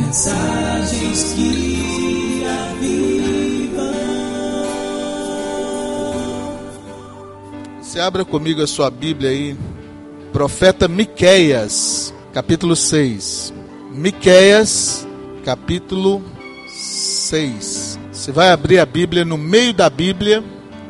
Mensagens 0.00 1.34
que 1.34 2.42
avivam. 2.44 3.92
Você 7.80 8.00
abra 8.00 8.24
comigo 8.24 8.62
a 8.62 8.66
sua 8.66 8.90
Bíblia 8.90 9.30
aí. 9.30 9.56
Profeta 10.32 10.88
Miqueias, 10.88 12.14
capítulo 12.32 12.74
6. 12.74 13.52
Miqueias, 13.92 15.06
capítulo 15.44 16.22
6. 16.66 17.98
Você 18.10 18.32
vai 18.32 18.50
abrir 18.50 18.78
a 18.78 18.86
Bíblia 18.86 19.24
no 19.24 19.36
meio 19.36 19.74
da 19.74 19.90
Bíblia. 19.90 20.42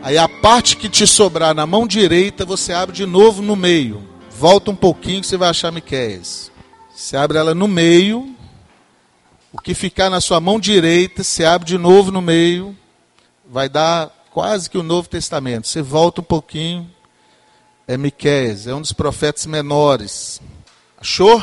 Aí 0.03 0.17
a 0.17 0.29
parte 0.29 0.77
que 0.77 0.89
te 0.89 1.07
sobrar 1.07 1.55
na 1.55 1.67
mão 1.67 1.87
direita, 1.87 2.45
você 2.45 2.73
abre 2.73 2.95
de 2.95 3.07
novo 3.07 3.43
no 3.43 3.57
meio. 3.57 4.03
Volta 4.31 4.71
um 4.71 4.77
pouquinho 4.77 5.21
que 5.21 5.27
você 5.27 5.37
vai 5.37 5.51
achar 5.51 5.73
Miqueias. 5.73 6.51
Você 6.95 7.17
abre 7.17 7.39
ela 7.39 7.55
no 7.55 7.67
meio. 7.67 8.35
O 9.53 9.59
que 9.59 9.75
ficar 9.75 10.09
na 10.09 10.21
sua 10.21 10.39
mão 10.41 10.61
direita, 10.61 11.25
você 11.25 11.45
abre 11.45 11.67
de 11.67 11.77
novo 11.77 12.13
no 12.13 12.21
meio. 12.21 12.77
Vai 13.45 13.69
dar 13.69 14.09
quase 14.31 14.71
que 14.71 14.79
o 14.79 14.83
Novo 14.83 15.09
Testamento. 15.09 15.67
Você 15.67 15.83
volta 15.83 16.21
um 16.21 16.25
pouquinho. 16.25 16.89
É 17.87 17.97
Miqueias, 17.97 18.69
é 18.69 18.75
um 18.75 18.81
dos 18.81 18.93
profetas 18.93 19.47
menores. 19.47 20.41
Achou? 20.97 21.43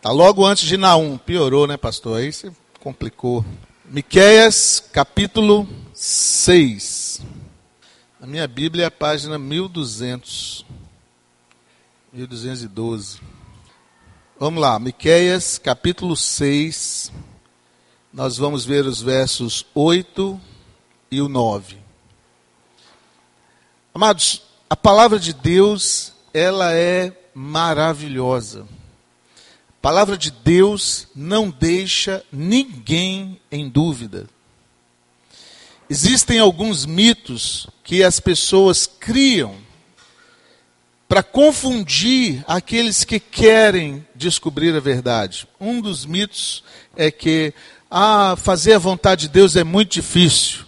Tá 0.00 0.12
logo 0.12 0.46
antes 0.46 0.64
de 0.68 0.76
Naum. 0.76 1.18
Piorou, 1.18 1.66
né, 1.66 1.76
pastor? 1.76 2.18
Aí 2.18 2.32
você 2.32 2.52
complicou. 2.78 3.44
Miqueias, 3.84 4.78
capítulo 4.92 5.68
6. 5.92 7.20
A 8.20 8.26
minha 8.26 8.46
Bíblia 8.46 8.84
é 8.84 8.86
a 8.86 8.90
página 8.92 9.38
1200. 9.38 10.64
1212. 12.12 13.33
Vamos 14.44 14.60
lá, 14.60 14.78
Miqueias, 14.78 15.56
capítulo 15.56 16.14
6. 16.14 17.10
Nós 18.12 18.36
vamos 18.36 18.62
ver 18.62 18.84
os 18.84 19.00
versos 19.00 19.64
8 19.74 20.38
e 21.10 21.22
o 21.22 21.30
9. 21.30 21.78
Amados, 23.94 24.42
a 24.68 24.76
palavra 24.76 25.18
de 25.18 25.32
Deus, 25.32 26.12
ela 26.34 26.74
é 26.74 27.10
maravilhosa. 27.32 28.66
A 29.78 29.80
palavra 29.80 30.14
de 30.14 30.30
Deus 30.30 31.08
não 31.16 31.48
deixa 31.48 32.22
ninguém 32.30 33.40
em 33.50 33.66
dúvida. 33.66 34.26
Existem 35.88 36.38
alguns 36.38 36.84
mitos 36.84 37.66
que 37.82 38.04
as 38.04 38.20
pessoas 38.20 38.86
criam 38.86 39.63
para 41.08 41.22
confundir 41.22 42.44
aqueles 42.46 43.04
que 43.04 43.20
querem 43.20 44.06
descobrir 44.14 44.74
a 44.74 44.80
verdade. 44.80 45.46
Um 45.60 45.80
dos 45.80 46.06
mitos 46.06 46.64
é 46.96 47.10
que 47.10 47.52
ah, 47.90 48.36
fazer 48.36 48.74
a 48.74 48.78
vontade 48.78 49.22
de 49.22 49.28
Deus 49.28 49.56
é 49.56 49.64
muito 49.64 49.92
difícil. 49.92 50.64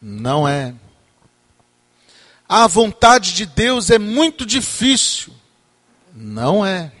Não 0.00 0.48
é. 0.48 0.74
A 2.48 2.66
vontade 2.66 3.32
de 3.32 3.46
Deus 3.46 3.90
é 3.90 3.98
muito 3.98 4.44
difícil. 4.44 5.32
Não 6.14 6.64
é. 6.66 6.92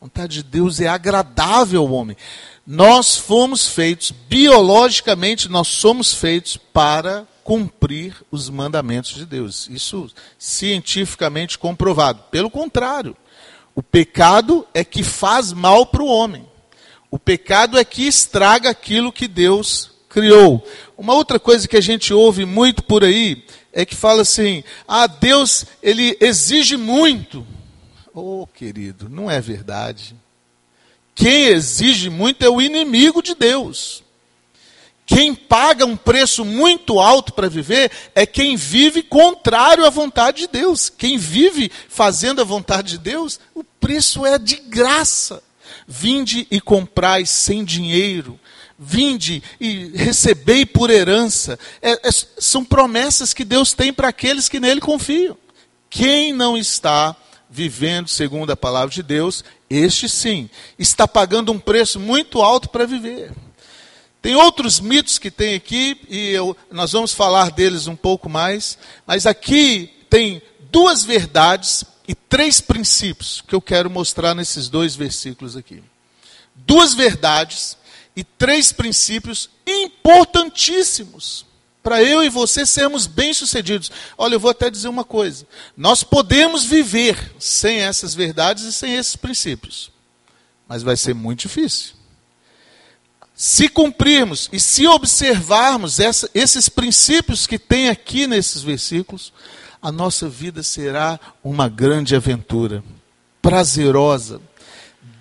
A 0.00 0.04
vontade 0.04 0.36
de 0.36 0.42
Deus 0.42 0.80
é 0.80 0.88
agradável 0.88 1.82
ao 1.82 1.92
homem. 1.92 2.16
Nós 2.66 3.16
fomos 3.16 3.66
feitos, 3.66 4.10
biologicamente, 4.10 5.48
nós 5.48 5.68
somos 5.68 6.12
feitos 6.12 6.56
para 6.56 7.26
cumprir 7.48 8.14
os 8.30 8.50
mandamentos 8.50 9.14
de 9.14 9.24
Deus. 9.24 9.70
Isso 9.70 10.10
cientificamente 10.38 11.58
comprovado. 11.58 12.24
Pelo 12.30 12.50
contrário, 12.50 13.16
o 13.74 13.82
pecado 13.82 14.68
é 14.74 14.84
que 14.84 15.02
faz 15.02 15.50
mal 15.54 15.86
para 15.86 16.02
o 16.02 16.08
homem. 16.08 16.44
O 17.10 17.18
pecado 17.18 17.78
é 17.78 17.84
que 17.86 18.06
estraga 18.06 18.68
aquilo 18.68 19.10
que 19.10 19.26
Deus 19.26 19.92
criou. 20.10 20.62
Uma 20.94 21.14
outra 21.14 21.40
coisa 21.40 21.66
que 21.66 21.78
a 21.78 21.80
gente 21.80 22.12
ouve 22.12 22.44
muito 22.44 22.82
por 22.82 23.02
aí 23.02 23.42
é 23.72 23.86
que 23.86 23.96
fala 23.96 24.20
assim: 24.20 24.62
"Ah, 24.86 25.06
Deus, 25.06 25.64
ele 25.82 26.18
exige 26.20 26.76
muito". 26.76 27.46
Oh, 28.14 28.46
querido, 28.46 29.08
não 29.08 29.30
é 29.30 29.40
verdade. 29.40 30.14
Quem 31.14 31.46
exige 31.46 32.10
muito 32.10 32.44
é 32.44 32.50
o 32.50 32.60
inimigo 32.60 33.22
de 33.22 33.34
Deus. 33.34 34.02
Quem 35.08 35.34
paga 35.34 35.86
um 35.86 35.96
preço 35.96 36.44
muito 36.44 37.00
alto 37.00 37.32
para 37.32 37.48
viver 37.48 37.90
é 38.14 38.26
quem 38.26 38.56
vive 38.56 39.02
contrário 39.02 39.86
à 39.86 39.90
vontade 39.90 40.42
de 40.42 40.48
Deus. 40.48 40.90
Quem 40.90 41.16
vive 41.16 41.72
fazendo 41.88 42.42
a 42.42 42.44
vontade 42.44 42.90
de 42.90 42.98
Deus, 42.98 43.40
o 43.54 43.64
preço 43.64 44.26
é 44.26 44.38
de 44.38 44.56
graça. 44.56 45.42
Vinde 45.86 46.46
e 46.50 46.60
comprai 46.60 47.24
sem 47.24 47.64
dinheiro. 47.64 48.38
Vinde 48.78 49.42
e 49.58 49.90
recebei 49.94 50.66
por 50.66 50.90
herança. 50.90 51.58
É, 51.80 52.06
é, 52.06 52.10
são 52.12 52.62
promessas 52.62 53.32
que 53.32 53.46
Deus 53.46 53.72
tem 53.72 53.94
para 53.94 54.08
aqueles 54.08 54.46
que 54.46 54.60
nele 54.60 54.80
confiam. 54.80 55.38
Quem 55.88 56.34
não 56.34 56.54
está 56.54 57.16
vivendo 57.48 58.08
segundo 58.08 58.50
a 58.50 58.56
palavra 58.56 58.94
de 58.94 59.02
Deus, 59.02 59.42
este 59.70 60.06
sim, 60.06 60.50
está 60.78 61.08
pagando 61.08 61.50
um 61.50 61.58
preço 61.58 61.98
muito 61.98 62.42
alto 62.42 62.68
para 62.68 62.84
viver. 62.84 63.32
Tem 64.20 64.34
outros 64.34 64.80
mitos 64.80 65.18
que 65.18 65.30
tem 65.30 65.54
aqui, 65.54 66.00
e 66.08 66.30
eu, 66.30 66.56
nós 66.70 66.92
vamos 66.92 67.12
falar 67.12 67.50
deles 67.50 67.86
um 67.86 67.96
pouco 67.96 68.28
mais, 68.28 68.76
mas 69.06 69.26
aqui 69.26 69.90
tem 70.10 70.42
duas 70.70 71.04
verdades 71.04 71.84
e 72.06 72.14
três 72.14 72.60
princípios 72.60 73.42
que 73.46 73.54
eu 73.54 73.60
quero 73.60 73.88
mostrar 73.88 74.34
nesses 74.34 74.68
dois 74.68 74.96
versículos 74.96 75.56
aqui. 75.56 75.82
Duas 76.54 76.94
verdades 76.94 77.76
e 78.16 78.24
três 78.24 78.72
princípios 78.72 79.48
importantíssimos 79.66 81.46
para 81.82 82.02
eu 82.02 82.22
e 82.24 82.28
você 82.28 82.66
sermos 82.66 83.06
bem-sucedidos. 83.06 83.90
Olha, 84.16 84.34
eu 84.34 84.40
vou 84.40 84.50
até 84.50 84.68
dizer 84.68 84.88
uma 84.88 85.04
coisa: 85.04 85.46
nós 85.76 86.02
podemos 86.02 86.64
viver 86.64 87.34
sem 87.38 87.78
essas 87.78 88.14
verdades 88.14 88.64
e 88.64 88.72
sem 88.72 88.94
esses 88.94 89.14
princípios, 89.14 89.90
mas 90.66 90.82
vai 90.82 90.96
ser 90.96 91.14
muito 91.14 91.40
difícil. 91.40 91.97
Se 93.40 93.68
cumprirmos 93.68 94.48
e 94.52 94.58
se 94.58 94.84
observarmos 94.88 96.00
essa, 96.00 96.28
esses 96.34 96.68
princípios 96.68 97.46
que 97.46 97.56
tem 97.56 97.88
aqui 97.88 98.26
nesses 98.26 98.62
versículos, 98.62 99.32
a 99.80 99.92
nossa 99.92 100.28
vida 100.28 100.60
será 100.64 101.20
uma 101.44 101.68
grande 101.68 102.16
aventura, 102.16 102.82
prazerosa, 103.40 104.40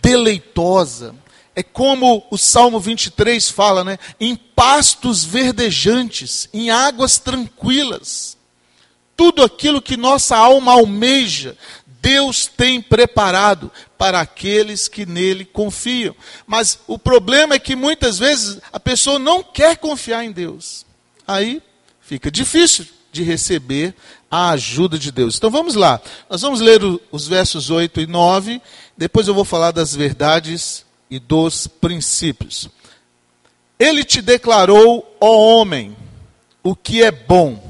deleitosa. 0.01 1.13
É 1.55 1.61
como 1.61 2.25
o 2.31 2.39
Salmo 2.39 2.79
23 2.79 3.51
fala, 3.51 3.83
né? 3.83 3.99
Em 4.19 4.35
pastos 4.35 5.23
verdejantes, 5.23 6.49
em 6.51 6.71
águas 6.71 7.19
tranquilas. 7.19 8.35
Tudo 9.15 9.43
aquilo 9.43 9.79
que 9.79 9.95
nossa 9.95 10.35
alma 10.35 10.71
almeja, 10.71 11.55
Deus 12.01 12.47
tem 12.47 12.81
preparado 12.81 13.71
para 13.97 14.19
aqueles 14.19 14.87
que 14.87 15.05
nele 15.05 15.45
confiam. 15.45 16.15
Mas 16.45 16.79
o 16.87 16.97
problema 16.97 17.55
é 17.55 17.59
que 17.59 17.75
muitas 17.75 18.19
vezes 18.19 18.59
a 18.71 18.79
pessoa 18.79 19.19
não 19.19 19.43
quer 19.43 19.77
confiar 19.77 20.23
em 20.23 20.31
Deus. 20.31 20.85
Aí 21.27 21.61
fica 22.01 22.31
difícil 22.31 22.85
de 23.11 23.23
receber 23.23 23.95
a 24.29 24.51
ajuda 24.51 24.97
de 24.97 25.11
Deus. 25.11 25.37
Então 25.37 25.49
vamos 25.49 25.75
lá. 25.75 25.99
Nós 26.29 26.41
vamos 26.41 26.59
ler 26.59 26.81
os 27.11 27.27
versos 27.27 27.69
8 27.69 28.01
e 28.01 28.07
9. 28.07 28.61
Depois 28.95 29.27
eu 29.27 29.33
vou 29.33 29.45
falar 29.45 29.71
das 29.71 29.95
verdades 29.95 30.85
e 31.09 31.19
dos 31.19 31.67
princípios. 31.67 32.69
Ele 33.79 34.03
te 34.03 34.21
declarou, 34.21 35.17
ó 35.19 35.59
homem, 35.59 35.95
o 36.63 36.75
que 36.75 37.03
é 37.03 37.11
bom. 37.11 37.63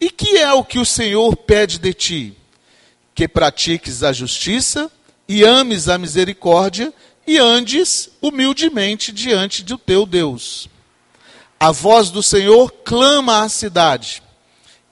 E 0.00 0.10
que 0.10 0.36
é 0.38 0.52
o 0.52 0.64
que 0.64 0.78
o 0.78 0.84
Senhor 0.84 1.34
pede 1.36 1.78
de 1.78 1.92
ti? 1.92 2.36
Que 3.14 3.28
pratiques 3.28 4.02
a 4.02 4.12
justiça 4.12 4.90
e 5.28 5.44
ames 5.44 5.88
a 5.88 5.96
misericórdia 5.96 6.92
e 7.26 7.38
andes 7.38 8.10
humildemente 8.20 9.12
diante 9.12 9.62
do 9.62 9.78
teu 9.78 10.04
Deus. 10.04 10.68
A 11.58 11.70
voz 11.70 12.10
do 12.10 12.22
Senhor 12.22 12.70
clama 12.84 13.42
à 13.42 13.48
cidade, 13.48 14.22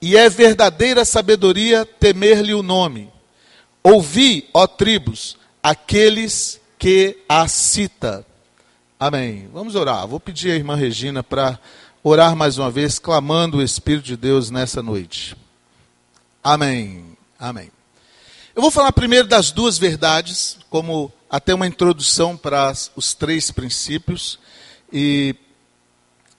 e 0.01 0.17
é 0.17 0.29
verdadeira 0.29 1.05
sabedoria 1.05 1.85
temer-lhe 1.85 2.53
o 2.53 2.63
nome. 2.63 3.09
Ouvi, 3.83 4.49
ó 4.53 4.65
tribos, 4.65 5.37
aqueles 5.61 6.59
que 6.79 7.17
a 7.27 7.47
cita. 7.47 8.25
Amém. 8.99 9.49
Vamos 9.53 9.75
orar. 9.75 10.07
Vou 10.07 10.19
pedir 10.19 10.51
à 10.51 10.55
irmã 10.55 10.75
Regina 10.75 11.21
para 11.21 11.59
orar 12.03 12.35
mais 12.35 12.57
uma 12.57 12.71
vez, 12.71 12.99
clamando 12.99 13.57
o 13.57 13.63
Espírito 13.63 14.05
de 14.05 14.17
Deus 14.17 14.49
nessa 14.49 14.81
noite. 14.81 15.35
Amém. 16.43 17.17
Amém. 17.39 17.69
Eu 18.55 18.61
vou 18.61 18.69
falar 18.69 18.91
primeiro 18.91 19.27
das 19.27 19.49
duas 19.49 19.79
verdades, 19.79 20.59
como 20.69 21.11
até 21.27 21.55
uma 21.55 21.65
introdução 21.65 22.37
para 22.37 22.71
os 22.95 23.15
três 23.15 23.49
princípios. 23.49 24.37
E 24.91 25.35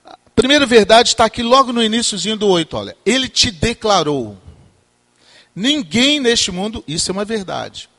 a 0.05 0.17
primeira 0.33 0.65
verdade 0.65 1.09
está 1.09 1.25
aqui 1.25 1.43
logo 1.43 1.73
no 1.73 1.83
iníciozinho 1.83 2.37
do 2.37 2.47
8, 2.47 2.77
olha. 2.77 2.97
Ele 3.05 3.27
te 3.27 3.51
declarou. 3.51 4.37
Ninguém 5.53 6.21
neste 6.21 6.53
mundo, 6.53 6.81
isso 6.87 7.11
é 7.11 7.13
uma 7.13 7.25
verdade. 7.25 7.89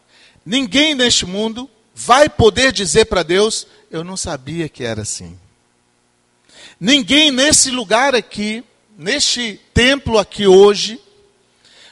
Ninguém 0.46 0.94
neste 0.94 1.26
mundo 1.26 1.68
vai 1.94 2.26
poder 2.26 2.72
dizer 2.72 3.04
para 3.04 3.22
Deus: 3.22 3.66
Eu 3.90 4.02
não 4.02 4.16
sabia 4.16 4.66
que 4.66 4.82
era 4.82 5.02
assim. 5.02 5.38
Ninguém 6.80 7.30
nesse 7.30 7.70
lugar 7.70 8.14
aqui, 8.14 8.64
neste 8.96 9.60
templo 9.74 10.18
aqui 10.18 10.46
hoje, 10.46 10.98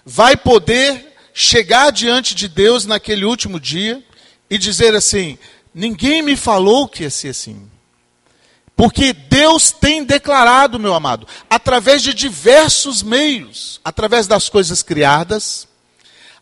vai 0.06 0.38
poder 0.38 1.13
chegar 1.36 1.90
diante 1.90 2.32
de 2.32 2.46
Deus 2.46 2.86
naquele 2.86 3.24
último 3.24 3.58
dia 3.58 4.02
e 4.48 4.56
dizer 4.56 4.94
assim: 4.94 5.36
Ninguém 5.74 6.22
me 6.22 6.36
falou 6.36 6.86
que 6.88 7.02
ia 7.02 7.10
ser 7.10 7.30
assim. 7.30 7.68
Porque 8.76 9.12
Deus 9.12 9.70
tem 9.70 10.04
declarado, 10.04 10.78
meu 10.78 10.94
amado, 10.94 11.26
através 11.48 12.02
de 12.02 12.14
diversos 12.14 13.02
meios, 13.02 13.80
através 13.84 14.26
das 14.26 14.48
coisas 14.48 14.82
criadas, 14.82 15.68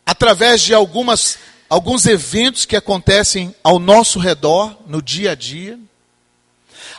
através 0.05 0.61
de 0.61 0.73
algumas, 0.73 1.37
alguns 1.69 2.05
eventos 2.05 2.65
que 2.65 2.75
acontecem 2.75 3.55
ao 3.63 3.77
nosso 3.77 4.17
redor, 4.17 4.75
no 4.87 4.99
dia 4.99 5.31
a 5.31 5.35
dia, 5.35 5.79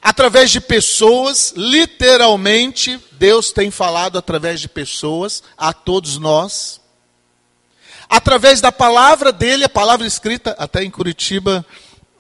através 0.01 0.53
de 0.53 0.61
pessoas, 0.61 1.53
literalmente, 1.57 3.01
Deus 3.13 3.51
tem 3.51 3.73
falado 3.73 4.17
através 4.17 4.61
de 4.61 4.69
pessoas 4.69 5.43
a 5.59 5.73
todos 5.73 6.17
nós, 6.17 6.81
através 8.09 8.61
da 8.61 8.73
palavra 8.73 9.33
dele, 9.33 9.65
a 9.65 9.69
palavra 9.69 10.07
escrita, 10.07 10.55
até 10.59 10.83
em 10.83 10.91
Curitiba, 10.91 11.65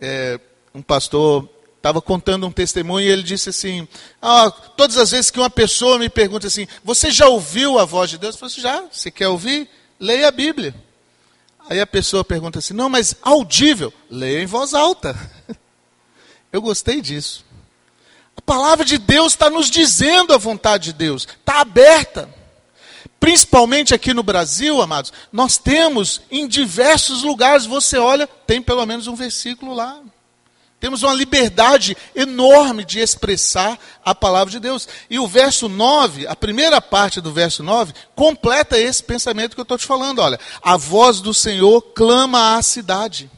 é, 0.00 0.40
um 0.75 0.82
pastor 0.82 1.48
estava 1.76 2.00
contando 2.00 2.46
um 2.46 2.50
testemunho 2.50 3.06
e 3.06 3.10
ele 3.10 3.22
disse 3.22 3.50
assim: 3.50 3.86
ah, 4.20 4.50
todas 4.50 4.96
as 4.96 5.10
vezes 5.10 5.31
que 5.31 5.38
uma 5.38 5.50
pessoa 5.50 5.98
me 5.98 6.08
pergunta 6.08 6.46
assim, 6.46 6.66
você 6.82 7.10
já 7.10 7.28
ouviu 7.28 7.78
a 7.78 7.84
voz 7.84 8.08
de 8.08 8.19
Deus? 8.19 8.34
Eu 8.34 8.38
falo 8.40 8.52
assim, 8.52 8.60
já, 8.62 8.84
você 8.90 9.10
quer 9.10 9.28
ouvir? 9.28 9.69
Leia 10.00 10.28
a 10.28 10.31
Bíblia. 10.31 10.75
Aí 11.69 11.81
a 11.81 11.86
pessoa 11.86 12.25
pergunta 12.25 12.58
assim, 12.58 12.75
não, 12.75 12.88
mas 12.88 13.16
audível, 13.22 13.92
leia 14.10 14.42
em 14.42 14.46
voz 14.46 14.75
alta. 14.75 15.14
Eu 16.52 16.62
gostei 16.62 17.00
disso. 17.00 17.44
A 18.36 18.40
palavra 18.40 18.84
de 18.84 18.98
Deus 18.98 19.32
está 19.32 19.50
nos 19.50 19.70
dizendo 19.70 20.32
a 20.32 20.38
vontade 20.38 20.84
de 20.84 20.92
Deus, 20.94 21.26
está 21.26 21.60
aberta. 21.60 22.28
Principalmente 23.25 23.94
aqui 23.94 24.12
no 24.12 24.23
Brasil, 24.23 24.82
amados, 24.82 25.11
nós 25.32 25.56
temos 25.56 26.21
em 26.31 26.47
diversos 26.47 27.23
lugares, 27.23 27.65
você 27.65 27.97
olha, 27.97 28.26
tem 28.47 28.61
pelo 28.61 28.85
menos 28.85 29.06
um 29.06 29.15
versículo 29.15 29.73
lá. 29.73 29.99
Temos 30.79 31.03
uma 31.03 31.15
liberdade 31.15 31.97
enorme 32.15 32.85
de 32.85 33.00
expressar 33.00 33.79
a 34.05 34.15
palavra 34.15 34.50
de 34.50 34.61
Deus. 34.61 34.87
E 35.09 35.19
o 35.19 35.26
verso 35.26 35.71
9, 35.71 36.26
a 36.26 36.37
primeira 36.37 36.82
parte 36.82 37.19
do 37.19 37.32
verso 37.32 37.62
9, 37.62 37.94
completa 38.15 38.79
esse 38.79 39.03
pensamento 39.03 39.55
que 39.55 39.61
eu 39.61 39.62
estou 39.62 39.79
te 39.79 39.87
falando. 39.87 40.19
Olha, 40.19 40.38
a 40.62 40.77
voz 40.77 41.23
do 41.23 41.32
Senhor 41.32 41.81
clama 41.81 42.59
à 42.59 42.62
cidade. 42.62 43.31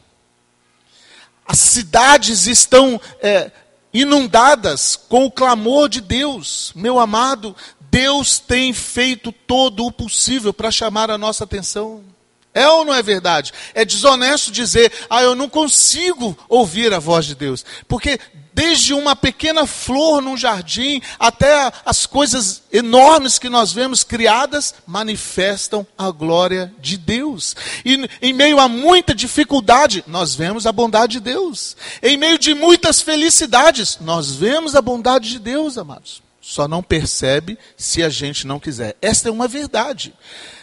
As 1.47 1.61
cidades 1.61 2.49
estão 2.49 3.01
é, 3.21 3.53
inundadas 3.93 4.95
com 5.09 5.25
o 5.25 5.31
clamor 5.31 5.89
de 5.89 6.01
Deus. 6.01 6.71
Meu 6.75 6.99
amado, 6.99 7.57
Deus 7.97 8.39
tem 8.39 8.75
feito 8.75 9.33
todo 9.33 9.87
o 9.87 9.91
possível 9.91 10.53
para 10.53 10.71
chamar 10.71 11.11
a 11.11 11.17
nossa 11.17 11.45
atenção. 11.45 12.05
É 12.53 12.69
ou 12.69 12.85
não 12.85 12.93
é 12.93 13.03
verdade? 13.03 13.55
É 13.73 13.87
desonesto 13.87 14.53
dizer, 14.53 14.93
ah, 15.09 15.23
eu 15.23 15.35
não 15.35 15.49
consigo 15.49 16.37
ouvir 16.47 16.93
a 16.93 16.99
voz 16.99 17.25
de 17.25 17.35
Deus. 17.35 17.65
Porque 17.89 18.21
desde 18.53 18.93
uma 18.93 19.17
pequena 19.17 19.67
flor 19.67 20.21
num 20.21 20.37
jardim 20.37 21.01
até 21.19 21.73
as 21.87 22.05
coisas 22.05 22.65
enormes 22.71 23.39
que 23.39 23.49
nós 23.49 23.73
vemos 23.73 24.05
criadas 24.05 24.75
manifestam 24.87 25.87
a 25.97 26.11
glória 26.11 26.71
de 26.79 26.99
Deus. 26.99 27.57
E 27.83 28.07
em 28.21 28.35
meio 28.35 28.61
a 28.61 28.69
muita 28.69 29.15
dificuldade, 29.15 30.05
nós 30.07 30.35
vemos 30.35 30.67
a 30.67 30.73
bondade 30.73 31.15
de 31.15 31.21
Deus. 31.21 31.75
Em 32.03 32.19
meio 32.19 32.39
de 32.39 32.53
muitas 32.53 33.01
felicidades, 33.01 33.97
nós 34.03 34.33
vemos 34.33 34.75
a 34.75 34.83
bondade 34.83 35.31
de 35.31 35.39
Deus, 35.39 35.79
amados. 35.79 36.26
Só 36.49 36.69
não 36.69 36.81
percebe 36.81 37.59
se 37.77 38.05
a 38.05 38.09
gente 38.09 38.47
não 38.47 38.61
quiser. 38.61 38.97
Esta 39.03 39.29
é 39.29 39.33
uma 39.33 39.49
verdade. 39.49 40.15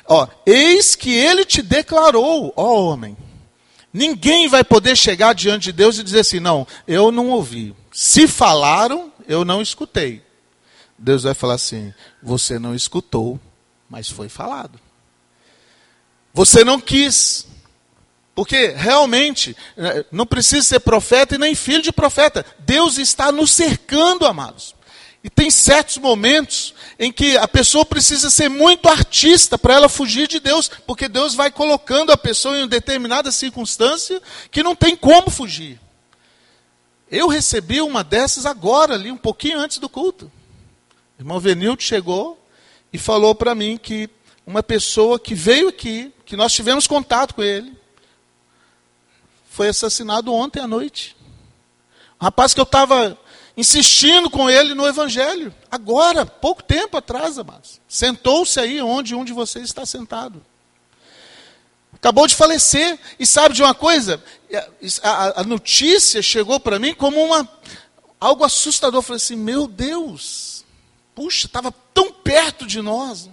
Ó, 0.08 0.26
eis 0.46 0.96
que 0.96 1.14
ele 1.14 1.44
te 1.44 1.62
declarou, 1.62 2.54
ó 2.56 2.80
homem. 2.80 3.18
Ninguém 3.92 4.48
vai 4.48 4.64
poder 4.64 4.96
chegar 4.96 5.36
diante 5.36 5.64
de 5.66 5.72
Deus 5.74 6.00
e 6.00 6.04
dizer 6.04 6.22
assim: 6.22 6.40
não, 6.40 6.66
eu 6.88 7.12
não 7.12 7.32
ouvi. 7.32 7.76
Se 7.92 8.30
falaram, 8.30 9.12
eu 9.28 9.44
não 9.44 9.62
escutei. 9.62 10.24
Deus 10.98 11.24
vai 11.24 11.34
falar 11.34 11.56
assim: 11.56 11.94
você 12.22 12.58
não 12.58 12.74
escutou, 12.74 13.38
mas 13.90 14.10
foi 14.10 14.30
falado. 14.30 14.80
Você 16.34 16.64
não 16.64 16.80
quis. 16.80 17.46
Porque 18.34 18.68
realmente 18.68 19.54
né, 19.76 20.06
não 20.14 20.26
precisa 20.26 20.66
ser 20.66 20.80
profeta 20.80 21.36
e 21.36 21.38
nem 21.38 21.54
filho 21.54 21.82
de 21.82 21.92
profeta. 21.92 22.46
Deus 22.60 22.98
está 22.98 23.34
nos 23.34 23.52
cercando, 23.52 24.26
amados. 24.26 24.74
E 25.24 25.30
tem 25.30 25.50
certos 25.50 25.98
momentos 25.98 26.74
em 27.00 27.12
que 27.12 27.38
a 27.38 27.48
pessoa 27.48 27.86
precisa 27.86 28.30
ser 28.30 28.50
muito 28.50 28.90
artista 28.90 29.58
para 29.58 29.76
ela 29.76 29.88
fugir 29.88 30.28
de 30.28 30.40
Deus, 30.40 30.70
porque 30.86 31.08
Deus 31.08 31.34
vai 31.34 31.50
colocando 31.50 32.12
a 32.12 32.18
pessoa 32.18 32.58
em 32.58 32.62
uma 32.64 32.68
determinada 32.68 33.32
circunstância 33.32 34.22
que 34.52 34.62
não 34.62 34.76
tem 34.76 34.98
como 34.98 35.30
fugir. 35.30 35.80
Eu 37.10 37.28
recebi 37.28 37.82
uma 37.82 38.04
dessas 38.04 38.46
agora, 38.46 38.96
ali, 38.96 39.12
um 39.12 39.18
pouquinho 39.18 39.60
antes 39.60 39.78
do 39.78 39.88
culto. 39.88 40.30
O 41.18 41.22
irmão 41.22 41.40
Venildo 41.40 41.82
chegou 41.82 42.38
e 42.92 42.98
falou 42.98 43.34
para 43.34 43.56
mim 43.56 43.78
que 43.78 44.10
uma 44.46 44.62
pessoa 44.62 45.18
que 45.18 45.34
veio 45.34 45.70
aqui, 45.70 46.14
que 46.26 46.36
nós 46.36 46.52
tivemos 46.52 46.86
contato 46.86 47.36
com 47.36 47.44
ele, 47.44 47.72
foi 49.50 49.70
assassinado 49.70 50.34
ontem 50.34 50.60
à 50.60 50.68
noite. 50.68 51.16
Um 52.20 52.26
rapaz 52.26 52.54
que 52.54 52.60
eu 52.60 52.64
estava 52.64 53.18
insistindo 53.56 54.30
com 54.30 54.50
ele 54.50 54.74
no 54.74 54.88
Evangelho. 54.88 55.54
Agora, 55.70 56.26
pouco 56.26 56.64
tempo 56.64 56.98
atrás, 56.98 57.38
amados. 57.38 57.80
Sentou-se 57.88 58.60
aí 58.60 58.82
onde 58.82 59.16
um 59.16 59.24
de 59.24 59.34
vocês 59.34 59.66
está 59.66 59.86
sentado. 59.86 60.44
Acabou 61.94 62.28
de 62.28 62.36
falecer. 62.36 63.00
E 63.20 63.26
sabe 63.26 63.56
de 63.56 63.64
uma 63.64 63.74
coisa? 63.74 64.22
A, 65.04 65.42
a 65.42 65.44
notícia 65.44 66.22
chegou 66.22 66.60
para 66.60 66.80
mim 66.80 66.94
como 66.94 67.24
uma, 67.24 67.48
algo 68.20 68.44
assustador. 68.44 68.98
Eu 68.98 69.04
falei 69.04 69.18
assim: 69.18 69.36
meu 69.36 69.68
Deus, 69.68 70.66
puxa, 71.14 71.46
estava 71.46 71.72
tão 71.94 72.12
perto 72.12 72.66
de 72.66 72.82
nós. 72.82 73.30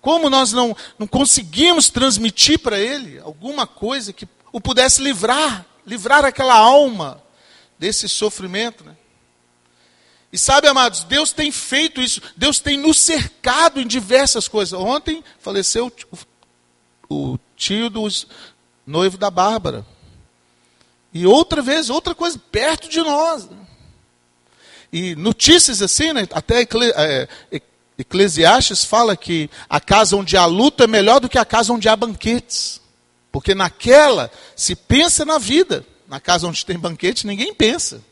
Como 0.00 0.30
nós 0.30 0.52
não, 0.52 0.76
não 0.98 1.06
conseguimos 1.06 1.90
transmitir 1.90 2.60
para 2.60 2.78
ele 2.78 3.18
alguma 3.18 3.66
coisa 3.66 4.12
que 4.12 4.26
o 4.52 4.60
pudesse 4.60 5.02
livrar, 5.02 5.66
livrar 5.84 6.24
aquela 6.24 6.54
alma 6.54 7.20
desse 7.78 8.08
sofrimento. 8.08 8.84
Né? 8.84 8.96
E 10.32 10.38
sabe, 10.38 10.68
amados, 10.68 11.04
Deus 11.04 11.32
tem 11.32 11.50
feito 11.50 12.00
isso, 12.00 12.20
Deus 12.36 12.58
tem 12.58 12.76
nos 12.76 12.98
cercado 12.98 13.80
em 13.80 13.86
diversas 13.86 14.48
coisas. 14.48 14.78
Ontem 14.78 15.22
faleceu 15.38 15.92
o, 17.08 17.38
tio 17.56 17.88
do 17.88 18.06
noivo 18.86 19.16
da 19.16 19.30
Bárbara. 19.30 19.84
E 21.12 21.26
outra 21.26 21.62
vez, 21.62 21.88
outra 21.88 22.14
coisa, 22.14 22.38
perto 22.50 22.88
de 22.88 23.00
nós. 23.00 23.48
E 24.92 25.14
notícias 25.16 25.80
assim, 25.80 26.12
né? 26.12 26.28
até 26.32 26.60
Ecle, 26.60 26.92
é, 26.94 27.28
Eclesiastes 27.98 28.84
fala 28.84 29.16
que 29.16 29.48
a 29.68 29.80
casa 29.80 30.16
onde 30.16 30.36
há 30.36 30.44
luta 30.44 30.84
é 30.84 30.86
melhor 30.86 31.20
do 31.20 31.28
que 31.28 31.38
a 31.38 31.44
casa 31.44 31.72
onde 31.72 31.88
há 31.88 31.96
banquetes. 31.96 32.80
Porque 33.32 33.54
naquela 33.54 34.30
se 34.54 34.74
pensa 34.74 35.24
na 35.24 35.38
vida. 35.38 35.84
Na 36.08 36.20
casa 36.20 36.46
onde 36.46 36.64
tem 36.64 36.78
banquete, 36.78 37.26
ninguém 37.26 37.52
pensa. 37.54 38.02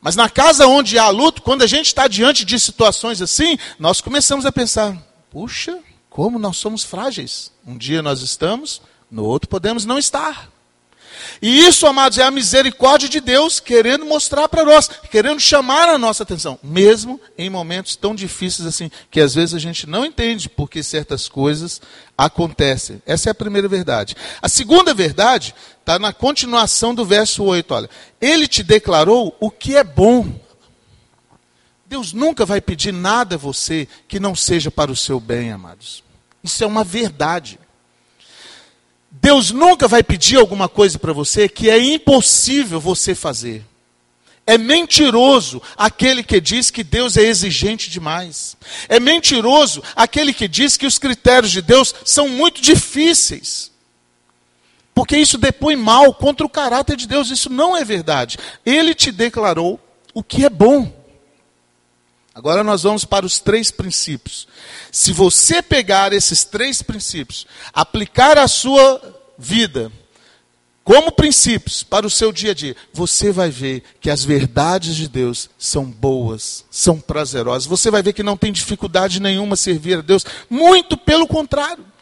Mas 0.00 0.16
na 0.16 0.28
casa 0.28 0.66
onde 0.66 0.98
há 0.98 1.08
luto, 1.08 1.42
quando 1.42 1.62
a 1.62 1.66
gente 1.66 1.86
está 1.86 2.06
diante 2.06 2.44
de 2.44 2.60
situações 2.60 3.22
assim, 3.22 3.58
nós 3.78 4.00
começamos 4.00 4.44
a 4.44 4.52
pensar: 4.52 4.96
puxa, 5.30 5.78
como 6.10 6.38
nós 6.38 6.58
somos 6.58 6.84
frágeis. 6.84 7.50
Um 7.66 7.76
dia 7.76 8.02
nós 8.02 8.20
estamos, 8.20 8.82
no 9.10 9.24
outro 9.24 9.48
podemos 9.48 9.84
não 9.84 9.98
estar. 9.98 10.48
E 11.40 11.66
isso, 11.66 11.86
amados, 11.86 12.18
é 12.18 12.22
a 12.22 12.30
misericórdia 12.30 13.08
de 13.08 13.20
Deus 13.20 13.60
querendo 13.60 14.04
mostrar 14.04 14.48
para 14.48 14.64
nós, 14.64 14.88
querendo 15.10 15.40
chamar 15.40 15.88
a 15.88 15.98
nossa 15.98 16.22
atenção, 16.22 16.58
mesmo 16.62 17.20
em 17.36 17.50
momentos 17.50 17.96
tão 17.96 18.14
difíceis 18.14 18.66
assim, 18.66 18.90
que 19.10 19.20
às 19.20 19.34
vezes 19.34 19.54
a 19.54 19.58
gente 19.58 19.86
não 19.86 20.04
entende 20.04 20.48
porque 20.48 20.82
certas 20.82 21.28
coisas 21.28 21.80
acontecem. 22.16 23.02
Essa 23.06 23.30
é 23.30 23.32
a 23.32 23.34
primeira 23.34 23.68
verdade. 23.68 24.16
A 24.40 24.48
segunda 24.48 24.94
verdade 24.94 25.54
está 25.80 25.98
na 25.98 26.12
continuação 26.12 26.94
do 26.94 27.04
verso 27.04 27.44
8. 27.44 27.74
Olha, 27.74 27.90
ele 28.20 28.46
te 28.46 28.62
declarou 28.62 29.36
o 29.40 29.50
que 29.50 29.76
é 29.76 29.84
bom. 29.84 30.40
Deus 31.86 32.12
nunca 32.12 32.46
vai 32.46 32.60
pedir 32.60 32.92
nada 32.92 33.34
a 33.34 33.38
você 33.38 33.86
que 34.08 34.18
não 34.18 34.34
seja 34.34 34.70
para 34.70 34.90
o 34.90 34.96
seu 34.96 35.20
bem, 35.20 35.52
amados. 35.52 36.02
Isso 36.42 36.64
é 36.64 36.66
uma 36.66 36.84
verdade. 36.84 37.58
Deus 39.20 39.50
nunca 39.50 39.86
vai 39.86 40.02
pedir 40.02 40.36
alguma 40.38 40.68
coisa 40.68 40.98
para 40.98 41.12
você 41.12 41.48
que 41.48 41.70
é 41.70 41.78
impossível 41.78 42.80
você 42.80 43.14
fazer. 43.14 43.64
É 44.46 44.58
mentiroso 44.58 45.62
aquele 45.76 46.22
que 46.22 46.40
diz 46.40 46.70
que 46.70 46.84
Deus 46.84 47.16
é 47.16 47.22
exigente 47.22 47.88
demais. 47.88 48.56
É 48.88 49.00
mentiroso 49.00 49.82
aquele 49.96 50.34
que 50.34 50.46
diz 50.46 50.76
que 50.76 50.86
os 50.86 50.98
critérios 50.98 51.50
de 51.50 51.62
Deus 51.62 51.94
são 52.04 52.28
muito 52.28 52.60
difíceis. 52.60 53.70
Porque 54.94 55.16
isso 55.16 55.38
depõe 55.38 55.74
mal 55.76 56.12
contra 56.12 56.44
o 56.44 56.50
caráter 56.50 56.96
de 56.96 57.06
Deus. 57.06 57.30
Isso 57.30 57.48
não 57.48 57.76
é 57.76 57.84
verdade. 57.84 58.36
Ele 58.66 58.94
te 58.94 59.10
declarou 59.10 59.80
o 60.12 60.22
que 60.22 60.44
é 60.44 60.50
bom. 60.50 61.03
Agora 62.34 62.64
nós 62.64 62.82
vamos 62.82 63.04
para 63.04 63.24
os 63.24 63.38
três 63.38 63.70
princípios. 63.70 64.48
Se 64.90 65.12
você 65.12 65.62
pegar 65.62 66.12
esses 66.12 66.44
três 66.44 66.82
princípios, 66.82 67.46
aplicar 67.72 68.36
a 68.38 68.48
sua 68.48 69.00
vida 69.38 69.92
como 70.82 71.12
princípios 71.12 71.82
para 71.82 72.06
o 72.06 72.10
seu 72.10 72.32
dia 72.32 72.50
a 72.50 72.54
dia, 72.54 72.76
você 72.92 73.30
vai 73.30 73.50
ver 73.50 73.82
que 74.00 74.10
as 74.10 74.24
verdades 74.24 74.96
de 74.96 75.08
Deus 75.08 75.48
são 75.56 75.84
boas, 75.84 76.64
são 76.70 77.00
prazerosas. 77.00 77.66
Você 77.66 77.90
vai 77.90 78.02
ver 78.02 78.12
que 78.12 78.22
não 78.22 78.36
tem 78.36 78.52
dificuldade 78.52 79.20
nenhuma 79.20 79.56
servir 79.56 79.98
a 79.98 80.02
Deus, 80.02 80.26
muito 80.50 80.96
pelo 80.96 81.26
contrário. 81.26 81.93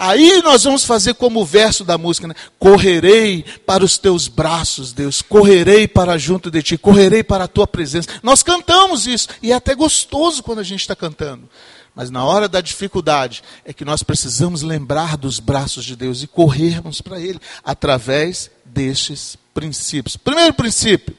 Aí 0.00 0.40
nós 0.42 0.62
vamos 0.62 0.84
fazer 0.84 1.14
como 1.14 1.40
o 1.40 1.44
verso 1.44 1.82
da 1.82 1.98
música, 1.98 2.28
né? 2.28 2.34
Correrei 2.56 3.44
para 3.66 3.84
os 3.84 3.98
teus 3.98 4.28
braços, 4.28 4.92
Deus, 4.92 5.20
correrei 5.20 5.88
para 5.88 6.16
junto 6.16 6.52
de 6.52 6.62
ti, 6.62 6.78
correrei 6.78 7.24
para 7.24 7.44
a 7.44 7.48
tua 7.48 7.66
presença. 7.66 8.08
Nós 8.22 8.44
cantamos 8.44 9.08
isso, 9.08 9.26
e 9.42 9.50
é 9.50 9.56
até 9.56 9.74
gostoso 9.74 10.40
quando 10.40 10.60
a 10.60 10.62
gente 10.62 10.82
está 10.82 10.94
cantando. 10.94 11.48
Mas 11.96 12.10
na 12.10 12.24
hora 12.24 12.48
da 12.48 12.60
dificuldade 12.60 13.42
é 13.64 13.72
que 13.72 13.84
nós 13.84 14.04
precisamos 14.04 14.62
lembrar 14.62 15.16
dos 15.16 15.40
braços 15.40 15.84
de 15.84 15.96
Deus 15.96 16.22
e 16.22 16.28
corrermos 16.28 17.00
para 17.00 17.18
Ele 17.18 17.40
através 17.64 18.52
destes 18.64 19.36
princípios. 19.52 20.16
Primeiro 20.16 20.54
princípio, 20.54 21.12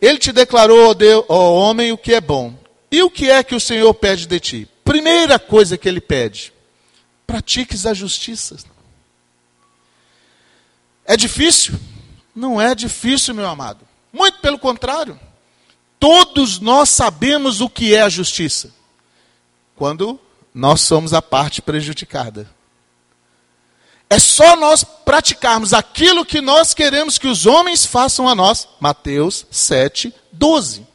Ele 0.00 0.18
te 0.18 0.30
declarou, 0.30 0.96
ó 1.28 1.54
homem, 1.54 1.90
o 1.90 1.98
que 1.98 2.14
é 2.14 2.20
bom. 2.20 2.54
E 2.88 3.02
o 3.02 3.10
que 3.10 3.28
é 3.28 3.42
que 3.42 3.56
o 3.56 3.60
Senhor 3.60 3.92
pede 3.94 4.28
de 4.28 4.38
ti? 4.38 4.68
Primeira 4.84 5.40
coisa 5.40 5.76
que 5.76 5.88
Ele 5.88 6.00
pede, 6.00 6.53
pratiques 7.26 7.86
a 7.86 7.94
justiça. 7.94 8.56
É 11.04 11.16
difícil? 11.16 11.78
Não 12.34 12.60
é 12.60 12.74
difícil, 12.74 13.34
meu 13.34 13.46
amado. 13.46 13.80
Muito 14.12 14.38
pelo 14.38 14.58
contrário. 14.58 15.18
Todos 15.98 16.58
nós 16.58 16.88
sabemos 16.90 17.60
o 17.60 17.68
que 17.68 17.94
é 17.94 18.02
a 18.02 18.08
justiça. 18.08 18.70
Quando 19.76 20.18
nós 20.54 20.82
somos 20.82 21.12
a 21.12 21.20
parte 21.20 21.60
prejudicada. 21.60 22.48
É 24.08 24.18
só 24.18 24.54
nós 24.54 24.84
praticarmos 24.84 25.72
aquilo 25.72 26.24
que 26.24 26.40
nós 26.40 26.72
queremos 26.72 27.18
que 27.18 27.26
os 27.26 27.46
homens 27.46 27.84
façam 27.84 28.28
a 28.28 28.34
nós. 28.34 28.68
Mateus 28.78 29.44
7, 29.50 30.14
12. 30.30 30.86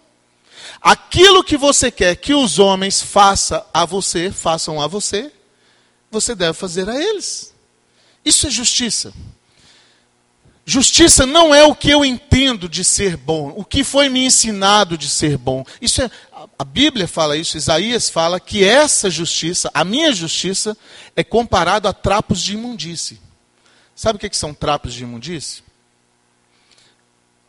Aquilo 0.81 1.43
que 1.43 1.57
você 1.57 1.91
quer 1.91 2.15
que 2.15 2.33
os 2.33 2.57
homens 2.57 3.01
façam 3.01 3.61
a 3.73 3.83
você, 3.83 4.31
façam 4.31 4.81
a 4.81 4.87
você, 4.87 5.31
você 6.11 6.35
deve 6.35 6.53
fazer 6.53 6.89
a 6.89 6.95
eles. 6.95 7.53
Isso 8.23 8.47
é 8.47 8.49
justiça. 8.49 9.13
Justiça 10.65 11.25
não 11.25 11.53
é 11.53 11.63
o 11.63 11.73
que 11.73 11.89
eu 11.89 12.05
entendo 12.05 12.69
de 12.69 12.83
ser 12.83 13.17
bom, 13.17 13.51
o 13.57 13.65
que 13.65 13.83
foi 13.83 14.07
me 14.07 14.23
ensinado 14.23 14.95
de 14.95 15.09
ser 15.09 15.35
bom. 15.35 15.65
Isso 15.81 16.01
é 16.01 16.11
a 16.57 16.63
Bíblia 16.63 17.07
fala 17.07 17.35
isso, 17.35 17.57
Isaías 17.57 18.09
fala 18.09 18.39
que 18.39 18.63
essa 18.63 19.09
justiça, 19.09 19.71
a 19.73 19.83
minha 19.83 20.11
justiça, 20.11 20.77
é 21.15 21.23
comparado 21.23 21.87
a 21.87 21.93
trapos 21.93 22.41
de 22.41 22.53
imundície. 22.53 23.19
Sabe 23.95 24.17
o 24.17 24.19
que 24.19 24.37
são 24.37 24.53
trapos 24.53 24.93
de 24.93 25.03
imundície? 25.03 25.63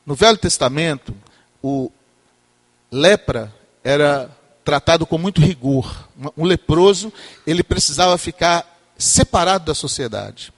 No 0.07 0.14
Velho 0.14 0.38
Testamento, 0.38 1.14
o 1.62 1.93
lepra 2.90 3.55
era 3.85 4.31
tratado 4.71 5.05
com 5.05 5.19
muito 5.19 5.41
rigor. 5.41 6.09
Um 6.37 6.45
leproso, 6.45 7.12
ele 7.45 7.65
precisava 7.65 8.17
ficar 8.17 8.65
separado 8.97 9.65
da 9.65 9.75
sociedade. 9.75 10.53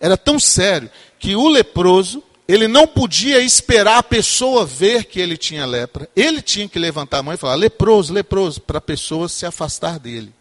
Era 0.00 0.16
tão 0.16 0.40
sério 0.40 0.90
que 1.18 1.36
o 1.36 1.48
leproso, 1.48 2.22
ele 2.48 2.66
não 2.66 2.86
podia 2.86 3.40
esperar 3.40 3.98
a 3.98 4.02
pessoa 4.02 4.64
ver 4.64 5.04
que 5.04 5.20
ele 5.20 5.36
tinha 5.36 5.66
lepra. 5.66 6.08
Ele 6.16 6.40
tinha 6.40 6.66
que 6.66 6.78
levantar 6.78 7.18
a 7.18 7.22
mão 7.22 7.34
e 7.34 7.36
falar: 7.36 7.56
leproso, 7.56 8.10
leproso, 8.10 8.58
para 8.62 8.78
a 8.78 8.80
pessoa 8.80 9.28
se 9.28 9.44
afastar 9.44 9.98
dele. 9.98 10.32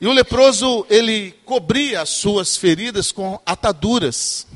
E 0.00 0.08
o 0.08 0.12
leproso, 0.12 0.84
ele 0.90 1.32
cobria 1.44 2.00
as 2.00 2.08
suas 2.08 2.56
feridas 2.56 3.12
com 3.12 3.38
ataduras. 3.46 4.48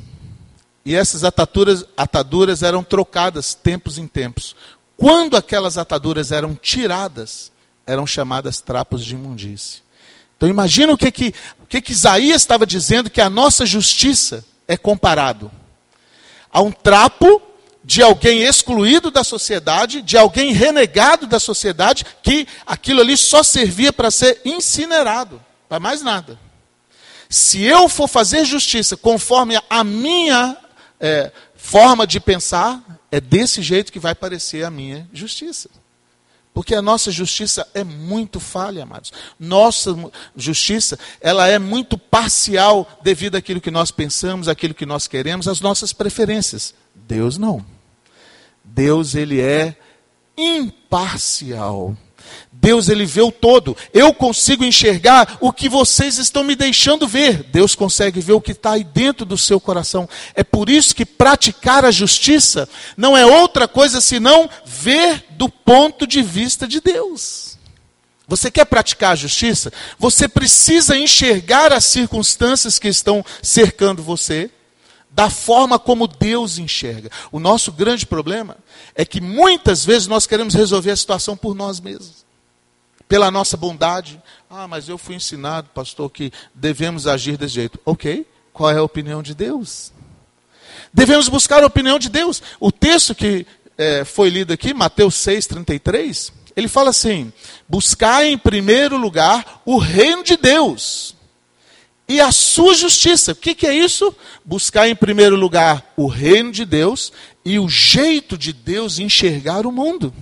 E 0.85 0.97
essas 0.97 1.23
ataduras, 1.23 1.85
ataduras 1.97 2.65
eram 2.65 2.83
trocadas 2.83 3.55
tempos 3.55 3.97
em 3.97 4.09
tempos. 4.09 4.57
Quando 5.05 5.37
aquelas 5.37 5.77
ataduras 5.77 6.33
eram 6.33 6.55
tiradas, 6.55 7.53
eram 7.87 8.07
chamadas 8.07 8.63
trapos 8.63 9.05
de 9.05 9.13
imundície. 9.13 9.83
Então 10.35 10.49
imagina 10.49 10.95
o 10.95 10.97
que 10.97 11.13
que, 11.13 11.35
o 11.63 11.67
que, 11.67 11.83
que 11.83 11.93
Isaías 11.93 12.41
estava 12.41 12.65
dizendo 12.65 13.11
que 13.11 13.21
a 13.21 13.29
nossa 13.29 13.67
justiça 13.67 14.43
é 14.67 14.79
comparado 14.79 15.51
a 16.51 16.63
um 16.63 16.73
trapo 16.73 17.43
de 17.85 18.03
alguém 18.03 18.45
excluído 18.45 19.11
da 19.11 19.23
sociedade, 19.23 20.01
de 20.01 20.17
alguém 20.17 20.55
renegado 20.55 21.27
da 21.27 21.39
sociedade, 21.39 22.07
que 22.23 22.49
aquilo 22.65 23.03
ali 23.03 23.19
só 23.19 23.43
servia 23.43 23.93
para 23.93 24.11
ser 24.11 24.41
incinerado, 24.43 25.39
para 25.69 25.79
mais 25.79 26.01
nada. 26.01 26.41
Se 27.29 27.63
eu 27.63 27.91
for 27.91 28.09
fazer 28.09 28.47
justiça 28.47 28.97
conforme 28.97 29.61
a 29.69 29.85
minha 29.85 30.57
é, 30.99 31.31
forma 31.55 32.07
de 32.07 32.19
pensar, 32.19 32.83
é 33.15 33.21
desse 33.21 33.63
jeito 33.63 33.93
que 33.93 34.01
vai 34.01 34.13
parecer 34.13 34.65
a 34.65 34.71
minha 34.73 35.09
justiça. 35.13 35.71
Porque 36.53 36.75
a 36.75 36.83
nossa 36.83 37.13
justiça 37.13 37.65
é 37.73 37.85
muito 37.85 38.41
falha, 38.41 38.83
amados. 38.83 39.13
Nossa 39.39 39.95
justiça, 40.37 40.99
ela 41.21 41.47
é 41.47 41.57
muito 41.57 41.97
parcial 41.97 42.99
devido 43.05 43.37
àquilo 43.37 43.61
que 43.61 43.71
nós 43.71 43.93
pensamos, 43.93 44.49
àquilo 44.49 44.75
que 44.75 44.85
nós 44.85 45.07
queremos, 45.07 45.47
às 45.47 45.61
nossas 45.61 45.93
preferências. 45.93 46.75
Deus 46.93 47.39
não. 47.39 47.65
Deus, 48.65 49.15
ele 49.15 49.41
é 49.41 49.77
imparcial. 50.37 51.97
Deus 52.53 52.89
ele 52.89 53.05
vê 53.05 53.21
o 53.21 53.31
todo. 53.31 53.77
Eu 53.93 54.15
consigo 54.15 54.65
enxergar 54.65 55.37
o 55.41 55.53
que 55.53 55.69
vocês 55.69 56.19
estão 56.19 56.43
me 56.43 56.55
deixando 56.55 57.07
ver. 57.07 57.43
Deus 57.45 57.75
consegue 57.75 58.21
ver 58.21 58.33
o 58.33 58.41
que 58.41 58.53
está 58.53 58.73
aí 58.73 58.85
dentro 58.85 59.27
do 59.27 59.37
seu 59.37 59.61
coração. 59.61 60.09
É 60.35 60.43
por 60.43 60.71
isso 60.71 60.95
que 60.95 61.05
praticar 61.05 61.85
a 61.85 61.91
justiça 61.91 62.69
não 62.97 63.17
é 63.17 63.27
outra 63.27 63.69
coisa 63.69 64.01
senão 64.01 64.49
ver 64.65 65.25
do 65.31 65.49
ponto 65.49 66.07
de 66.07 66.23
vista 66.23 66.67
de 66.67 66.81
Deus. 66.81 67.59
Você 68.27 68.51
quer 68.51 68.65
praticar 68.65 69.13
a 69.13 69.17
justiça? 69.17 69.71
Você 69.99 70.27
precisa 70.27 70.97
enxergar 70.97 71.73
as 71.73 71.85
circunstâncias 71.85 72.79
que 72.79 72.89
estão 72.89 73.25
cercando 73.43 74.03
você 74.03 74.51
da 75.11 75.31
forma 75.31 75.79
como 75.79 76.09
Deus 76.09 76.59
enxerga. 76.59 77.11
O 77.31 77.39
nosso 77.39 77.71
grande 77.71 78.07
problema 78.07 78.57
é 78.95 79.05
que 79.05 79.21
muitas 79.21 79.85
vezes 79.85 80.07
nós 80.07 80.27
queremos 80.27 80.55
resolver 80.55 80.91
a 80.91 80.97
situação 80.97 81.37
por 81.37 81.55
nós 81.55 81.81
mesmos 81.81 82.25
pela 83.09 83.31
nossa 83.31 83.57
bondade. 83.57 84.21
Ah, 84.49 84.67
mas 84.67 84.89
eu 84.89 84.99
fui 84.99 85.15
ensinado, 85.15 85.69
pastor, 85.75 86.11
que 86.11 86.33
devemos 86.55 87.07
agir 87.07 87.37
desse 87.37 87.55
jeito. 87.55 87.79
Ok, 87.85 88.27
qual 88.53 88.71
é 88.71 88.79
a 88.79 88.83
opinião 88.83 89.23
de 89.23 89.35
Deus? 89.35 89.93
Devemos 90.93 91.29
buscar 91.29 91.63
a 91.63 91.67
opinião 91.67 91.99
de 91.99 92.09
Deus. 92.09 92.43
O 92.61 92.71
texto 92.71 93.15
que 93.15 93.47
é, 93.77 94.05
foi 94.05 94.31
lido 94.31 94.53
aqui, 94.53 94.73
Mateus 94.73 95.15
6,33, 95.17 96.33
ele 96.57 96.69
fala 96.69 96.91
assim: 96.91 97.33
buscar 97.69 98.25
em 98.25 98.39
primeiro 98.39 98.97
lugar 98.97 99.63
o 99.65 99.79
reino 99.79 100.23
de 100.23 100.37
Deus 100.37 101.14
e 102.09 102.21
a 102.21 102.31
sua 102.31 102.75
justiça. 102.75 103.33
O 103.33 103.37
que, 103.37 103.55
que 103.55 103.67
é 103.67 103.75
isso? 103.75 104.15
Buscar 104.45 104.89
em 104.89 104.95
primeiro 104.95 105.37
lugar 105.37 105.93
o 105.97 106.07
reino 106.07 106.53
de 106.53 106.65
Deus 106.65 107.13
e 107.45 107.59
o 107.59 107.69
jeito 107.69 108.37
de 108.37 108.53
Deus 108.53 108.99
enxergar 108.99 109.67
o 109.67 109.73
mundo. 109.73 110.13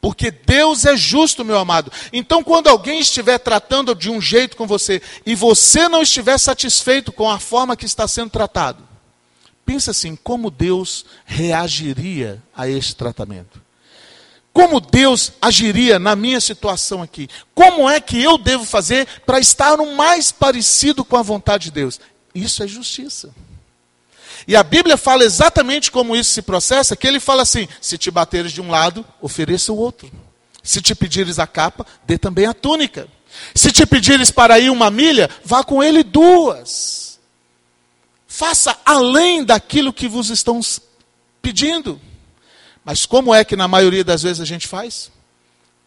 Porque 0.00 0.30
Deus 0.30 0.84
é 0.84 0.96
justo, 0.96 1.44
meu 1.44 1.58
amado. 1.58 1.90
Então, 2.12 2.44
quando 2.44 2.68
alguém 2.68 3.00
estiver 3.00 3.38
tratando 3.38 3.94
de 3.94 4.10
um 4.10 4.20
jeito 4.20 4.56
com 4.56 4.66
você 4.66 5.02
e 5.24 5.34
você 5.34 5.88
não 5.88 6.02
estiver 6.02 6.38
satisfeito 6.38 7.10
com 7.10 7.28
a 7.28 7.40
forma 7.40 7.76
que 7.76 7.86
está 7.86 8.06
sendo 8.06 8.30
tratado, 8.30 8.84
pensa 9.64 9.90
assim: 9.90 10.14
como 10.14 10.50
Deus 10.50 11.04
reagiria 11.24 12.40
a 12.54 12.68
este 12.68 12.94
tratamento? 12.94 13.65
Como 14.56 14.80
Deus 14.80 15.32
agiria 15.38 15.98
na 15.98 16.16
minha 16.16 16.40
situação 16.40 17.02
aqui? 17.02 17.28
Como 17.54 17.90
é 17.90 18.00
que 18.00 18.22
eu 18.22 18.38
devo 18.38 18.64
fazer 18.64 19.06
para 19.26 19.38
estar 19.38 19.78
o 19.78 19.94
mais 19.94 20.32
parecido 20.32 21.04
com 21.04 21.14
a 21.14 21.20
vontade 21.20 21.64
de 21.64 21.72
Deus? 21.72 22.00
Isso 22.34 22.62
é 22.62 22.66
justiça. 22.66 23.34
E 24.48 24.56
a 24.56 24.62
Bíblia 24.62 24.96
fala 24.96 25.24
exatamente 25.24 25.90
como 25.90 26.16
isso 26.16 26.30
se 26.30 26.40
processa, 26.40 26.96
que 26.96 27.06
ele 27.06 27.20
fala 27.20 27.42
assim: 27.42 27.68
se 27.82 27.98
te 27.98 28.10
bateres 28.10 28.50
de 28.50 28.62
um 28.62 28.70
lado, 28.70 29.04
ofereça 29.20 29.74
o 29.74 29.76
outro. 29.76 30.10
Se 30.62 30.80
te 30.80 30.94
pedires 30.94 31.38
a 31.38 31.46
capa, 31.46 31.84
dê 32.06 32.16
também 32.16 32.46
a 32.46 32.54
túnica. 32.54 33.06
Se 33.54 33.70
te 33.70 33.84
pedires 33.84 34.30
para 34.30 34.58
ir 34.58 34.70
uma 34.70 34.90
milha, 34.90 35.28
vá 35.44 35.62
com 35.62 35.82
ele 35.82 36.02
duas. 36.02 37.20
Faça 38.26 38.74
além 38.86 39.44
daquilo 39.44 39.92
que 39.92 40.08
vos 40.08 40.30
estão 40.30 40.60
pedindo. 41.42 42.00
Mas 42.86 43.04
como 43.04 43.34
é 43.34 43.44
que 43.44 43.56
na 43.56 43.66
maioria 43.66 44.04
das 44.04 44.22
vezes 44.22 44.40
a 44.40 44.44
gente 44.44 44.68
faz? 44.68 45.10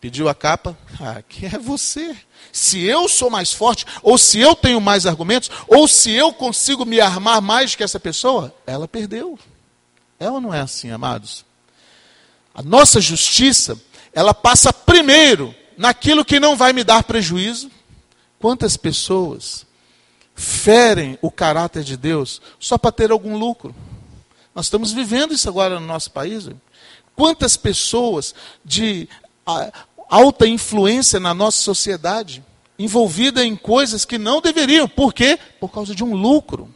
Pediu 0.01 0.27
a 0.27 0.35
capa? 0.35 0.77
Ah, 0.99 1.23
quem 1.27 1.47
é 1.47 1.57
você? 1.57 2.13
Se 2.51 2.83
eu 2.83 3.07
sou 3.07 3.29
mais 3.29 3.53
forte, 3.53 3.85
ou 4.03 4.17
se 4.17 4.37
eu 4.37 4.53
tenho 4.53 4.81
mais 4.81 5.05
argumentos, 5.05 5.49
ou 5.65 5.87
se 5.87 6.11
eu 6.11 6.33
consigo 6.33 6.85
me 6.85 6.99
armar 6.99 7.41
mais 7.41 7.73
que 7.73 7.83
essa 7.83 8.01
pessoa, 8.01 8.53
ela 8.67 8.85
perdeu. 8.85 9.39
É 10.19 10.29
ou 10.29 10.41
não 10.41 10.53
é 10.53 10.59
assim, 10.59 10.91
amados? 10.91 11.45
A 12.53 12.61
nossa 12.61 12.99
justiça, 12.99 13.79
ela 14.11 14.33
passa 14.33 14.73
primeiro 14.73 15.55
naquilo 15.77 16.25
que 16.25 16.37
não 16.37 16.57
vai 16.57 16.73
me 16.73 16.83
dar 16.83 17.03
prejuízo. 17.03 17.71
Quantas 18.41 18.75
pessoas 18.75 19.65
ferem 20.35 21.17
o 21.21 21.31
caráter 21.31 21.81
de 21.81 21.95
Deus 21.95 22.41
só 22.59 22.77
para 22.77 22.91
ter 22.91 23.09
algum 23.09 23.37
lucro? 23.37 23.73
Nós 24.53 24.65
estamos 24.65 24.91
vivendo 24.91 25.33
isso 25.33 25.47
agora 25.47 25.79
no 25.79 25.87
nosso 25.87 26.11
país. 26.11 26.49
Quantas 27.19 27.57
pessoas 27.57 28.33
de 28.63 29.09
alta 30.09 30.47
influência 30.47 31.19
na 31.19 31.33
nossa 31.33 31.57
sociedade, 31.57 32.41
envolvida 32.77 33.43
em 33.43 33.57
coisas 33.57 34.05
que 34.05 34.17
não 34.17 34.39
deveriam. 34.39 34.87
Por 34.87 35.13
quê? 35.13 35.37
Por 35.59 35.67
causa 35.67 35.93
de 35.93 36.01
um 36.01 36.15
lucro. 36.15 36.73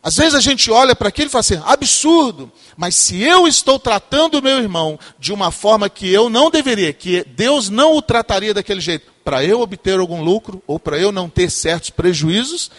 Às 0.00 0.16
vezes 0.16 0.36
a 0.36 0.40
gente 0.40 0.70
olha 0.70 0.94
para 0.94 1.08
aquilo 1.08 1.26
e 1.26 1.30
fala 1.30 1.40
assim: 1.40 1.60
absurdo, 1.64 2.52
mas 2.76 2.94
se 2.94 3.20
eu 3.20 3.48
estou 3.48 3.80
tratando 3.80 4.38
o 4.38 4.42
meu 4.42 4.58
irmão 4.58 4.96
de 5.18 5.32
uma 5.32 5.50
forma 5.50 5.90
que 5.90 6.08
eu 6.08 6.30
não 6.30 6.48
deveria, 6.48 6.92
que 6.92 7.24
Deus 7.24 7.68
não 7.68 7.96
o 7.96 8.00
trataria 8.00 8.54
daquele 8.54 8.80
jeito, 8.80 9.10
para 9.24 9.42
eu 9.42 9.60
obter 9.60 9.98
algum 9.98 10.22
lucro 10.22 10.62
ou 10.68 10.78
para 10.78 10.96
eu 10.96 11.10
não 11.10 11.28
ter 11.28 11.50
certos 11.50 11.90
prejuízos, 11.90 12.70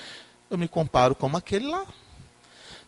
eu 0.50 0.58
me 0.58 0.70
comparo 0.70 1.14
como 1.14 1.36
aquele 1.36 1.68
lá. 1.68 1.86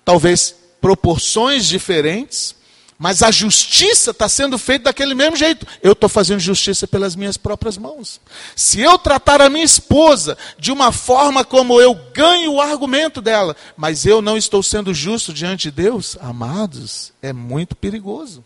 Talvez 0.05 0.55
proporções 0.79 1.65
diferentes, 1.65 2.55
mas 2.99 3.23
a 3.23 3.31
justiça 3.31 4.11
está 4.11 4.27
sendo 4.27 4.57
feita 4.57 4.85
daquele 4.85 5.15
mesmo 5.15 5.37
jeito. 5.37 5.65
Eu 5.81 5.93
estou 5.93 6.09
fazendo 6.09 6.41
justiça 6.41 6.85
pelas 6.85 7.15
minhas 7.15 7.37
próprias 7.37 7.77
mãos. 7.77 8.19
Se 8.57 8.81
eu 8.81 8.97
tratar 8.97 9.41
a 9.41 9.49
minha 9.49 9.63
esposa 9.63 10.37
de 10.57 10.69
uma 10.69 10.91
forma 10.91 11.45
como 11.45 11.79
eu 11.79 11.95
ganho 12.13 12.55
o 12.55 12.61
argumento 12.61 13.21
dela, 13.21 13.55
mas 13.77 14.05
eu 14.05 14.21
não 14.21 14.35
estou 14.35 14.61
sendo 14.61 14.93
justo 14.93 15.31
diante 15.31 15.63
de 15.63 15.71
Deus, 15.71 16.17
amados, 16.19 17.13
é 17.21 17.31
muito 17.31 17.73
perigoso. 17.73 18.43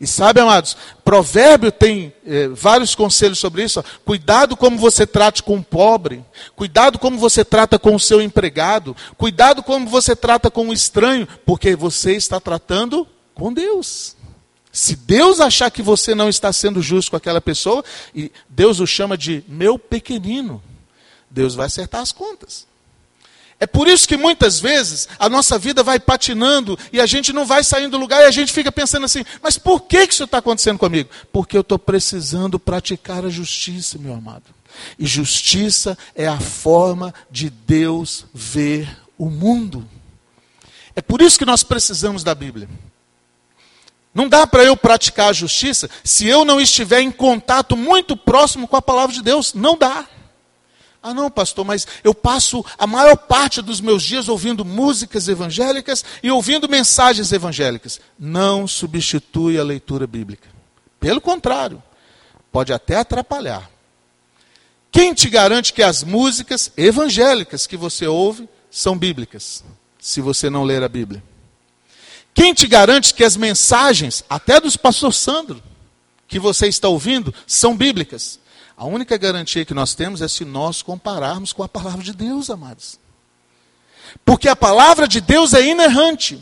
E 0.00 0.06
sabe, 0.06 0.40
amados, 0.40 0.76
Provérbio 1.04 1.72
tem 1.72 2.12
eh, 2.24 2.46
vários 2.52 2.94
conselhos 2.94 3.40
sobre 3.40 3.64
isso. 3.64 3.80
Ó. 3.80 3.82
Cuidado 4.04 4.56
como 4.56 4.78
você 4.78 5.04
trate 5.04 5.42
com 5.42 5.56
o 5.56 5.64
pobre. 5.64 6.24
Cuidado 6.54 7.00
como 7.00 7.18
você 7.18 7.44
trata 7.44 7.76
com 7.80 7.96
o 7.96 7.98
seu 7.98 8.22
empregado. 8.22 8.94
Cuidado 9.16 9.60
como 9.60 9.88
você 9.88 10.14
trata 10.14 10.52
com 10.52 10.68
o 10.68 10.72
estranho, 10.72 11.26
porque 11.44 11.74
você 11.74 12.12
está 12.12 12.38
tratando 12.38 13.08
com 13.38 13.52
Deus. 13.52 14.16
Se 14.72 14.96
Deus 14.96 15.40
achar 15.40 15.70
que 15.70 15.82
você 15.82 16.14
não 16.14 16.28
está 16.28 16.52
sendo 16.52 16.82
justo 16.82 17.10
com 17.10 17.16
aquela 17.16 17.40
pessoa, 17.40 17.84
e 18.14 18.30
Deus 18.48 18.80
o 18.80 18.86
chama 18.86 19.16
de 19.16 19.42
meu 19.48 19.78
pequenino, 19.78 20.62
Deus 21.30 21.54
vai 21.54 21.66
acertar 21.66 22.00
as 22.00 22.12
contas. 22.12 22.66
É 23.60 23.66
por 23.66 23.88
isso 23.88 24.06
que 24.06 24.16
muitas 24.16 24.60
vezes 24.60 25.08
a 25.18 25.28
nossa 25.28 25.58
vida 25.58 25.82
vai 25.82 25.98
patinando 25.98 26.78
e 26.92 27.00
a 27.00 27.06
gente 27.06 27.32
não 27.32 27.44
vai 27.44 27.64
saindo 27.64 27.92
do 27.92 27.98
lugar 27.98 28.22
e 28.22 28.26
a 28.26 28.30
gente 28.30 28.52
fica 28.52 28.70
pensando 28.70 29.04
assim: 29.04 29.24
mas 29.42 29.58
por 29.58 29.80
que 29.80 30.04
isso 30.04 30.24
está 30.24 30.38
acontecendo 30.38 30.78
comigo? 30.78 31.10
Porque 31.32 31.56
eu 31.56 31.62
estou 31.62 31.78
precisando 31.78 32.58
praticar 32.58 33.24
a 33.24 33.30
justiça, 33.30 33.98
meu 33.98 34.14
amado. 34.14 34.44
E 34.96 35.06
justiça 35.06 35.98
é 36.14 36.28
a 36.28 36.38
forma 36.38 37.12
de 37.28 37.50
Deus 37.50 38.26
ver 38.32 38.88
o 39.16 39.28
mundo. 39.28 39.84
É 40.94 41.00
por 41.02 41.20
isso 41.20 41.38
que 41.38 41.44
nós 41.44 41.64
precisamos 41.64 42.22
da 42.22 42.36
Bíblia. 42.36 42.68
Não 44.18 44.28
dá 44.28 44.48
para 44.48 44.64
eu 44.64 44.76
praticar 44.76 45.30
a 45.30 45.32
justiça 45.32 45.88
se 46.02 46.26
eu 46.26 46.44
não 46.44 46.60
estiver 46.60 47.00
em 47.00 47.08
contato 47.08 47.76
muito 47.76 48.16
próximo 48.16 48.66
com 48.66 48.74
a 48.74 48.82
palavra 48.82 49.14
de 49.14 49.22
Deus. 49.22 49.54
Não 49.54 49.78
dá. 49.78 50.08
Ah, 51.00 51.14
não, 51.14 51.30
pastor, 51.30 51.64
mas 51.64 51.86
eu 52.02 52.12
passo 52.12 52.64
a 52.76 52.84
maior 52.84 53.16
parte 53.16 53.62
dos 53.62 53.80
meus 53.80 54.02
dias 54.02 54.28
ouvindo 54.28 54.64
músicas 54.64 55.28
evangélicas 55.28 56.04
e 56.20 56.32
ouvindo 56.32 56.68
mensagens 56.68 57.30
evangélicas. 57.30 58.00
Não 58.18 58.66
substitui 58.66 59.56
a 59.56 59.62
leitura 59.62 60.04
bíblica. 60.04 60.48
Pelo 60.98 61.20
contrário, 61.20 61.80
pode 62.50 62.72
até 62.72 62.96
atrapalhar. 62.96 63.70
Quem 64.90 65.14
te 65.14 65.30
garante 65.30 65.72
que 65.72 65.82
as 65.84 66.02
músicas 66.02 66.72
evangélicas 66.76 67.68
que 67.68 67.76
você 67.76 68.08
ouve 68.08 68.48
são 68.68 68.98
bíblicas, 68.98 69.62
se 70.00 70.20
você 70.20 70.50
não 70.50 70.64
ler 70.64 70.82
a 70.82 70.88
Bíblia? 70.88 71.22
Quem 72.38 72.54
te 72.54 72.68
garante 72.68 73.14
que 73.14 73.24
as 73.24 73.36
mensagens, 73.36 74.22
até 74.30 74.60
dos 74.60 74.76
pastor 74.76 75.12
Sandro, 75.12 75.60
que 76.28 76.38
você 76.38 76.68
está 76.68 76.88
ouvindo, 76.88 77.34
são 77.48 77.76
bíblicas? 77.76 78.38
A 78.76 78.84
única 78.84 79.16
garantia 79.16 79.64
que 79.64 79.74
nós 79.74 79.96
temos 79.96 80.22
é 80.22 80.28
se 80.28 80.44
nós 80.44 80.80
compararmos 80.80 81.52
com 81.52 81.64
a 81.64 81.68
palavra 81.68 82.00
de 82.00 82.12
Deus, 82.12 82.48
amados. 82.48 82.96
Porque 84.24 84.48
a 84.48 84.54
palavra 84.54 85.08
de 85.08 85.20
Deus 85.20 85.52
é 85.52 85.66
inerrante. 85.66 86.40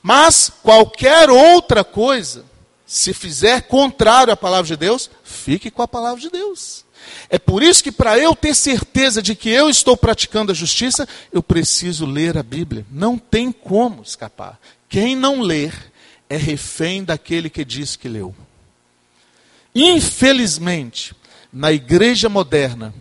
Mas 0.00 0.48
qualquer 0.62 1.28
outra 1.28 1.82
coisa, 1.82 2.44
se 2.86 3.12
fizer 3.12 3.62
contrário 3.62 4.32
à 4.32 4.36
palavra 4.36 4.68
de 4.68 4.76
Deus, 4.76 5.10
fique 5.24 5.72
com 5.72 5.82
a 5.82 5.88
palavra 5.88 6.20
de 6.20 6.30
Deus. 6.30 6.84
É 7.28 7.36
por 7.36 7.64
isso 7.64 7.82
que, 7.82 7.90
para 7.90 8.16
eu 8.16 8.36
ter 8.36 8.54
certeza 8.54 9.20
de 9.20 9.34
que 9.34 9.50
eu 9.50 9.68
estou 9.68 9.96
praticando 9.96 10.52
a 10.52 10.54
justiça, 10.54 11.08
eu 11.32 11.42
preciso 11.42 12.06
ler 12.06 12.38
a 12.38 12.44
Bíblia. 12.44 12.86
Não 12.92 13.18
tem 13.18 13.50
como 13.50 14.02
escapar. 14.02 14.56
Quem 14.92 15.16
não 15.16 15.40
ler 15.40 15.90
é 16.28 16.36
refém 16.36 17.02
daquele 17.02 17.48
que 17.48 17.64
diz 17.64 17.96
que 17.96 18.10
leu. 18.10 18.36
Infelizmente, 19.74 21.14
na 21.50 21.72
igreja 21.72 22.28
moderna, 22.28 22.94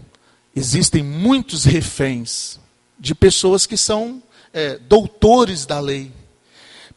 existem 0.56 1.04
muitos 1.04 1.65
reféns 1.65 2.58
de 2.97 3.13
pessoas 3.13 3.65
que 3.65 3.75
são 3.75 4.23
é, 4.54 4.77
doutores 4.77 5.65
da 5.65 5.82
lei. 5.82 6.13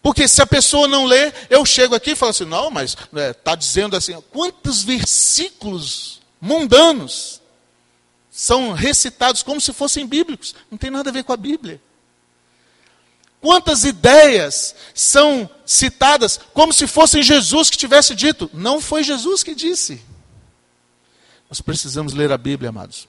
Porque 0.01 0.29
se 0.29 0.41
a 0.41 0.47
pessoa 0.47 0.87
não 0.87 1.07
lê, 1.07 1.33
eu 1.51 1.67
chego 1.67 1.97
aqui 1.97 2.13
e 2.13 2.17
falo 2.17 2.31
assim: 2.31 2.45
não, 2.45 2.71
mas 2.71 2.91
está 2.91 3.09
né, 3.13 3.33
tá 3.33 3.57
dizendo 3.57 3.97
assim, 3.97 4.17
quantos 4.31 4.85
versículos 4.85 6.21
mundanos 6.41 7.41
são 8.31 8.71
recitados 8.71 9.43
como 9.43 9.61
se 9.61 9.73
fossem 9.73 10.07
bíblicos? 10.07 10.55
Não 10.71 10.79
tem 10.79 10.89
nada 10.89 11.11
a 11.11 11.13
ver 11.13 11.25
com 11.25 11.33
a 11.33 11.37
Bíblia. 11.37 11.83
Quantas 13.45 13.85
ideias 13.85 14.75
são 14.95 15.51
citadas 15.67 16.41
como 16.55 16.73
se 16.73 16.87
fosse 16.87 17.23
Jesus 17.23 17.69
que 17.69 17.77
tivesse 17.77 18.15
dito? 18.15 18.51
Não 18.55 18.81
foi 18.81 19.05
Jesus 19.05 19.43
que 19.43 19.55
disse. 19.55 20.01
Nós 21.51 21.61
precisamos 21.61 22.15
ler 22.15 22.33
a 22.33 22.39
Bíblia, 22.39 22.71
amados. 22.71 23.07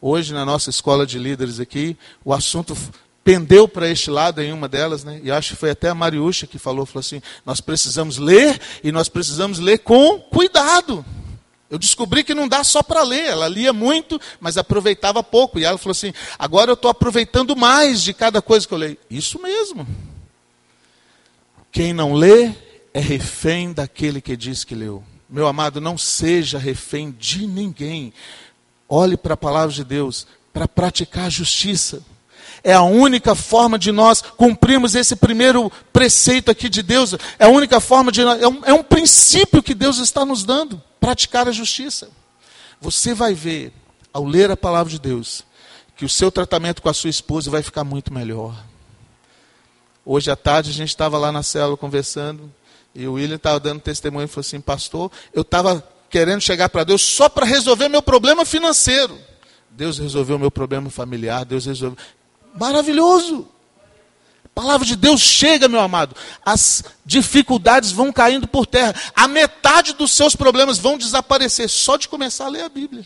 Hoje, 0.00 0.34
na 0.34 0.44
nossa 0.44 0.70
escola 0.70 1.06
de 1.06 1.20
líderes 1.20 1.60
aqui, 1.60 1.96
o 2.24 2.34
assunto 2.34 2.76
pendeu 3.22 3.68
para 3.68 3.88
este 3.88 4.10
lado 4.10 4.42
em 4.42 4.52
uma 4.52 4.68
delas, 4.68 5.04
né? 5.04 5.20
E 5.22 5.30
acho 5.30 5.50
que 5.50 5.60
foi 5.60 5.70
até 5.70 5.88
a 5.88 5.94
Mariúcha 5.94 6.48
que 6.48 6.58
falou, 6.58 6.84
falou 6.84 6.98
assim: 6.98 7.22
nós 7.46 7.60
precisamos 7.60 8.18
ler 8.18 8.60
e 8.82 8.90
nós 8.90 9.08
precisamos 9.08 9.60
ler 9.60 9.78
com 9.78 10.18
cuidado. 10.18 11.04
Eu 11.70 11.78
descobri 11.78 12.24
que 12.24 12.34
não 12.34 12.48
dá 12.48 12.64
só 12.64 12.82
para 12.82 13.04
ler. 13.04 13.26
Ela 13.26 13.46
lia 13.46 13.72
muito, 13.72 14.20
mas 14.40 14.58
aproveitava 14.58 15.22
pouco. 15.22 15.58
E 15.58 15.64
ela 15.64 15.78
falou 15.78 15.92
assim: 15.92 16.12
agora 16.36 16.70
eu 16.70 16.74
estou 16.74 16.90
aproveitando 16.90 17.54
mais 17.54 18.02
de 18.02 18.12
cada 18.12 18.42
coisa 18.42 18.66
que 18.66 18.74
eu 18.74 18.78
leio. 18.78 18.98
Isso 19.08 19.40
mesmo. 19.40 19.86
Quem 21.70 21.92
não 21.92 22.12
lê 22.12 22.52
é 22.92 22.98
refém 22.98 23.72
daquele 23.72 24.20
que 24.20 24.36
diz 24.36 24.64
que 24.64 24.74
leu. 24.74 25.04
Meu 25.28 25.46
amado, 25.46 25.80
não 25.80 25.96
seja 25.96 26.58
refém 26.58 27.14
de 27.16 27.46
ninguém. 27.46 28.12
Olhe 28.88 29.16
para 29.16 29.34
a 29.34 29.36
palavra 29.36 29.72
de 29.72 29.84
Deus 29.84 30.26
para 30.52 30.66
praticar 30.66 31.26
a 31.26 31.30
justiça. 31.30 32.02
É 32.62 32.72
a 32.72 32.82
única 32.82 33.34
forma 33.34 33.78
de 33.78 33.90
nós 33.90 34.20
cumprirmos 34.20 34.94
esse 34.94 35.16
primeiro 35.16 35.70
preceito 35.92 36.50
aqui 36.50 36.68
de 36.68 36.82
Deus. 36.82 37.14
É 37.38 37.46
a 37.46 37.48
única 37.48 37.80
forma 37.80 38.12
de. 38.12 38.20
É 38.20 38.48
um, 38.48 38.64
é 38.64 38.72
um 38.74 38.82
princípio 38.82 39.62
que 39.62 39.74
Deus 39.74 39.98
está 39.98 40.24
nos 40.24 40.44
dando 40.44 40.82
praticar 41.00 41.48
a 41.48 41.52
justiça. 41.52 42.10
Você 42.80 43.14
vai 43.14 43.34
ver, 43.34 43.72
ao 44.12 44.24
ler 44.24 44.50
a 44.50 44.56
palavra 44.56 44.90
de 44.90 44.98
Deus, 44.98 45.44
que 45.96 46.04
o 46.04 46.08
seu 46.08 46.30
tratamento 46.30 46.82
com 46.82 46.88
a 46.88 46.94
sua 46.94 47.10
esposa 47.10 47.50
vai 47.50 47.62
ficar 47.62 47.84
muito 47.84 48.12
melhor. 48.12 48.54
Hoje 50.04 50.30
à 50.30 50.36
tarde 50.36 50.70
a 50.70 50.72
gente 50.72 50.88
estava 50.88 51.18
lá 51.18 51.30
na 51.30 51.42
célula 51.42 51.76
conversando, 51.76 52.52
e 52.94 53.06
o 53.06 53.14
William 53.14 53.36
estava 53.36 53.60
dando 53.60 53.80
testemunho 53.80 54.24
e 54.24 54.28
falou 54.28 54.40
assim: 54.40 54.60
Pastor, 54.60 55.10
eu 55.32 55.42
estava 55.42 55.86
querendo 56.08 56.40
chegar 56.40 56.68
para 56.68 56.84
Deus 56.84 57.02
só 57.02 57.28
para 57.28 57.46
resolver 57.46 57.88
meu 57.88 58.02
problema 58.02 58.44
financeiro. 58.44 59.16
Deus 59.70 59.98
resolveu 59.98 60.38
meu 60.38 60.50
problema 60.50 60.90
familiar, 60.90 61.44
Deus 61.44 61.66
resolveu. 61.66 61.96
Maravilhoso! 62.58 63.48
A 64.44 64.48
palavra 64.62 64.86
de 64.86 64.96
Deus 64.96 65.20
chega, 65.20 65.68
meu 65.68 65.80
amado. 65.80 66.14
As 66.44 66.84
dificuldades 67.04 67.92
vão 67.92 68.12
caindo 68.12 68.46
por 68.46 68.66
terra. 68.66 68.94
A 69.14 69.26
metade 69.26 69.94
dos 69.94 70.10
seus 70.10 70.36
problemas 70.36 70.78
vão 70.78 70.98
desaparecer 70.98 71.68
só 71.68 71.96
de 71.96 72.08
começar 72.08 72.46
a 72.46 72.48
ler 72.48 72.62
a 72.62 72.68
Bíblia. 72.68 73.04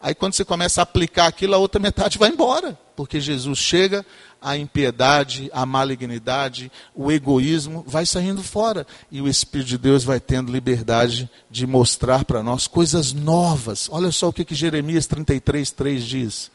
Aí 0.00 0.14
quando 0.14 0.34
você 0.34 0.44
começa 0.44 0.80
a 0.80 0.84
aplicar 0.84 1.26
aquilo, 1.26 1.54
a 1.54 1.58
outra 1.58 1.80
metade 1.80 2.18
vai 2.18 2.30
embora. 2.30 2.78
Porque 2.94 3.20
Jesus 3.20 3.58
chega, 3.58 4.06
a 4.40 4.56
impiedade, 4.56 5.50
a 5.52 5.66
malignidade, 5.66 6.70
o 6.94 7.10
egoísmo 7.10 7.82
vai 7.86 8.06
saindo 8.06 8.42
fora. 8.42 8.86
E 9.10 9.20
o 9.20 9.28
Espírito 9.28 9.68
de 9.68 9.78
Deus 9.78 10.04
vai 10.04 10.20
tendo 10.20 10.52
liberdade 10.52 11.28
de 11.50 11.66
mostrar 11.66 12.24
para 12.24 12.42
nós 12.42 12.66
coisas 12.66 13.12
novas. 13.12 13.88
Olha 13.90 14.12
só 14.12 14.28
o 14.28 14.32
que, 14.32 14.44
que 14.44 14.54
Jeremias 14.54 15.06
33, 15.06 15.70
3 15.70 16.04
diz. 16.04 16.50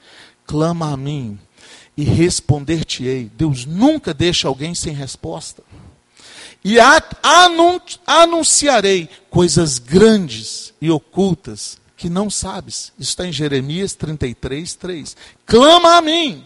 Clama 0.45 0.93
a 0.93 0.97
mim 0.97 1.38
e 1.99 2.03
responder-te-ei. 2.05 3.29
Deus 3.35 3.65
nunca 3.65 4.13
deixa 4.13 4.47
alguém 4.47 4.73
sem 4.73 4.93
resposta. 4.93 5.62
E 6.63 6.77
anunciarei 8.05 9.09
coisas 9.29 9.79
grandes 9.79 10.73
e 10.79 10.89
ocultas 10.89 11.77
que 11.97 12.09
não 12.09 12.29
sabes. 12.29 12.93
Isso 12.97 13.09
está 13.09 13.27
em 13.27 13.33
Jeremias 13.33 13.95
33, 13.95 14.75
3. 14.75 15.17
Clama 15.45 15.97
a 15.97 16.01
mim, 16.01 16.45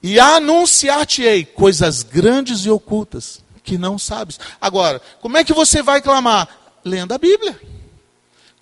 e 0.00 0.20
anunciar-te-ei 0.20 1.44
coisas 1.44 2.04
grandes 2.04 2.60
e 2.66 2.70
ocultas 2.70 3.40
que 3.64 3.76
não 3.76 3.98
sabes. 3.98 4.38
Agora, 4.60 5.02
como 5.20 5.36
é 5.38 5.42
que 5.42 5.52
você 5.52 5.82
vai 5.82 6.00
clamar? 6.00 6.48
Lendo 6.84 7.10
a 7.10 7.18
Bíblia. 7.18 7.60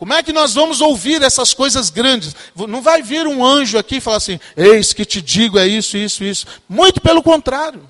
Como 0.04 0.12
é 0.12 0.22
que 0.22 0.34
nós 0.34 0.52
vamos 0.52 0.82
ouvir 0.82 1.22
essas 1.22 1.54
coisas 1.54 1.88
grandes? 1.88 2.36
Não 2.68 2.82
vai 2.82 3.00
vir 3.00 3.26
um 3.26 3.42
anjo 3.42 3.78
aqui 3.78 3.96
e 3.96 4.00
falar 4.02 4.18
assim: 4.18 4.38
Eis 4.54 4.92
que 4.92 5.02
te 5.02 5.22
digo 5.22 5.58
é 5.58 5.66
isso, 5.66 5.96
isso, 5.96 6.22
isso. 6.22 6.46
Muito 6.68 7.00
pelo 7.00 7.22
contrário. 7.22 7.88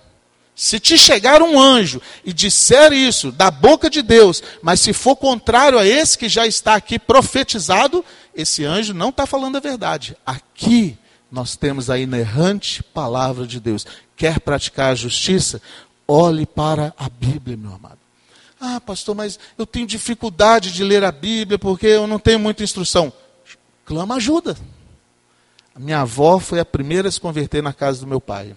Se 0.54 0.78
te 0.78 0.96
chegar 0.96 1.42
um 1.42 1.60
anjo 1.60 2.00
e 2.24 2.32
disser 2.32 2.92
isso 2.92 3.32
da 3.32 3.50
boca 3.50 3.90
de 3.90 4.00
Deus, 4.00 4.44
mas 4.62 4.78
se 4.78 4.92
for 4.92 5.16
contrário 5.16 5.76
a 5.76 5.84
esse 5.84 6.16
que 6.16 6.28
já 6.28 6.46
está 6.46 6.76
aqui 6.76 7.00
profetizado, 7.00 8.04
esse 8.32 8.64
anjo 8.64 8.94
não 8.94 9.08
está 9.08 9.26
falando 9.26 9.56
a 9.56 9.60
verdade. 9.60 10.16
Aqui 10.24 10.96
nós 11.32 11.56
temos 11.56 11.90
a 11.90 11.98
inerrante 11.98 12.80
palavra 12.80 13.44
de 13.44 13.58
Deus. 13.58 13.84
Quer 14.16 14.38
praticar 14.38 14.92
a 14.92 14.94
justiça? 14.94 15.60
Olhe 16.06 16.46
para 16.46 16.94
a 16.96 17.08
Bíblia, 17.08 17.56
meu 17.56 17.74
amado. 17.74 18.03
Ah, 18.60 18.80
pastor, 18.80 19.14
mas 19.14 19.38
eu 19.58 19.66
tenho 19.66 19.86
dificuldade 19.86 20.72
de 20.72 20.82
ler 20.84 21.04
a 21.04 21.12
Bíblia 21.12 21.58
porque 21.58 21.86
eu 21.86 22.06
não 22.06 22.18
tenho 22.18 22.38
muita 22.38 22.62
instrução. 22.62 23.12
Clama 23.84 24.16
ajuda. 24.16 24.56
A 25.74 25.78
minha 25.78 26.00
avó 26.00 26.38
foi 26.38 26.60
a 26.60 26.64
primeira 26.64 27.08
a 27.08 27.12
se 27.12 27.20
converter 27.20 27.62
na 27.62 27.72
casa 27.72 28.00
do 28.00 28.06
meu 28.06 28.20
pai 28.20 28.54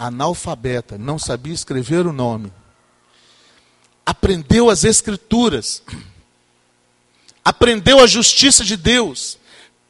analfabeta, 0.00 0.96
não 0.96 1.18
sabia 1.18 1.52
escrever 1.52 2.06
o 2.06 2.12
nome. 2.12 2.50
Aprendeu 4.04 4.70
as 4.70 4.82
Escrituras, 4.82 5.82
aprendeu 7.44 8.00
a 8.00 8.06
justiça 8.06 8.64
de 8.64 8.78
Deus, 8.78 9.38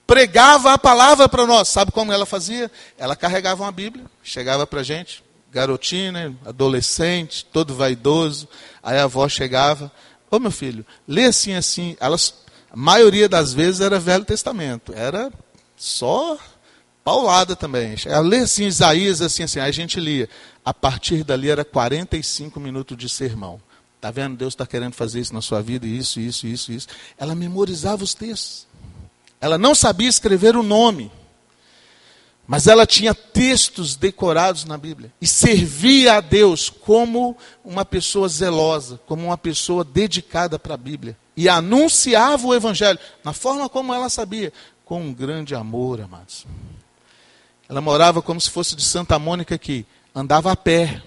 pregava 0.09 0.73
a 0.73 0.79
palavra 0.79 1.29
para 1.29 1.47
nós. 1.47 1.69
Sabe 1.69 1.93
como 1.93 2.13
ela 2.13 2.27
fazia? 2.27 2.69
Ela 2.99 3.15
carregava 3.15 3.63
uma 3.63 3.71
Bíblia, 3.71 4.05
chegava 4.25 4.67
para 4.67 4.81
a 4.81 4.83
gente, 4.83 5.23
garotinha, 5.51 6.37
adolescente, 6.45 7.45
todo 7.45 7.75
vaidoso. 7.75 8.49
Aí 8.83 8.99
a 8.99 9.05
avó 9.05 9.29
chegava: 9.29 9.91
Ô 10.31 10.39
meu 10.39 10.51
filho, 10.51 10.85
lê 11.07 11.25
assim, 11.25 11.55
assim. 11.55 11.97
Elas, 12.01 12.35
a 12.71 12.77
maioria 12.77 13.29
das 13.29 13.53
vezes 13.53 13.81
era 13.81 13.99
Velho 13.99 14.25
Testamento, 14.25 14.93
era 14.95 15.33
só 15.77 16.39
paulada 17.03 17.57
também. 17.57 17.97
Ela 18.07 18.21
lê 18.21 18.39
assim, 18.39 18.67
Isaías, 18.67 19.21
assim, 19.21 19.43
assim. 19.43 19.59
Aí 19.61 19.69
a 19.69 19.73
gente 19.73 19.99
lia. 19.99 20.29
A 20.65 20.73
partir 20.73 21.25
dali 21.25 21.51
era 21.51 21.65
45 21.65 22.61
minutos 22.61 22.97
de 22.97 23.09
sermão. 23.09 23.61
Está 23.97 24.11
vendo? 24.11 24.37
Deus 24.37 24.55
está 24.55 24.67
querendo 24.67 24.95
fazer 24.95 25.21
isso 25.21 25.35
na 25.35 25.43
sua 25.43 25.61
vida, 25.61 25.87
isso, 25.87 26.21
isso, 26.21 26.47
isso, 26.47 26.73
isso. 26.73 26.89
Ela 27.19 27.35
memorizava 27.35 28.03
os 28.03 28.15
textos. 28.15 28.67
Ela 29.41 29.59
não 29.59 29.75
sabia 29.75 30.09
escrever 30.09 30.57
o 30.57 30.63
nome. 30.63 31.11
Mas 32.51 32.67
ela 32.67 32.85
tinha 32.85 33.15
textos 33.15 33.95
decorados 33.95 34.65
na 34.65 34.77
Bíblia. 34.77 35.13
E 35.21 35.27
servia 35.29 36.15
a 36.15 36.21
Deus 36.21 36.69
como 36.69 37.37
uma 37.65 37.85
pessoa 37.85 38.29
zelosa, 38.29 38.99
como 39.07 39.27
uma 39.27 39.39
pessoa 39.39 39.85
dedicada 39.85 40.59
para 40.59 40.75
a 40.75 40.77
Bíblia. 40.77 41.17
E 41.37 41.49
anunciava 41.49 42.45
o 42.45 42.53
Evangelho, 42.53 42.99
na 43.23 43.33
forma 43.33 43.69
como 43.69 43.95
ela 43.95 44.09
sabia, 44.09 44.53
com 44.85 45.01
um 45.01 45.15
grande 45.15 45.55
amor, 45.55 46.01
amados. 46.01 46.45
Ela 47.69 47.81
morava 47.81 48.21
como 48.21 48.41
se 48.41 48.51
fosse 48.51 48.75
de 48.75 48.83
Santa 48.83 49.17
Mônica 49.17 49.55
aqui, 49.55 49.87
andava 50.13 50.51
a 50.51 50.57
pé 50.57 51.01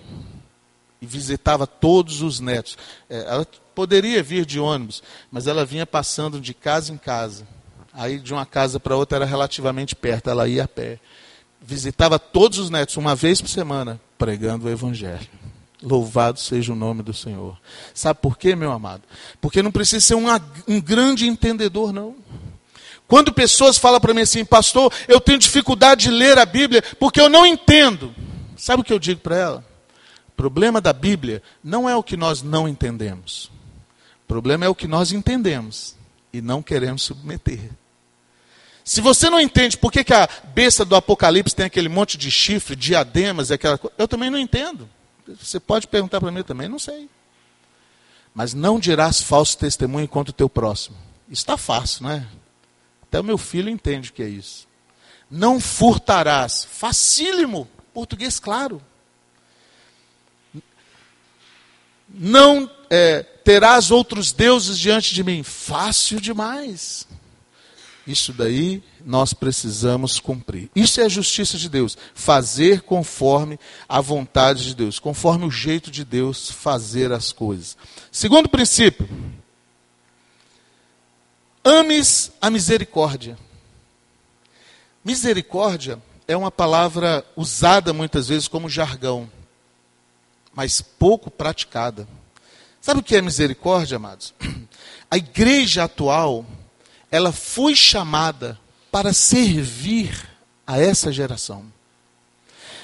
e 1.01 1.05
visitava 1.05 1.67
todos 1.67 2.21
os 2.21 2.39
netos. 2.39 2.77
É, 3.09 3.17
ela 3.17 3.45
poderia 3.75 4.23
vir 4.23 4.45
de 4.45 4.61
ônibus, 4.61 5.03
mas 5.29 5.45
ela 5.45 5.65
vinha 5.65 5.85
passando 5.85 6.39
de 6.39 6.53
casa 6.53 6.93
em 6.93 6.97
casa. 6.97 7.45
Aí 7.91 8.17
de 8.17 8.31
uma 8.33 8.45
casa 8.45 8.79
para 8.79 8.95
outra 8.95 9.17
era 9.17 9.25
relativamente 9.25 9.93
perto, 9.93 10.29
ela 10.29 10.47
ia 10.47 10.63
a 10.63 10.67
pé. 10.69 10.99
Visitava 11.65 12.19
todos 12.19 12.59
os 12.59 12.69
netos 12.69 12.97
uma 12.97 13.15
vez 13.15 13.41
por 13.41 13.47
semana, 13.47 13.99
pregando 14.17 14.67
o 14.67 14.69
evangelho. 14.69 15.27
Louvado 15.81 16.39
seja 16.39 16.71
o 16.71 16.75
nome 16.75 17.01
do 17.03 17.13
Senhor. 17.13 17.57
Sabe 17.93 18.19
por 18.21 18.37
quê, 18.37 18.55
meu 18.55 18.71
amado? 18.71 19.03
Porque 19.41 19.61
não 19.61 19.71
precisa 19.71 20.05
ser 20.05 20.15
um, 20.15 20.25
um 20.67 20.81
grande 20.81 21.27
entendedor, 21.27 21.91
não. 21.91 22.15
Quando 23.07 23.33
pessoas 23.33 23.77
falam 23.77 23.99
para 23.99 24.13
mim 24.13 24.21
assim, 24.21 24.45
pastor, 24.45 24.91
eu 25.07 25.19
tenho 25.19 25.37
dificuldade 25.37 26.05
de 26.05 26.11
ler 26.11 26.37
a 26.37 26.45
Bíblia 26.45 26.81
porque 26.99 27.19
eu 27.19 27.29
não 27.29 27.45
entendo. 27.45 28.13
Sabe 28.57 28.81
o 28.81 28.83
que 28.83 28.93
eu 28.93 28.99
digo 28.99 29.19
para 29.19 29.35
ela? 29.35 29.65
O 30.29 30.31
problema 30.31 30.81
da 30.81 30.93
Bíblia 30.93 31.43
não 31.63 31.87
é 31.87 31.95
o 31.95 32.03
que 32.03 32.17
nós 32.17 32.41
não 32.41 32.67
entendemos. 32.67 33.51
O 34.23 34.27
problema 34.27 34.65
é 34.65 34.69
o 34.69 34.75
que 34.75 34.87
nós 34.87 35.11
entendemos 35.11 35.95
e 36.31 36.41
não 36.41 36.63
queremos 36.63 37.03
submeter. 37.03 37.69
Se 38.83 38.99
você 38.99 39.29
não 39.29 39.39
entende 39.39 39.77
por 39.77 39.91
que, 39.91 40.03
que 40.03 40.13
a 40.13 40.27
besta 40.53 40.83
do 40.83 40.95
Apocalipse 40.95 41.55
tem 41.55 41.65
aquele 41.65 41.87
monte 41.87 42.17
de 42.17 42.29
chifre, 42.29 42.75
diademas 42.75 43.49
e 43.49 43.53
aquela 43.53 43.77
coisa, 43.77 43.95
eu 43.97 44.07
também 44.07 44.29
não 44.29 44.37
entendo. 44.37 44.89
Você 45.25 45.59
pode 45.59 45.87
perguntar 45.87 46.19
para 46.19 46.31
mim 46.31 46.43
também, 46.43 46.67
não 46.67 46.79
sei. 46.79 47.09
Mas 48.35 48.53
não 48.53 48.79
dirás 48.79 49.21
falso 49.21 49.57
testemunho 49.57 50.07
contra 50.07 50.31
o 50.31 50.35
teu 50.35 50.49
próximo. 50.49 50.97
Está 51.29 51.55
fácil, 51.55 52.03
não 52.03 52.11
é? 52.11 52.27
Até 53.03 53.19
o 53.19 53.23
meu 53.23 53.37
filho 53.37 53.69
entende 53.69 54.09
o 54.09 54.13
que 54.13 54.23
é 54.23 54.27
isso. 54.27 54.67
Não 55.29 55.59
furtarás. 55.59 56.65
Facílimo. 56.65 57.67
Português 57.93 58.39
claro. 58.39 58.81
Não 62.09 62.69
é, 62.89 63.23
terás 63.23 63.91
outros 63.91 64.31
deuses 64.31 64.77
diante 64.77 65.13
de 65.13 65.23
mim. 65.23 65.41
Fácil 65.41 66.19
demais. 66.19 67.07
Isso 68.05 68.33
daí 68.33 68.83
nós 69.05 69.33
precisamos 69.33 70.19
cumprir. 70.19 70.69
Isso 70.75 70.99
é 70.99 71.05
a 71.05 71.09
justiça 71.09 71.57
de 71.57 71.69
Deus. 71.69 71.97
Fazer 72.13 72.81
conforme 72.81 73.57
a 73.87 74.01
vontade 74.01 74.65
de 74.65 74.75
Deus, 74.75 74.99
conforme 74.99 75.45
o 75.45 75.51
jeito 75.51 75.89
de 75.89 76.03
Deus 76.03 76.51
fazer 76.51 77.11
as 77.11 77.31
coisas. 77.31 77.77
Segundo 78.11 78.49
princípio, 78.49 79.07
Ames 81.63 82.29
a 82.41 82.49
misericórdia. 82.49 83.37
Misericórdia 85.03 85.97
é 86.27 86.35
uma 86.35 86.51
palavra 86.51 87.25
usada 87.37 87.93
muitas 87.93 88.27
vezes 88.27 88.49
como 88.49 88.67
jargão, 88.67 89.31
mas 90.53 90.81
pouco 90.81 91.31
praticada. 91.31 92.05
Sabe 92.81 92.99
o 92.99 93.03
que 93.03 93.15
é 93.15 93.21
misericórdia, 93.21 93.95
amados? 93.95 94.33
A 95.09 95.15
igreja 95.15 95.85
atual, 95.85 96.45
ela 97.13 97.31
foi 97.31 97.75
chamada 97.75 98.59
para 98.91 99.13
servir 99.13 100.27
a 100.65 100.79
essa 100.81 101.11
geração. 101.11 101.63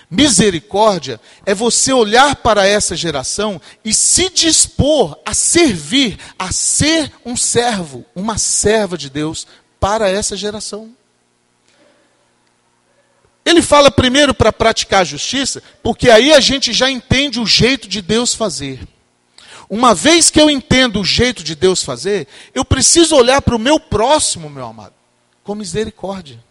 Misericórdia 0.07 1.19
é 1.47 1.55
você 1.55 1.91
olhar 1.91 2.35
para 2.35 2.67
essa 2.67 2.95
geração 2.95 3.59
e 3.83 3.91
se 3.91 4.29
dispor 4.29 5.17
a 5.25 5.33
servir, 5.33 6.19
a 6.37 6.51
ser 6.51 7.11
um 7.25 7.35
servo, 7.35 8.05
uma 8.13 8.37
serva 8.37 8.95
de 8.95 9.09
Deus 9.09 9.47
para 9.79 10.07
essa 10.07 10.37
geração. 10.37 10.91
Ele 13.43 13.63
fala 13.63 13.89
primeiro 13.89 14.35
para 14.35 14.53
praticar 14.53 15.01
a 15.01 15.05
justiça, 15.05 15.63
porque 15.81 16.07
aí 16.07 16.31
a 16.33 16.39
gente 16.39 16.71
já 16.71 16.87
entende 16.87 17.39
o 17.39 17.47
jeito 17.47 17.87
de 17.87 17.99
Deus 17.99 18.35
fazer. 18.35 18.79
Uma 19.69 19.93
vez 19.93 20.31
que 20.31 20.41
eu 20.41 20.49
entendo 20.49 20.99
o 20.99 21.05
jeito 21.05 21.43
de 21.43 21.53
Deus 21.53 21.83
fazer, 21.83 22.27
eu 22.55 22.65
preciso 22.65 23.15
olhar 23.15 23.39
para 23.39 23.55
o 23.55 23.59
meu 23.59 23.79
próximo, 23.79 24.49
meu 24.49 24.65
amado, 24.65 24.95
com 25.43 25.53
misericórdia. 25.53 26.43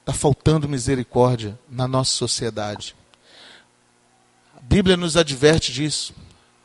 Está 0.00 0.14
faltando 0.14 0.66
misericórdia 0.66 1.58
na 1.68 1.86
nossa 1.86 2.12
sociedade. 2.12 2.96
A 4.56 4.60
Bíblia 4.62 4.96
nos 4.96 5.18
adverte 5.18 5.70
disso. 5.70 6.14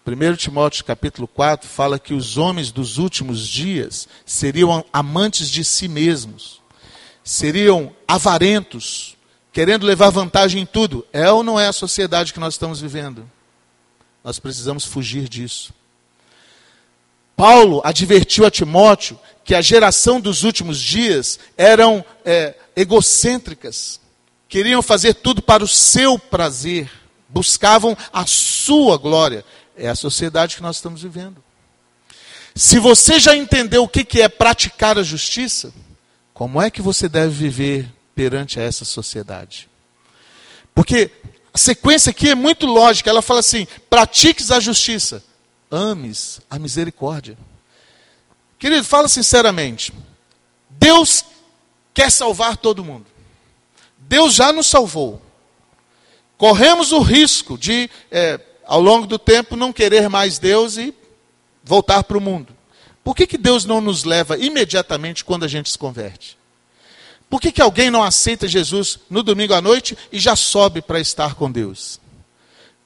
1 0.05 0.35
Timóteo 0.37 0.85
capítulo 0.85 1.27
4 1.27 1.67
fala 1.67 1.99
que 1.99 2.13
os 2.13 2.37
homens 2.37 2.71
dos 2.71 2.97
últimos 2.97 3.45
dias 3.45 4.07
seriam 4.25 4.85
amantes 4.91 5.49
de 5.49 5.63
si 5.63 5.89
mesmos, 5.89 6.61
seriam 7.23 7.93
avarentos, 8.07 9.17
querendo 9.51 9.85
levar 9.85 10.09
vantagem 10.09 10.61
em 10.61 10.65
tudo. 10.65 11.05
É 11.11 11.29
ou 11.29 11.43
não 11.43 11.59
é 11.59 11.67
a 11.67 11.73
sociedade 11.73 12.33
que 12.33 12.39
nós 12.39 12.53
estamos 12.53 12.79
vivendo? 12.79 13.29
Nós 14.23 14.39
precisamos 14.39 14.85
fugir 14.85 15.27
disso. 15.27 15.73
Paulo 17.35 17.81
advertiu 17.83 18.45
a 18.45 18.51
Timóteo 18.51 19.19
que 19.43 19.53
a 19.53 19.61
geração 19.61 20.21
dos 20.21 20.43
últimos 20.43 20.79
dias 20.79 21.39
eram 21.57 22.05
é, 22.23 22.55
egocêntricas, 22.75 23.99
queriam 24.47 24.81
fazer 24.81 25.15
tudo 25.15 25.41
para 25.41 25.63
o 25.63 25.67
seu 25.67 26.17
prazer, 26.17 26.89
buscavam 27.27 27.97
a 28.11 28.25
sua 28.25 28.97
glória. 28.97 29.43
É 29.75 29.89
a 29.89 29.95
sociedade 29.95 30.55
que 30.55 30.61
nós 30.61 30.75
estamos 30.75 31.01
vivendo. 31.01 31.43
Se 32.55 32.77
você 32.77 33.19
já 33.19 33.35
entendeu 33.35 33.83
o 33.83 33.87
que 33.87 34.21
é 34.21 34.29
praticar 34.29 34.99
a 34.99 35.03
justiça, 35.03 35.73
como 36.33 36.61
é 36.61 36.69
que 36.69 36.81
você 36.81 37.09
deve 37.09 37.33
viver 37.33 37.91
perante 38.13 38.59
essa 38.59 38.85
sociedade? 38.85 39.67
Porque 40.75 41.09
a 41.53 41.57
sequência 41.57 42.09
aqui 42.09 42.29
é 42.29 42.35
muito 42.35 42.65
lógica. 42.65 43.09
Ela 43.09 43.21
fala 43.21 43.39
assim: 43.39 43.67
pratiques 43.89 44.49
a 44.49 44.59
justiça, 44.59 45.23
ames 45.69 46.41
a 46.49 46.57
misericórdia. 46.57 47.37
Querido, 48.57 48.83
fala 48.83 49.07
sinceramente. 49.07 49.93
Deus 50.69 51.23
quer 51.93 52.11
salvar 52.11 52.57
todo 52.57 52.83
mundo. 52.83 53.05
Deus 53.97 54.33
já 54.33 54.51
nos 54.51 54.67
salvou. 54.67 55.21
Corremos 56.37 56.91
o 56.91 56.99
risco 56.99 57.57
de, 57.57 57.89
é, 58.11 58.39
ao 58.65 58.81
longo 58.81 59.05
do 59.05 59.19
tempo, 59.19 59.55
não 59.55 59.71
querer 59.71 60.09
mais 60.09 60.39
Deus 60.39 60.77
e 60.77 60.93
voltar 61.63 62.03
para 62.03 62.17
o 62.17 62.21
mundo. 62.21 62.55
Por 63.03 63.15
que, 63.15 63.27
que 63.27 63.37
Deus 63.37 63.65
não 63.65 63.79
nos 63.79 64.03
leva 64.03 64.37
imediatamente 64.37 65.23
quando 65.23 65.43
a 65.43 65.47
gente 65.47 65.69
se 65.69 65.77
converte? 65.77 66.37
Por 67.33 67.41
que, 67.41 67.51
que 67.51 67.63
alguém 67.63 67.89
não 67.89 68.03
aceita 68.03 68.47
Jesus 68.47 68.99
no 69.09 69.23
domingo 69.23 69.55
à 69.55 69.59
noite 69.59 69.97
e 70.11 70.19
já 70.19 70.35
sobe 70.35 70.83
para 70.83 70.99
estar 70.99 71.33
com 71.33 71.51
Deus? 71.51 71.99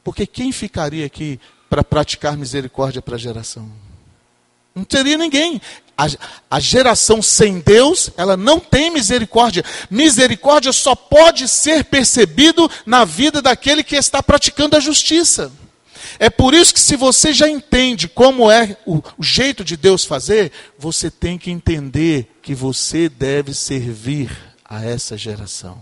Porque 0.01 0.25
quem 0.25 0.53
ficaria 0.53 1.05
aqui 1.05 1.37
para 1.69 1.83
praticar 1.83 2.37
misericórdia 2.37 3.01
para 3.01 3.15
a 3.15 3.19
geração? 3.19 3.69
Não 4.73 4.85
teria 4.85 5.17
ninguém. 5.17 5.61
A, 5.97 6.07
a, 6.49 6.59
geração 6.61 7.21
sem 7.21 7.59
Deus, 7.59 8.09
ela 8.15 8.37
não 8.37 8.57
tem 8.57 8.89
misericórdia. 8.89 9.65
Misericórdia 9.89 10.71
só 10.71 10.95
pode 10.95 11.45
ser 11.49 11.83
percebido 11.83 12.71
na 12.85 13.03
vida 13.03 13.41
daquele 13.41 13.83
que 13.83 13.97
está 13.97 14.23
praticando 14.23 14.77
a 14.77 14.79
justiça. 14.79 15.51
É 16.19 16.29
por 16.29 16.53
isso 16.53 16.73
que, 16.73 16.79
se 16.79 16.95
você 16.95 17.33
já 17.33 17.47
entende 17.47 18.07
como 18.07 18.51
é 18.51 18.77
o, 18.85 19.01
jeito 19.19 19.63
de 19.63 19.77
Deus 19.77 20.05
fazer, 20.05 20.51
você 20.77 21.09
tem 21.11 21.37
que 21.37 21.51
entender 21.51 22.37
que 22.41 22.55
você 22.55 23.09
deve 23.09 23.53
servir 23.53 24.31
a 24.63 24.83
essa 24.83 25.17
geração. 25.17 25.81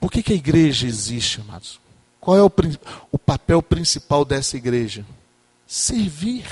Por 0.00 0.10
que, 0.10 0.22
que 0.22 0.32
a 0.32 0.36
igreja 0.36 0.86
existe, 0.86 1.40
amados? 1.40 1.80
Qual 2.20 2.36
é 2.36 2.42
o, 2.42 2.52
o 3.10 3.18
papel 3.18 3.62
principal 3.62 4.24
dessa 4.24 4.56
igreja? 4.56 5.04
Servir. 5.66 6.44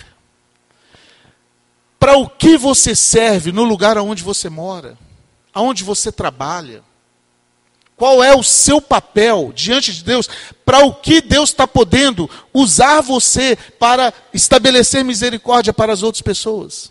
Para 1.99 2.17
o 2.17 2.29
que 2.29 2.59
você 2.59 2.95
serve 2.95 3.51
no 3.53 3.65
lugar 3.65 3.97
onde 3.99 4.23
você 4.23 4.49
mora? 4.49 4.99
Aonde 5.53 5.85
você 5.85 6.13
trabalha? 6.13 6.83
Qual 7.97 8.25
é 8.25 8.35
o 8.35 8.43
seu 8.43 8.81
papel 8.81 9.53
diante 9.55 9.93
de 9.93 10.03
Deus? 10.03 10.29
Para 10.65 10.85
o 10.85 10.95
que 10.95 11.21
Deus 11.21 11.51
está 11.51 11.67
podendo 11.67 12.29
usar 12.53 13.01
você 13.01 13.57
para 13.79 14.13
estabelecer 14.33 15.05
misericórdia 15.05 15.73
para 15.73 15.93
as 15.93 16.03
outras 16.03 16.23
pessoas? 16.23 16.91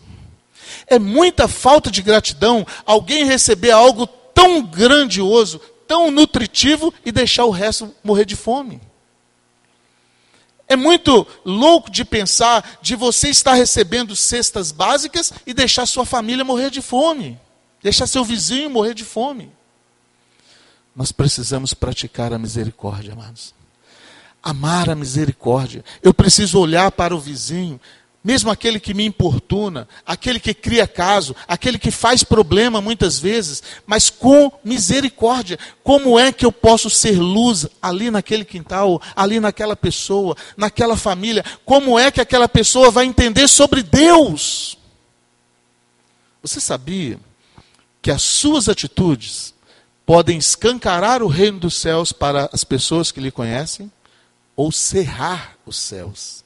É 0.86 0.98
muita 0.98 1.46
falta 1.46 1.90
de 1.90 2.00
gratidão 2.00 2.66
alguém 2.86 3.24
receber 3.24 3.70
algo 3.70 4.06
tão 4.06 4.62
grandioso, 4.62 5.60
tão 5.86 6.10
nutritivo 6.10 6.92
e 7.04 7.12
deixar 7.12 7.44
o 7.44 7.50
resto 7.50 7.94
morrer 8.02 8.24
de 8.24 8.34
fome. 8.34 8.80
É 10.66 10.76
muito 10.76 11.26
louco 11.44 11.90
de 11.90 12.04
pensar 12.04 12.78
de 12.80 12.96
você 12.96 13.28
estar 13.28 13.52
recebendo 13.52 14.16
cestas 14.16 14.72
básicas 14.72 15.32
e 15.46 15.52
deixar 15.52 15.84
sua 15.84 16.06
família 16.06 16.44
morrer 16.44 16.70
de 16.70 16.80
fome, 16.80 17.38
deixar 17.82 18.06
seu 18.06 18.24
vizinho 18.24 18.70
morrer 18.70 18.94
de 18.94 19.04
fome. 19.04 19.52
Nós 20.94 21.10
precisamos 21.10 21.74
praticar 21.74 22.32
a 22.32 22.38
misericórdia, 22.38 23.12
amados. 23.12 23.52
Amar 24.42 24.90
a 24.90 24.94
misericórdia. 24.94 25.84
Eu 26.02 26.14
preciso 26.14 26.60
olhar 26.60 26.92
para 26.92 27.14
o 27.14 27.18
vizinho, 27.18 27.80
mesmo 28.22 28.50
aquele 28.50 28.78
que 28.78 28.94
me 28.94 29.04
importuna, 29.04 29.88
aquele 30.06 30.38
que 30.38 30.54
cria 30.54 30.86
caso, 30.86 31.34
aquele 31.48 31.78
que 31.78 31.90
faz 31.90 32.22
problema 32.22 32.80
muitas 32.80 33.18
vezes, 33.18 33.62
mas 33.86 34.08
com 34.08 34.52
misericórdia. 34.62 35.58
Como 35.82 36.18
é 36.18 36.30
que 36.30 36.46
eu 36.46 36.52
posso 36.52 36.88
ser 36.88 37.18
luz 37.18 37.66
ali 37.82 38.10
naquele 38.10 38.44
quintal, 38.44 39.02
ali 39.16 39.40
naquela 39.40 39.74
pessoa, 39.74 40.36
naquela 40.56 40.96
família? 40.96 41.44
Como 41.64 41.98
é 41.98 42.10
que 42.10 42.20
aquela 42.20 42.48
pessoa 42.48 42.90
vai 42.90 43.04
entender 43.04 43.48
sobre 43.48 43.82
Deus? 43.82 44.78
Você 46.40 46.60
sabia 46.60 47.18
que 48.00 48.10
as 48.10 48.22
suas 48.22 48.68
atitudes 48.68 49.53
podem 50.06 50.38
escancarar 50.38 51.22
o 51.22 51.28
reino 51.28 51.60
dos 51.60 51.74
céus 51.74 52.12
para 52.12 52.48
as 52.52 52.64
pessoas 52.64 53.10
que 53.10 53.20
lhe 53.20 53.30
conhecem 53.30 53.90
ou 54.56 54.70
cerrar 54.70 55.56
os 55.64 55.76
céus. 55.76 56.44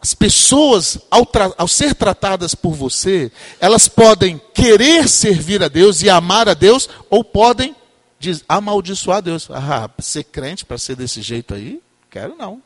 As 0.00 0.14
pessoas, 0.14 0.98
ao, 1.10 1.26
ao, 1.56 1.66
ser 1.66 1.94
tratadas 1.94 2.54
por 2.54 2.72
você, 2.72 3.32
elas 3.58 3.88
podem 3.88 4.40
querer 4.54 5.08
servir 5.08 5.62
a 5.62 5.68
Deus 5.68 6.02
e 6.02 6.10
amar 6.10 6.48
a 6.48 6.54
Deus, 6.54 6.88
ou 7.10 7.24
podem 7.24 7.74
diz, 8.18 8.44
amaldiçoar 8.48 9.22
Deus. 9.22 9.48
Ah, 9.50 9.88
ser 9.98 10.24
crente 10.24 10.64
para 10.64 10.78
ser 10.78 10.96
desse 10.96 11.22
jeito 11.22 11.54
aí? 11.54 11.80
Quero 12.10 12.36
não. 12.36 12.62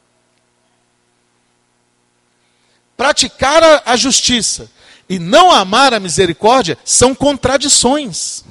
Praticar 2.96 3.62
a, 3.62 3.82
a 3.86 3.96
justiça 3.96 4.70
e 5.08 5.18
não 5.18 5.50
amar 5.50 5.92
a 5.92 6.00
misericórdia 6.00 6.78
são 6.84 7.14
contradições. 7.14 8.44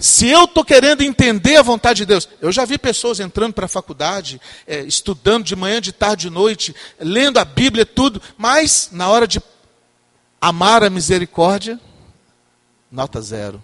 Se 0.00 0.28
eu 0.28 0.44
estou 0.44 0.64
querendo 0.64 1.02
entender 1.02 1.56
a 1.56 1.62
vontade 1.62 1.98
de 1.98 2.06
Deus, 2.06 2.26
eu 2.40 2.50
já 2.50 2.64
vi 2.64 2.78
pessoas 2.78 3.20
entrando 3.20 3.52
para 3.52 3.66
a 3.66 3.68
faculdade, 3.68 4.40
é, 4.66 4.80
estudando 4.80 5.44
de 5.44 5.54
manhã, 5.54 5.78
de 5.78 5.92
tarde, 5.92 6.22
de 6.22 6.30
noite, 6.30 6.74
lendo 6.98 7.36
a 7.36 7.44
Bíblia, 7.44 7.84
tudo, 7.84 8.20
mas 8.38 8.88
na 8.92 9.10
hora 9.10 9.28
de 9.28 9.42
amar 10.40 10.82
a 10.82 10.88
misericórdia, 10.88 11.78
nota 12.90 13.20
zero. 13.20 13.62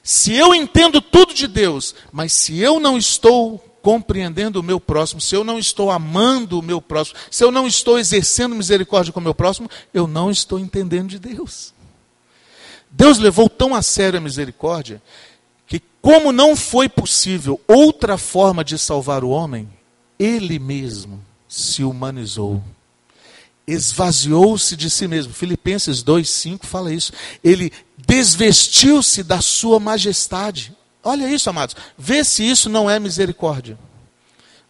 Se 0.00 0.32
eu 0.32 0.54
entendo 0.54 1.00
tudo 1.00 1.34
de 1.34 1.48
Deus, 1.48 1.92
mas 2.12 2.32
se 2.32 2.60
eu 2.60 2.78
não 2.78 2.96
estou 2.96 3.58
compreendendo 3.82 4.60
o 4.60 4.62
meu 4.62 4.78
próximo, 4.78 5.20
se 5.20 5.34
eu 5.34 5.42
não 5.42 5.58
estou 5.58 5.90
amando 5.90 6.60
o 6.60 6.62
meu 6.62 6.80
próximo, 6.80 7.18
se 7.28 7.42
eu 7.42 7.50
não 7.50 7.66
estou 7.66 7.98
exercendo 7.98 8.54
misericórdia 8.54 9.12
com 9.12 9.18
o 9.18 9.22
meu 9.24 9.34
próximo, 9.34 9.68
eu 9.92 10.06
não 10.06 10.30
estou 10.30 10.56
entendendo 10.56 11.08
de 11.08 11.18
Deus. 11.18 11.74
Deus 12.90 13.18
levou 13.18 13.48
tão 13.48 13.74
a 13.74 13.82
sério 13.82 14.18
a 14.18 14.20
misericórdia 14.20 15.00
que, 15.66 15.80
como 16.02 16.32
não 16.32 16.56
foi 16.56 16.88
possível 16.88 17.60
outra 17.68 18.18
forma 18.18 18.64
de 18.64 18.76
salvar 18.76 19.22
o 19.22 19.30
homem, 19.30 19.68
ele 20.18 20.58
mesmo 20.58 21.22
se 21.48 21.84
humanizou. 21.84 22.62
Esvaziou-se 23.66 24.76
de 24.76 24.90
si 24.90 25.06
mesmo. 25.06 25.32
Filipenses 25.32 26.02
2,5 26.02 26.64
fala 26.64 26.92
isso. 26.92 27.12
Ele 27.42 27.72
desvestiu-se 27.96 29.22
da 29.22 29.40
sua 29.40 29.78
majestade. 29.78 30.76
Olha 31.02 31.30
isso, 31.30 31.48
amados. 31.48 31.76
Vê 31.96 32.24
se 32.24 32.42
isso 32.42 32.68
não 32.68 32.90
é 32.90 32.98
misericórdia. 32.98 33.78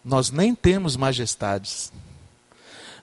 Nós 0.04 0.30
nem 0.30 0.54
temos 0.54 0.96
majestades. 0.96 1.90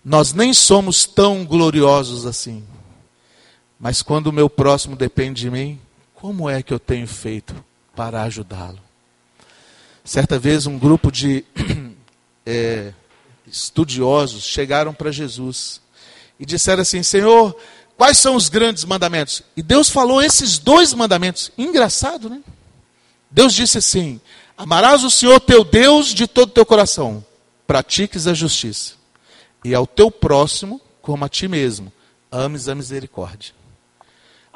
Nós 0.05 0.33
nem 0.33 0.53
somos 0.53 1.05
tão 1.05 1.43
gloriosos 1.43 2.25
assim. 2.25 2.63
Mas 3.79 4.01
quando 4.01 4.27
o 4.27 4.33
meu 4.33 4.49
próximo 4.49 4.95
depende 4.95 5.41
de 5.41 5.51
mim, 5.51 5.79
como 6.13 6.49
é 6.49 6.63
que 6.63 6.73
eu 6.73 6.79
tenho 6.79 7.07
feito 7.07 7.55
para 7.95 8.23
ajudá-lo? 8.23 8.79
Certa 10.03 10.39
vez, 10.39 10.65
um 10.65 10.79
grupo 10.79 11.11
de 11.11 11.45
é, 12.45 12.93
estudiosos 13.45 14.43
chegaram 14.43 14.93
para 14.93 15.11
Jesus 15.11 15.81
e 16.39 16.45
disseram 16.45 16.81
assim: 16.81 17.03
Senhor, 17.03 17.55
quais 17.95 18.17
são 18.17 18.35
os 18.35 18.49
grandes 18.49 18.83
mandamentos? 18.83 19.43
E 19.55 19.61
Deus 19.61 19.89
falou 19.89 20.21
esses 20.21 20.57
dois 20.57 20.93
mandamentos. 20.93 21.51
Engraçado, 21.57 22.29
né? 22.29 22.41
Deus 23.29 23.53
disse 23.53 23.77
assim: 23.77 24.19
Amarás 24.57 25.03
o 25.03 25.11
Senhor 25.11 25.39
teu 25.39 25.63
Deus 25.63 26.07
de 26.07 26.25
todo 26.25 26.49
o 26.49 26.53
teu 26.53 26.65
coração, 26.65 27.23
pratiques 27.67 28.25
a 28.25 28.33
justiça, 28.33 28.93
e 29.63 29.75
ao 29.75 29.85
teu 29.85 30.09
próximo 30.09 30.81
como 31.01 31.23
a 31.23 31.29
ti 31.29 31.47
mesmo, 31.47 31.91
ames 32.31 32.67
a 32.67 32.75
misericórdia. 32.75 33.56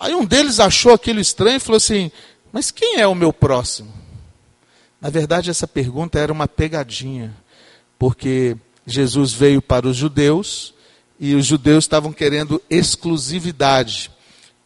Aí 0.02 0.16
um 0.16 0.26
deles 0.26 0.60
achou 0.60 0.94
aquilo 0.94 1.20
estranho 1.20 1.58
e 1.58 1.60
falou 1.60 1.78
assim: 1.78 2.12
Mas 2.52 2.72
quem 2.72 3.00
é 3.00 3.06
o 3.06 3.14
meu 3.14 3.32
próximo? 3.32 3.94
Na 5.00 5.12
verdade, 5.12 5.52
essa 5.52 5.68
pergunta 5.68 6.18
era 6.18 6.34
uma 6.34 6.48
pegadinha, 6.48 7.36
porque 8.00 8.58
Jesus 8.84 9.32
veio 9.32 9.62
para 9.62 9.88
os 9.88 9.96
judeus 9.96 10.74
e 11.20 11.36
os 11.36 11.46
judeus 11.46 11.84
estavam 11.84 12.12
querendo 12.12 12.60
exclusividade. 12.68 14.11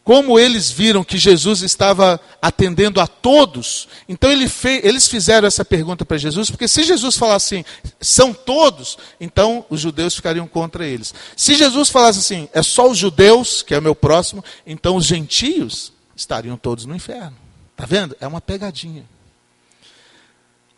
Como 0.06 0.38
eles 0.38 0.70
viram 0.70 1.02
que 1.02 1.18
Jesus 1.18 1.62
estava 1.62 2.20
atendendo 2.40 3.00
a 3.00 3.08
todos, 3.08 3.88
então 4.08 4.30
ele 4.30 4.48
fez, 4.48 4.84
eles 4.84 5.08
fizeram 5.08 5.48
essa 5.48 5.64
pergunta 5.64 6.04
para 6.04 6.16
Jesus, 6.16 6.48
porque 6.48 6.68
se 6.68 6.84
Jesus 6.84 7.16
falasse 7.16 7.56
assim, 7.56 7.64
são 8.00 8.32
todos, 8.32 8.96
então 9.20 9.66
os 9.68 9.80
judeus 9.80 10.14
ficariam 10.14 10.46
contra 10.46 10.86
eles. 10.86 11.12
Se 11.36 11.56
Jesus 11.56 11.90
falasse 11.90 12.20
assim, 12.20 12.48
é 12.52 12.62
só 12.62 12.88
os 12.88 12.96
judeus, 12.96 13.62
que 13.62 13.74
é 13.74 13.80
o 13.80 13.82
meu 13.82 13.96
próximo, 13.96 14.44
então 14.64 14.94
os 14.94 15.04
gentios 15.04 15.92
estariam 16.14 16.56
todos 16.56 16.84
no 16.84 16.94
inferno. 16.94 17.36
Está 17.72 17.84
vendo? 17.84 18.16
É 18.20 18.28
uma 18.28 18.40
pegadinha. 18.40 19.04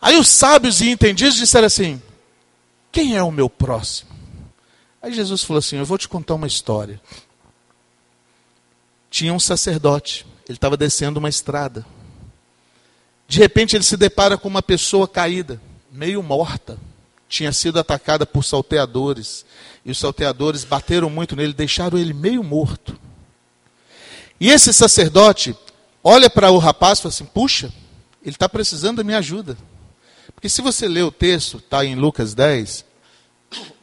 Aí 0.00 0.16
os 0.16 0.28
sábios 0.28 0.80
e 0.80 0.88
entendidos 0.88 1.36
disseram 1.36 1.66
assim: 1.66 2.00
quem 2.90 3.14
é 3.14 3.22
o 3.22 3.30
meu 3.30 3.50
próximo? 3.50 4.10
Aí 5.02 5.12
Jesus 5.12 5.44
falou 5.44 5.58
assim: 5.58 5.76
eu 5.76 5.84
vou 5.84 5.98
te 5.98 6.08
contar 6.08 6.34
uma 6.34 6.46
história 6.46 6.98
tinha 9.10 9.32
um 9.32 9.40
sacerdote. 9.40 10.26
Ele 10.48 10.56
estava 10.56 10.76
descendo 10.76 11.18
uma 11.18 11.28
estrada. 11.28 11.84
De 13.26 13.38
repente 13.38 13.76
ele 13.76 13.84
se 13.84 13.96
depara 13.96 14.38
com 14.38 14.48
uma 14.48 14.62
pessoa 14.62 15.06
caída, 15.06 15.60
meio 15.92 16.22
morta. 16.22 16.78
Tinha 17.28 17.52
sido 17.52 17.78
atacada 17.78 18.24
por 18.24 18.44
salteadores. 18.44 19.44
E 19.84 19.90
os 19.90 19.98
salteadores 19.98 20.64
bateram 20.64 21.10
muito 21.10 21.36
nele, 21.36 21.52
deixaram 21.52 21.98
ele 21.98 22.14
meio 22.14 22.42
morto. 22.42 22.98
E 24.40 24.50
esse 24.50 24.72
sacerdote 24.72 25.54
olha 26.02 26.30
para 26.30 26.50
o 26.50 26.58
rapaz 26.58 26.98
e 26.98 27.02
fala 27.02 27.14
assim: 27.14 27.24
Puxa, 27.26 27.72
ele 28.22 28.34
está 28.34 28.48
precisando 28.48 28.98
da 28.98 29.04
minha 29.04 29.18
ajuda. 29.18 29.56
Porque 30.34 30.48
se 30.48 30.62
você 30.62 30.88
ler 30.88 31.02
o 31.02 31.10
texto, 31.10 31.58
está 31.58 31.84
em 31.84 31.96
Lucas 31.96 32.32
10, 32.32 32.84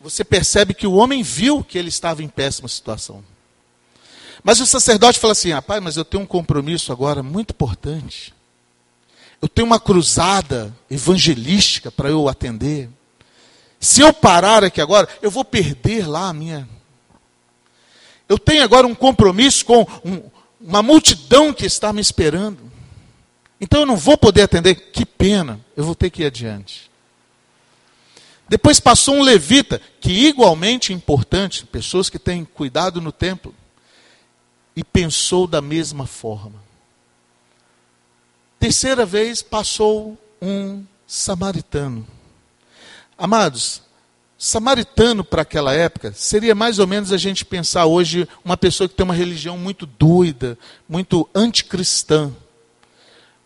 você 0.02 0.24
percebe 0.24 0.74
que 0.74 0.88
o 0.88 0.94
homem 0.94 1.22
viu 1.22 1.64
que 1.64 1.78
ele 1.78 1.90
estava 1.90 2.24
em 2.24 2.30
péssima 2.30 2.68
situação. 2.68 3.24
Mas 4.46 4.60
o 4.60 4.66
sacerdote 4.68 5.20
fala 5.20 5.32
assim: 5.32 5.50
rapaz, 5.50 5.82
mas 5.82 5.98
eu 5.98 6.06
tenho 6.06 6.22
um 6.22 6.28
compromisso 6.28 6.92
agora 6.92 7.24
muito 7.24 7.50
importante. 7.50 8.32
Eu 9.42 9.50
tenho 9.50 9.66
uma 9.66 9.80
cruzada 9.80 10.72
evangelística 10.90 11.92
para 11.92 12.10
eu 12.10 12.30
atender. 12.30 12.88
Se 13.80 14.02
eu 14.02 14.14
parar 14.14 14.64
aqui 14.64 14.80
agora, 14.80 15.10
eu 15.20 15.32
vou 15.32 15.44
perder 15.44 16.08
lá 16.08 16.30
a 16.30 16.34
minha. 16.34 16.70
Eu 18.30 18.38
tenho 18.38 18.64
agora 18.64 18.86
um 18.86 18.94
compromisso 18.94 19.66
com 19.66 19.82
um, 20.06 20.22
uma 20.62 20.84
multidão 20.84 21.52
que 21.52 21.66
está 21.66 21.92
me 21.92 22.00
esperando. 22.00 22.72
Então 23.60 23.80
eu 23.80 23.86
não 23.86 23.98
vou 23.98 24.16
poder 24.16 24.44
atender. 24.44 24.76
Que 24.76 25.08
pena, 25.08 25.60
eu 25.76 25.84
vou 25.84 25.96
ter 25.96 26.12
que 26.12 26.22
ir 26.22 26.28
adiante. 26.28 26.92
Depois 28.48 28.80
passou 28.80 29.16
um 29.16 29.24
levita, 29.24 29.82
que 30.00 30.12
igualmente 30.12 30.94
importante, 30.94 31.66
pessoas 31.66 32.12
que 32.12 32.20
têm 32.20 32.46
cuidado 32.46 33.02
no 33.02 33.12
templo 33.12 33.52
e 34.76 34.84
pensou 34.84 35.48
da 35.48 35.62
mesma 35.62 36.06
forma. 36.06 36.64
Terceira 38.60 39.06
vez 39.06 39.42
passou 39.42 40.18
um 40.42 40.84
samaritano. 41.08 42.06
Amados, 43.18 43.82
samaritano 44.38 45.24
para 45.24 45.44
aquela 45.44 45.74
época 45.74 46.12
seria 46.14 46.54
mais 46.54 46.80
ou 46.80 46.88
menos 46.88 47.14
a 47.14 47.18
gente 47.18 47.46
pensar 47.46 47.86
hoje 47.86 48.28
uma 48.44 48.58
pessoa 48.58 48.90
que 48.90 48.96
tem 48.96 49.04
uma 49.04 49.14
religião 49.14 49.58
muito 49.58 49.86
doida, 49.86 50.58
muito 50.90 51.30
anticristã. 51.34 52.34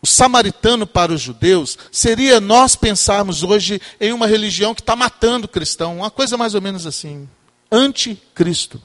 O 0.02 0.08
samaritano 0.08 0.88
para 0.88 1.12
os 1.12 1.22
judeus 1.22 1.78
seria 1.92 2.40
nós 2.40 2.76
pensarmos 2.76 3.44
hoje 3.44 3.82
em 4.00 4.14
uma 4.14 4.26
religião 4.26 4.74
que 4.74 4.82
está 4.82 4.96
matando 4.96 5.46
o 5.46 5.50
cristão, 5.50 5.98
uma 5.98 6.10
coisa 6.10 6.38
mais 6.38 6.56
ou 6.56 6.62
menos 6.62 6.88
assim, 6.88 7.28
anticristo. 7.70 8.82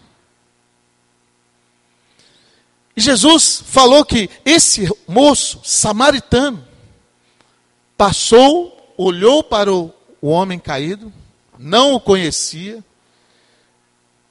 E 2.96 3.00
Jesus 3.00 3.62
falou 3.66 4.04
que 4.04 4.30
esse 4.44 4.88
moço 5.06 5.60
samaritano 5.64 6.64
passou, 7.96 8.94
olhou 8.96 9.42
para 9.42 9.72
o, 9.72 9.92
homem 10.20 10.58
caído, 10.58 11.12
não 11.58 11.94
o 11.94 12.00
conhecia, 12.00 12.82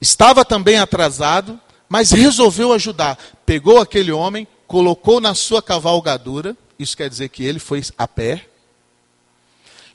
estava 0.00 0.44
também 0.44 0.78
atrasado, 0.78 1.60
mas 1.88 2.10
resolveu 2.10 2.72
ajudar. 2.72 3.18
Pegou 3.44 3.78
aquele 3.78 4.10
homem, 4.10 4.46
colocou 4.66 5.20
na 5.20 5.34
sua 5.34 5.62
cavalgadura, 5.62 6.56
isso 6.78 6.96
quer 6.96 7.08
dizer 7.08 7.28
que 7.28 7.44
ele 7.44 7.58
foi 7.58 7.82
a 7.96 8.08
pé, 8.08 8.46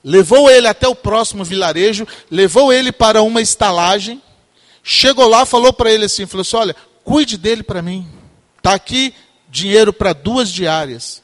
levou 0.04 0.50
ele 0.50 0.68
até 0.68 0.88
o 0.88 0.96
próximo 0.96 1.44
vilarejo, 1.44 2.08
levou 2.30 2.72
ele 2.72 2.92
para 2.92 3.22
uma 3.22 3.42
estalagem, 3.42 4.22
chegou 4.84 5.28
lá, 5.28 5.46
falou 5.46 5.74
para 5.74 5.92
ele 5.92 6.06
assim, 6.06 6.26
falou 6.26 6.42
assim, 6.42 6.56
olha, 6.56 6.76
cuide 7.04 7.38
dele 7.38 7.64
para 7.64 7.82
mim. 7.82 8.19
Está 8.70 8.76
aqui 8.76 9.16
dinheiro 9.50 9.92
para 9.92 10.14
duas 10.14 10.48
diárias. 10.48 11.24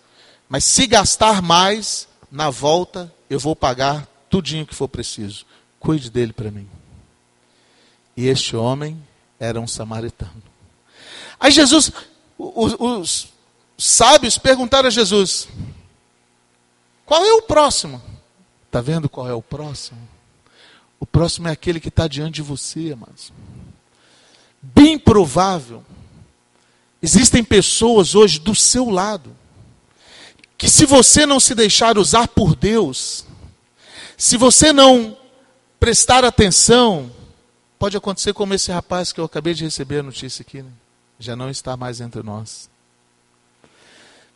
Mas 0.49 0.63
se 0.63 0.87
gastar 0.87 1.43
mais, 1.43 2.07
na 2.31 2.49
volta 2.49 3.13
eu 3.29 3.39
vou 3.39 3.55
pagar 3.55 4.07
tudinho 4.31 4.65
que 4.65 4.73
for 4.73 4.87
preciso. 4.87 5.45
Cuide 5.79 6.09
dele 6.09 6.33
para 6.33 6.49
mim. 6.49 6.67
E 8.17 8.25
este 8.25 8.55
homem 8.55 8.99
era 9.39 9.61
um 9.61 9.67
samaritano. 9.67 10.41
Aí 11.39 11.51
Jesus, 11.51 11.91
os, 12.35 12.75
os 12.79 13.27
sábios 13.77 14.39
perguntaram 14.39 14.87
a 14.87 14.91
Jesus: 14.91 15.47
qual 17.05 17.23
é 17.23 17.33
o 17.33 17.43
próximo? 17.43 18.01
Está 18.65 18.81
vendo 18.81 19.07
qual 19.07 19.29
é 19.29 19.33
o 19.35 19.41
próximo? 19.41 20.01
O 20.99 21.05
próximo 21.05 21.47
é 21.47 21.51
aquele 21.51 21.79
que 21.79 21.89
está 21.89 22.07
diante 22.07 22.35
de 22.35 22.41
você, 22.41 22.91
amados. 22.93 23.31
Bem 24.63 24.97
provável 24.97 25.83
Existem 27.05 27.43
pessoas 27.43 28.15
hoje 28.15 28.39
do 28.39 28.55
seu 28.55 28.89
lado 28.89 29.37
que, 30.57 30.67
se 30.67 30.87
você 30.87 31.23
não 31.23 31.39
se 31.39 31.53
deixar 31.53 31.99
usar 31.99 32.27
por 32.27 32.55
Deus, 32.55 33.27
se 34.17 34.37
você 34.37 34.73
não 34.73 35.15
prestar 35.79 36.25
atenção, 36.25 37.11
pode 37.77 37.95
acontecer 37.95 38.33
como 38.33 38.55
esse 38.55 38.71
rapaz 38.71 39.11
que 39.11 39.19
eu 39.19 39.25
acabei 39.25 39.53
de 39.53 39.65
receber 39.65 39.99
a 39.99 40.03
notícia 40.03 40.41
aqui, 40.41 40.63
né? 40.63 40.71
já 41.19 41.35
não 41.35 41.47
está 41.47 41.77
mais 41.77 42.01
entre 42.01 42.23
nós. 42.23 42.71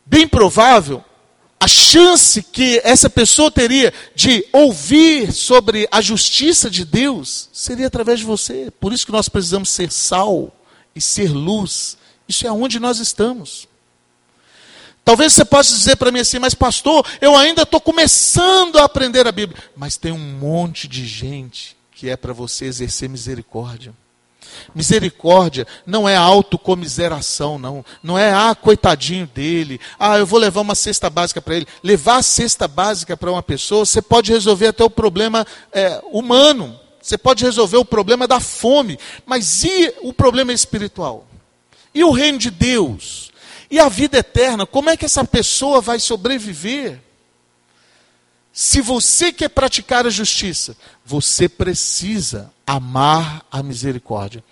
Bem 0.06 0.28
provável 0.28 1.04
a 1.58 1.66
chance 1.66 2.40
que 2.40 2.80
essa 2.84 3.10
pessoa 3.10 3.50
teria 3.50 3.92
de 4.14 4.46
ouvir 4.52 5.32
sobre 5.32 5.88
a 5.90 6.00
justiça 6.00 6.70
de 6.70 6.84
Deus 6.84 7.48
seria 7.52 7.88
através 7.88 8.20
de 8.20 8.24
você. 8.24 8.72
Por 8.78 8.92
isso 8.92 9.04
que 9.04 9.10
nós 9.10 9.28
precisamos 9.28 9.70
ser 9.70 9.90
sal 9.90 10.54
e 10.94 11.00
ser 11.00 11.32
luz 11.32 11.98
isso 12.30 12.46
é 12.46 12.52
onde 12.52 12.78
nós 12.78 12.98
estamos. 12.98 13.68
Talvez 15.04 15.32
você 15.32 15.44
possa 15.44 15.74
dizer 15.74 15.96
para 15.96 16.12
mim 16.12 16.20
assim, 16.20 16.38
mas 16.38 16.54
pastor, 16.54 17.04
eu 17.20 17.36
ainda 17.36 17.62
estou 17.62 17.80
começando 17.80 18.78
a 18.78 18.84
aprender 18.84 19.26
a 19.26 19.32
Bíblia. 19.32 19.60
Mas 19.76 19.96
tem 19.96 20.12
um 20.12 20.18
monte 20.18 20.86
de 20.86 21.04
gente 21.04 21.76
que 21.90 22.08
é 22.08 22.16
para 22.16 22.32
você 22.32 22.66
exercer 22.66 23.08
misericórdia. 23.08 23.92
Misericórdia 24.72 25.66
não 25.84 26.08
é 26.08 26.16
autocomiseração, 26.16 27.58
não. 27.58 27.84
Não 28.02 28.16
é, 28.16 28.32
ah, 28.32 28.54
coitadinho 28.54 29.26
dele. 29.26 29.80
Ah, 29.98 30.16
eu 30.18 30.26
vou 30.26 30.38
levar 30.38 30.60
uma 30.60 30.74
cesta 30.74 31.10
básica 31.10 31.42
para 31.42 31.56
ele. 31.56 31.66
Levar 31.82 32.18
a 32.18 32.22
cesta 32.22 32.68
básica 32.68 33.16
para 33.16 33.32
uma 33.32 33.42
pessoa, 33.42 33.84
você 33.84 34.00
pode 34.00 34.32
resolver 34.32 34.68
até 34.68 34.84
o 34.84 34.90
problema 34.90 35.44
é, 35.72 36.00
humano. 36.12 36.78
Você 37.02 37.18
pode 37.18 37.44
resolver 37.44 37.78
o 37.78 37.84
problema 37.84 38.28
da 38.28 38.38
fome. 38.38 38.98
Mas 39.26 39.64
e 39.64 39.92
o 40.02 40.12
problema 40.12 40.52
espiritual? 40.52 41.26
E 41.94 42.02
o 42.04 42.10
reino 42.10 42.38
de 42.38 42.50
Deus? 42.50 43.30
E 43.70 43.78
a 43.78 43.88
vida 43.88 44.18
eterna? 44.18 44.66
Como 44.66 44.90
é 44.90 44.96
que 44.96 45.04
essa 45.04 45.24
pessoa 45.24 45.80
vai 45.80 45.98
sobreviver? 45.98 47.00
Se 48.52 48.80
você 48.80 49.32
quer 49.32 49.48
praticar 49.48 50.06
a 50.06 50.10
justiça, 50.10 50.76
você 51.04 51.48
precisa 51.48 52.52
amar 52.66 53.44
a 53.50 53.62
misericórdia. 53.62 54.42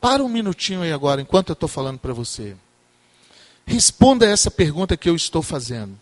Para 0.00 0.24
um 0.24 0.28
minutinho 0.28 0.82
aí 0.82 0.92
agora, 0.92 1.20
enquanto 1.20 1.50
eu 1.50 1.54
estou 1.54 1.68
falando 1.68 1.98
para 1.98 2.12
você. 2.12 2.56
Responda 3.66 4.26
essa 4.26 4.50
pergunta 4.50 4.96
que 4.96 5.08
eu 5.08 5.14
estou 5.14 5.42
fazendo. 5.42 5.99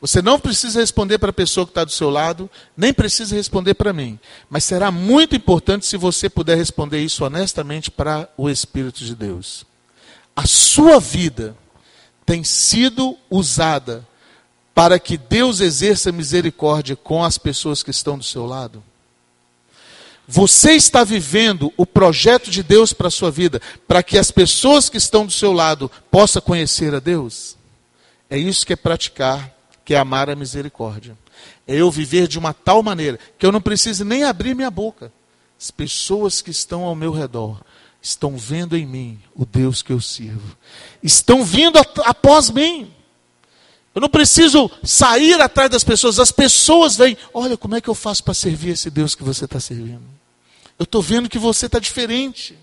Você 0.00 0.20
não 0.20 0.38
precisa 0.38 0.80
responder 0.80 1.18
para 1.18 1.30
a 1.30 1.32
pessoa 1.32 1.64
que 1.64 1.70
está 1.70 1.84
do 1.84 1.92
seu 1.92 2.10
lado, 2.10 2.50
nem 2.76 2.92
precisa 2.92 3.34
responder 3.34 3.74
para 3.74 3.92
mim. 3.92 4.18
Mas 4.50 4.64
será 4.64 4.90
muito 4.90 5.34
importante 5.34 5.86
se 5.86 5.96
você 5.96 6.28
puder 6.28 6.56
responder 6.56 7.00
isso 7.00 7.24
honestamente 7.24 7.90
para 7.90 8.28
o 8.36 8.50
Espírito 8.50 9.04
de 9.04 9.14
Deus. 9.14 9.64
A 10.36 10.46
sua 10.46 10.98
vida 11.00 11.56
tem 12.26 12.42
sido 12.42 13.16
usada 13.30 14.06
para 14.74 14.98
que 14.98 15.16
Deus 15.16 15.60
exerça 15.60 16.10
misericórdia 16.10 16.96
com 16.96 17.22
as 17.22 17.38
pessoas 17.38 17.82
que 17.82 17.90
estão 17.90 18.18
do 18.18 18.24
seu 18.24 18.44
lado? 18.44 18.82
Você 20.26 20.72
está 20.72 21.04
vivendo 21.04 21.72
o 21.76 21.86
projeto 21.86 22.50
de 22.50 22.62
Deus 22.62 22.92
para 22.92 23.08
a 23.08 23.10
sua 23.10 23.30
vida, 23.30 23.60
para 23.86 24.02
que 24.02 24.18
as 24.18 24.30
pessoas 24.30 24.88
que 24.88 24.96
estão 24.96 25.26
do 25.26 25.32
seu 25.32 25.52
lado 25.52 25.90
possam 26.10 26.42
conhecer 26.42 26.94
a 26.94 26.98
Deus? 26.98 27.56
É 28.28 28.38
isso 28.38 28.66
que 28.66 28.72
é 28.72 28.76
praticar 28.76 29.53
que 29.84 29.94
é 29.94 29.98
amar 29.98 30.30
a 30.30 30.36
misericórdia. 30.36 31.16
É 31.66 31.76
eu 31.76 31.90
viver 31.90 32.26
de 32.26 32.38
uma 32.38 32.54
tal 32.54 32.82
maneira 32.82 33.18
que 33.38 33.44
eu 33.44 33.52
não 33.52 33.60
preciso 33.60 34.04
nem 34.04 34.24
abrir 34.24 34.54
minha 34.54 34.70
boca. 34.70 35.12
As 35.60 35.70
pessoas 35.70 36.40
que 36.40 36.50
estão 36.50 36.84
ao 36.84 36.94
meu 36.94 37.12
redor 37.12 37.60
estão 38.00 38.36
vendo 38.36 38.76
em 38.76 38.86
mim 38.86 39.18
o 39.34 39.44
Deus 39.46 39.82
que 39.82 39.92
eu 39.92 40.00
sirvo. 40.00 40.56
Estão 41.02 41.44
vindo 41.44 41.78
após 42.04 42.50
mim. 42.50 42.92
Eu 43.94 44.00
não 44.00 44.08
preciso 44.08 44.70
sair 44.82 45.40
atrás 45.40 45.70
das 45.70 45.84
pessoas, 45.84 46.18
as 46.18 46.32
pessoas 46.32 46.96
vêm. 46.96 47.16
Olha, 47.32 47.56
como 47.56 47.76
é 47.76 47.80
que 47.80 47.88
eu 47.88 47.94
faço 47.94 48.24
para 48.24 48.34
servir 48.34 48.70
esse 48.70 48.90
Deus 48.90 49.14
que 49.14 49.22
você 49.22 49.44
está 49.44 49.60
servindo? 49.60 50.02
Eu 50.78 50.84
estou 50.84 51.00
vendo 51.00 51.28
que 51.28 51.38
você 51.38 51.66
está 51.66 51.78
diferente. 51.78 52.58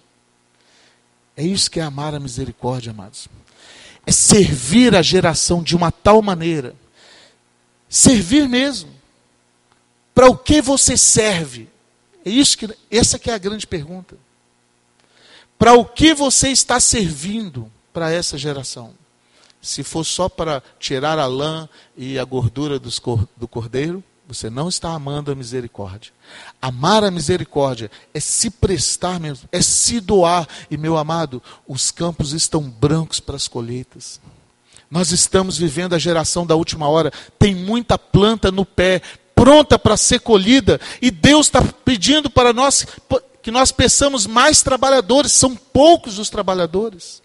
É 1.35 1.43
isso 1.43 1.71
que 1.71 1.79
é 1.79 1.83
amar 1.83 2.13
a 2.13 2.19
misericórdia, 2.19 2.91
amados. 2.91 3.29
É 4.05 4.11
servir 4.11 4.95
a 4.95 5.01
geração 5.01 5.63
de 5.63 5.75
uma 5.75 5.91
tal 5.91 6.21
maneira. 6.21 6.75
Servir 7.91 8.47
mesmo. 8.47 8.89
Para 10.15 10.29
o 10.29 10.37
que 10.37 10.61
você 10.61 10.95
serve? 10.95 11.67
É 12.23 12.29
isso 12.29 12.57
que 12.57 12.69
essa 12.89 13.19
que 13.19 13.29
é 13.29 13.33
a 13.33 13.37
grande 13.37 13.67
pergunta. 13.67 14.15
Para 15.59 15.73
o 15.73 15.83
que 15.83 16.13
você 16.13 16.47
está 16.47 16.79
servindo 16.79 17.69
para 17.91 18.09
essa 18.09 18.37
geração? 18.37 18.93
Se 19.61 19.83
for 19.83 20.05
só 20.05 20.29
para 20.29 20.63
tirar 20.79 21.19
a 21.19 21.25
lã 21.25 21.67
e 21.97 22.17
a 22.17 22.23
gordura 22.23 22.79
do 22.79 23.47
cordeiro, 23.47 24.01
você 24.25 24.49
não 24.49 24.69
está 24.69 24.93
amando 24.93 25.29
a 25.29 25.35
misericórdia. 25.35 26.13
Amar 26.61 27.03
a 27.03 27.11
misericórdia 27.11 27.91
é 28.13 28.21
se 28.21 28.49
prestar 28.49 29.19
mesmo, 29.19 29.49
é 29.51 29.61
se 29.61 29.99
doar. 29.99 30.47
E, 30.69 30.77
meu 30.77 30.95
amado, 30.95 31.43
os 31.67 31.91
campos 31.91 32.31
estão 32.31 32.63
brancos 32.63 33.19
para 33.19 33.35
as 33.35 33.49
colheitas. 33.49 34.21
Nós 34.91 35.13
estamos 35.13 35.57
vivendo 35.57 35.93
a 35.95 35.99
geração 35.99 36.45
da 36.45 36.53
última 36.53 36.89
hora. 36.89 37.13
Tem 37.39 37.55
muita 37.55 37.97
planta 37.97 38.51
no 38.51 38.65
pé, 38.65 39.01
pronta 39.33 39.79
para 39.79 39.95
ser 39.95 40.19
colhida. 40.19 40.81
E 41.01 41.09
Deus 41.09 41.47
está 41.47 41.63
pedindo 41.63 42.29
para 42.29 42.51
nós 42.51 42.85
que 43.41 43.49
nós 43.49 43.71
peçamos 43.71 44.27
mais 44.27 44.61
trabalhadores. 44.61 45.31
São 45.31 45.55
poucos 45.55 46.19
os 46.19 46.29
trabalhadores. 46.29 47.21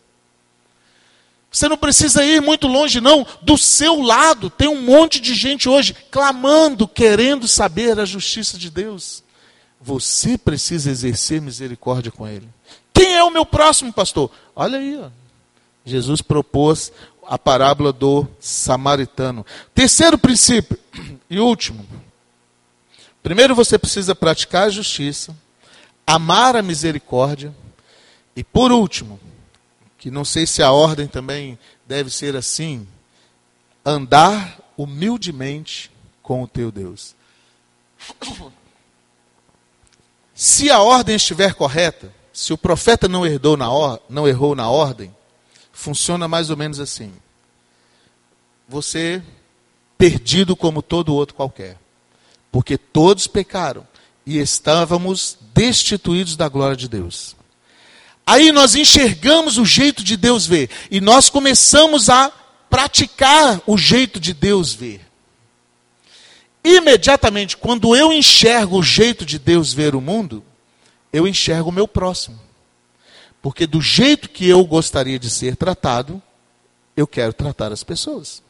Você 1.51 1.69
não 1.69 1.77
precisa 1.77 2.25
ir 2.25 2.41
muito 2.41 2.69
longe, 2.69 3.01
não. 3.01 3.27
Do 3.43 3.59
seu 3.59 4.01
lado 4.01 4.49
tem 4.49 4.69
um 4.69 4.83
monte 4.83 5.19
de 5.19 5.35
gente 5.35 5.69
hoje 5.69 5.93
clamando, 6.09 6.87
querendo 6.87 7.49
saber 7.49 7.99
a 7.99 8.05
justiça 8.05 8.57
de 8.57 8.71
Deus. 8.71 9.25
Você 9.81 10.39
precisa 10.39 10.91
exercer 10.91 11.41
misericórdia 11.41 12.13
com 12.13 12.29
ele. 12.29 12.49
Quem 12.93 13.17
é 13.17 13.25
o 13.25 13.31
meu 13.31 13.45
próximo 13.45 13.93
pastor? 13.93 14.31
Olha 14.55 14.79
aí, 14.79 14.97
ó. 15.03 15.09
Jesus 15.85 16.21
propôs 16.21 16.93
a 17.29 17.39
parábola 17.39 17.93
do 17.93 18.27
samaritano. 18.41 19.45
Terceiro 19.75 20.17
princípio 20.19 20.79
e 21.29 21.39
último. 21.39 21.87
Primeiro 23.23 23.55
você 23.55 23.79
precisa 23.79 24.15
praticar 24.15 24.69
a 24.69 24.71
justiça, 24.71 25.37
amar 26.07 26.57
a 26.57 26.63
misericórdia 26.63 27.55
e 28.37 28.45
por 28.45 28.71
último, 28.71 29.19
que 29.99 30.11
não 30.11 30.25
sei 30.25 30.47
se 30.47 30.63
a 30.63 30.71
ordem 30.71 31.09
também 31.09 31.59
deve 31.87 32.11
ser 32.11 32.37
assim, 32.37 32.87
andar 33.85 34.61
humildemente 34.77 35.91
com 36.23 36.43
o 36.43 36.47
teu 36.47 36.71
Deus. 36.71 37.17
Se 40.35 40.71
a 40.71 40.81
ordem 40.81 41.17
estiver 41.17 41.55
correta, 41.55 42.13
se 42.33 42.53
o 42.53 42.59
profeta 42.59 43.09
não, 43.09 43.27
herdou 43.27 43.57
na 43.57 43.73
or, 43.73 43.99
não 44.09 44.29
errou 44.29 44.55
na 44.55 44.69
ordem, 44.69 45.15
funciona 45.77 46.27
mais 46.27 46.49
ou 46.49 46.57
menos 46.57 46.81
assim. 46.81 47.13
Você 48.67 49.23
perdido 49.99 50.57
como 50.57 50.83
todo 50.83 51.15
outro 51.15 51.37
qualquer. 51.37 51.77
Porque 52.51 52.79
todos 52.79 53.27
pecaram 53.27 53.87
e 54.25 54.39
estávamos 54.39 55.37
destituídos 55.55 56.35
da 56.35 56.49
glória 56.49 56.77
de 56.77 56.89
Deus. 56.89 57.37
Aí 58.27 58.51
nós 58.51 58.75
enxergamos 58.75 59.59
o 59.59 59.65
jeito 59.65 60.03
de 60.03 60.17
Deus 60.17 60.47
ver 60.47 60.71
e 60.91 61.01
nós 61.01 61.29
começamos 61.29 62.09
a 62.09 62.33
praticar 62.69 63.61
o 63.67 63.77
jeito 63.77 64.19
de 64.19 64.33
Deus 64.33 64.73
ver. 64.73 65.03
Imediatamente, 66.65 67.57
quando 67.57 67.95
eu 67.95 68.13
enxergo 68.13 68.79
o 68.79 68.83
jeito 68.83 69.25
de 69.25 69.39
Deus 69.39 69.73
ver 69.73 69.95
o 69.95 70.01
mundo, 70.01 70.43
eu 71.13 71.29
enxergo 71.29 71.69
o 71.69 71.73
meu 71.73 71.87
próximo. 71.87 72.46
Porque 73.47 73.65
do 73.65 73.81
jeito 73.81 74.29
que 74.29 74.49
eu 74.49 74.65
gostaria 74.65 75.21
de 75.21 75.31
ser 75.31 75.55
tratado, 75.55 76.21
eu 76.97 77.07
quero 77.07 77.33
tratar 77.33 77.71
as 77.71 77.85
pessoas. 77.85 78.43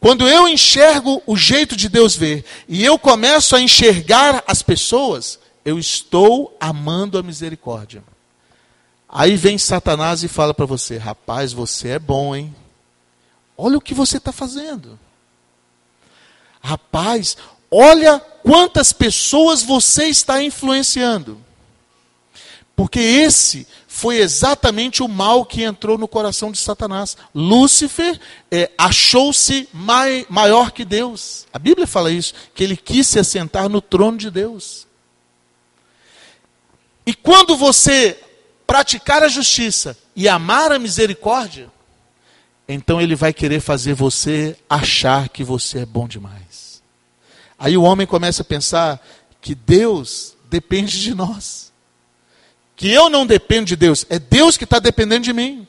Quando 0.00 0.28
eu 0.28 0.48
enxergo 0.48 1.22
o 1.28 1.36
jeito 1.36 1.76
de 1.76 1.88
Deus 1.88 2.16
ver 2.16 2.44
e 2.66 2.84
eu 2.84 2.98
começo 2.98 3.54
a 3.54 3.60
enxergar 3.60 4.42
as 4.48 4.64
pessoas, 4.64 5.38
eu 5.64 5.78
estou 5.78 6.56
amando 6.58 7.16
a 7.16 7.22
misericórdia. 7.22 8.02
Aí 9.08 9.36
vem 9.36 9.56
Satanás 9.56 10.24
e 10.24 10.28
fala 10.28 10.52
para 10.52 10.66
você: 10.66 10.96
rapaz, 10.96 11.52
você 11.52 11.90
é 11.90 11.98
bom, 12.00 12.34
hein? 12.34 12.52
Olha 13.56 13.78
o 13.78 13.80
que 13.80 13.94
você 13.94 14.16
está 14.16 14.32
fazendo. 14.32 14.98
Rapaz, 16.60 17.36
olha 17.70 18.18
quantas 18.42 18.92
pessoas 18.92 19.62
você 19.62 20.06
está 20.06 20.42
influenciando. 20.42 21.38
Porque 22.74 22.98
esse 22.98 23.66
foi 23.86 24.16
exatamente 24.18 25.02
o 25.02 25.08
mal 25.08 25.44
que 25.44 25.62
entrou 25.62 25.98
no 25.98 26.08
coração 26.08 26.50
de 26.50 26.58
Satanás. 26.58 27.16
Lúcifer 27.34 28.18
é, 28.50 28.70
achou-se 28.78 29.68
mai, 29.72 30.26
maior 30.28 30.70
que 30.70 30.84
Deus. 30.84 31.46
A 31.52 31.58
Bíblia 31.58 31.86
fala 31.86 32.10
isso, 32.10 32.34
que 32.54 32.64
ele 32.64 32.76
quis 32.76 33.06
se 33.06 33.18
assentar 33.18 33.68
no 33.68 33.80
trono 33.80 34.16
de 34.16 34.30
Deus. 34.30 34.86
E 37.06 37.12
quando 37.12 37.56
você 37.56 38.18
praticar 38.66 39.22
a 39.22 39.28
justiça 39.28 39.96
e 40.16 40.28
amar 40.28 40.72
a 40.72 40.78
misericórdia, 40.78 41.70
então 42.66 43.00
ele 43.00 43.14
vai 43.14 43.32
querer 43.32 43.60
fazer 43.60 43.92
você 43.92 44.56
achar 44.70 45.28
que 45.28 45.44
você 45.44 45.80
é 45.80 45.86
bom 45.86 46.08
demais. 46.08 46.82
Aí 47.58 47.76
o 47.76 47.82
homem 47.82 48.06
começa 48.06 48.42
a 48.42 48.46
pensar 48.46 49.04
que 49.40 49.54
Deus 49.54 50.36
depende 50.48 51.00
de 51.00 51.14
nós. 51.14 51.71
Que 52.82 52.90
eu 52.90 53.08
não 53.08 53.24
dependo 53.24 53.66
de 53.66 53.76
Deus, 53.76 54.04
é 54.10 54.18
Deus 54.18 54.56
que 54.56 54.64
está 54.64 54.80
dependendo 54.80 55.22
de 55.22 55.32
mim. 55.32 55.68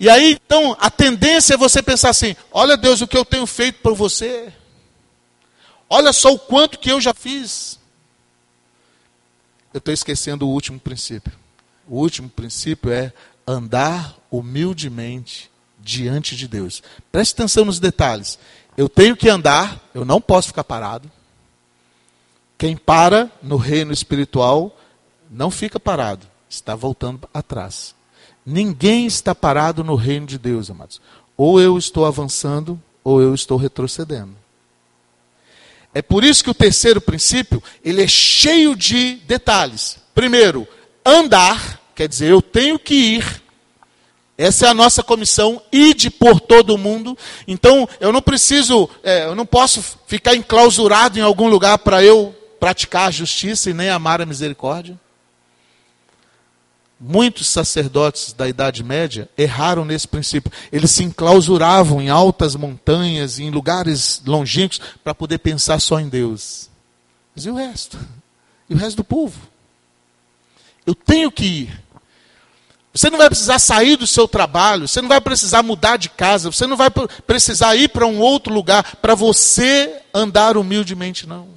E 0.00 0.08
aí, 0.08 0.32
então, 0.32 0.74
a 0.80 0.90
tendência 0.90 1.54
é 1.54 1.58
você 1.58 1.82
pensar 1.82 2.08
assim: 2.08 2.34
olha, 2.50 2.74
Deus, 2.74 3.02
o 3.02 3.06
que 3.06 3.16
eu 3.16 3.24
tenho 3.24 3.46
feito 3.46 3.80
por 3.82 3.94
você. 3.94 4.50
Olha 5.90 6.10
só 6.10 6.32
o 6.32 6.38
quanto 6.38 6.78
que 6.78 6.90
eu 6.90 6.98
já 6.98 7.12
fiz 7.12 7.78
eu 9.72 9.78
estou 9.78 9.94
esquecendo 9.94 10.46
o 10.46 10.50
último 10.50 10.78
princípio. 10.78 11.32
O 11.88 11.96
último 11.98 12.28
princípio 12.28 12.92
é 12.92 13.12
andar 13.46 14.14
humildemente 14.30 15.50
diante 15.80 16.36
de 16.36 16.46
Deus. 16.46 16.82
Preste 17.10 17.32
atenção 17.32 17.64
nos 17.64 17.80
detalhes. 17.80 18.38
Eu 18.76 18.88
tenho 18.88 19.16
que 19.16 19.28
andar, 19.28 19.80
eu 19.94 20.04
não 20.04 20.20
posso 20.20 20.48
ficar 20.48 20.64
parado. 20.64 21.10
Quem 22.58 22.76
para 22.76 23.30
no 23.42 23.56
reino 23.56 23.92
espiritual 23.92 24.78
não 25.32 25.50
fica 25.50 25.80
parado, 25.80 26.26
está 26.48 26.74
voltando 26.74 27.26
atrás. 27.32 27.94
Ninguém 28.44 29.06
está 29.06 29.34
parado 29.34 29.82
no 29.82 29.94
reino 29.94 30.26
de 30.26 30.38
Deus, 30.38 30.70
amados. 30.70 31.00
Ou 31.36 31.58
eu 31.58 31.78
estou 31.78 32.04
avançando, 32.04 32.80
ou 33.02 33.20
eu 33.22 33.34
estou 33.34 33.56
retrocedendo. 33.56 34.36
É 35.94 36.02
por 36.02 36.22
isso 36.22 36.44
que 36.44 36.50
o 36.50 36.54
terceiro 36.54 37.00
princípio, 37.00 37.62
ele 37.82 38.02
é 38.02 38.06
cheio 38.06 38.76
de 38.76 39.16
detalhes. 39.26 39.96
Primeiro, 40.14 40.68
andar, 41.04 41.80
quer 41.94 42.08
dizer, 42.08 42.30
eu 42.30 42.42
tenho 42.42 42.78
que 42.78 42.94
ir. 42.94 43.42
Essa 44.36 44.66
é 44.66 44.68
a 44.68 44.74
nossa 44.74 45.02
comissão, 45.02 45.62
ide 45.72 46.10
por 46.10 46.40
todo 46.40 46.74
o 46.74 46.78
mundo. 46.78 47.16
Então, 47.48 47.88
eu 48.00 48.12
não 48.12 48.20
preciso, 48.20 48.88
é, 49.02 49.24
eu 49.24 49.34
não 49.34 49.46
posso 49.46 49.82
ficar 50.06 50.34
enclausurado 50.34 51.18
em 51.18 51.22
algum 51.22 51.48
lugar 51.48 51.78
para 51.78 52.02
eu 52.02 52.34
praticar 52.60 53.08
a 53.08 53.10
justiça 53.10 53.70
e 53.70 53.74
nem 53.74 53.88
amar 53.88 54.20
a 54.20 54.26
misericórdia. 54.26 54.98
Muitos 57.04 57.48
sacerdotes 57.48 58.32
da 58.32 58.46
Idade 58.46 58.84
Média 58.84 59.28
erraram 59.36 59.84
nesse 59.84 60.06
princípio. 60.06 60.52
Eles 60.70 60.92
se 60.92 61.02
enclausuravam 61.02 62.00
em 62.00 62.08
altas 62.08 62.54
montanhas, 62.54 63.40
em 63.40 63.50
lugares 63.50 64.22
longínquos, 64.24 64.80
para 65.02 65.12
poder 65.12 65.38
pensar 65.38 65.80
só 65.80 65.98
em 65.98 66.08
Deus. 66.08 66.70
Mas 67.34 67.44
e 67.44 67.50
o 67.50 67.54
resto? 67.54 67.98
E 68.70 68.74
o 68.74 68.76
resto 68.76 68.98
do 68.98 69.04
povo? 69.04 69.36
Eu 70.86 70.94
tenho 70.94 71.32
que 71.32 71.44
ir. 71.44 71.82
Você 72.94 73.10
não 73.10 73.18
vai 73.18 73.28
precisar 73.28 73.58
sair 73.58 73.96
do 73.96 74.06
seu 74.06 74.28
trabalho, 74.28 74.86
você 74.86 75.00
não 75.00 75.08
vai 75.08 75.20
precisar 75.20 75.62
mudar 75.64 75.96
de 75.96 76.08
casa, 76.08 76.52
você 76.52 76.68
não 76.68 76.76
vai 76.76 76.88
precisar 77.26 77.74
ir 77.74 77.88
para 77.88 78.06
um 78.06 78.20
outro 78.20 78.54
lugar 78.54 78.96
para 79.02 79.16
você 79.16 80.02
andar 80.14 80.56
humildemente, 80.56 81.26
não. 81.26 81.48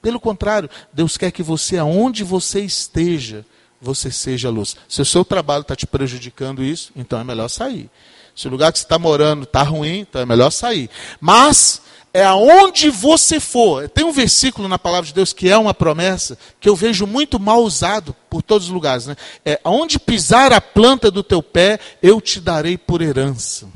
Pelo 0.00 0.18
contrário, 0.18 0.70
Deus 0.92 1.18
quer 1.18 1.30
que 1.30 1.42
você, 1.42 1.76
aonde 1.76 2.24
você 2.24 2.60
esteja, 2.60 3.44
você 3.82 4.10
seja 4.10 4.48
luz. 4.48 4.76
Se 4.88 5.02
o 5.02 5.04
seu 5.04 5.24
trabalho 5.24 5.62
está 5.62 5.74
te 5.74 5.86
prejudicando 5.86 6.62
isso, 6.62 6.92
então 6.94 7.18
é 7.18 7.24
melhor 7.24 7.48
sair. 7.48 7.90
Se 8.34 8.46
o 8.46 8.50
lugar 8.50 8.72
que 8.72 8.78
você 8.78 8.84
está 8.84 8.98
morando 8.98 9.42
está 9.42 9.62
ruim, 9.62 10.00
então 10.00 10.22
é 10.22 10.24
melhor 10.24 10.50
sair. 10.50 10.88
Mas 11.20 11.82
é 12.14 12.24
aonde 12.24 12.90
você 12.90 13.40
for. 13.40 13.88
Tem 13.88 14.04
um 14.04 14.12
versículo 14.12 14.68
na 14.68 14.78
palavra 14.78 15.06
de 15.06 15.14
Deus 15.14 15.32
que 15.32 15.48
é 15.48 15.56
uma 15.56 15.74
promessa 15.74 16.38
que 16.60 16.68
eu 16.68 16.76
vejo 16.76 17.06
muito 17.06 17.40
mal 17.40 17.62
usado 17.62 18.14
por 18.30 18.42
todos 18.42 18.68
os 18.68 18.72
lugares. 18.72 19.06
Né? 19.06 19.16
É 19.44 19.60
aonde 19.64 19.98
pisar 19.98 20.52
a 20.52 20.60
planta 20.60 21.10
do 21.10 21.22
teu 21.22 21.42
pé, 21.42 21.78
eu 22.02 22.20
te 22.20 22.40
darei 22.40 22.78
por 22.78 23.02
herança. 23.02 23.68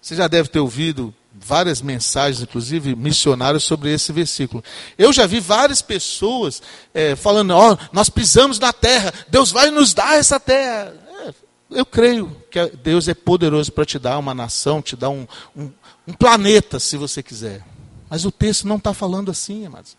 Você 0.00 0.14
já 0.14 0.28
deve 0.28 0.48
ter 0.48 0.60
ouvido 0.60 1.14
várias 1.44 1.82
mensagens, 1.82 2.42
inclusive 2.42 2.96
missionárias, 2.96 3.64
sobre 3.64 3.92
esse 3.92 4.12
versículo. 4.12 4.64
Eu 4.96 5.12
já 5.12 5.26
vi 5.26 5.40
várias 5.40 5.82
pessoas 5.82 6.62
é, 6.92 7.14
falando: 7.14 7.50
ó, 7.50 7.72
oh, 7.72 7.78
nós 7.92 8.08
pisamos 8.08 8.58
na 8.58 8.72
terra, 8.72 9.12
Deus 9.28 9.52
vai 9.52 9.70
nos 9.70 9.92
dar 9.92 10.16
essa 10.16 10.40
terra. 10.40 10.94
É, 11.20 11.34
eu 11.70 11.84
creio 11.84 12.34
que 12.50 12.66
Deus 12.82 13.08
é 13.08 13.14
poderoso 13.14 13.70
para 13.70 13.84
te 13.84 13.98
dar 13.98 14.18
uma 14.18 14.34
nação, 14.34 14.80
te 14.80 14.96
dar 14.96 15.10
um, 15.10 15.26
um, 15.54 15.70
um 16.08 16.12
planeta, 16.12 16.80
se 16.80 16.96
você 16.96 17.22
quiser. 17.22 17.62
Mas 18.08 18.24
o 18.24 18.30
texto 18.30 18.66
não 18.66 18.76
está 18.76 18.94
falando 18.94 19.30
assim, 19.30 19.66
amados. 19.66 19.96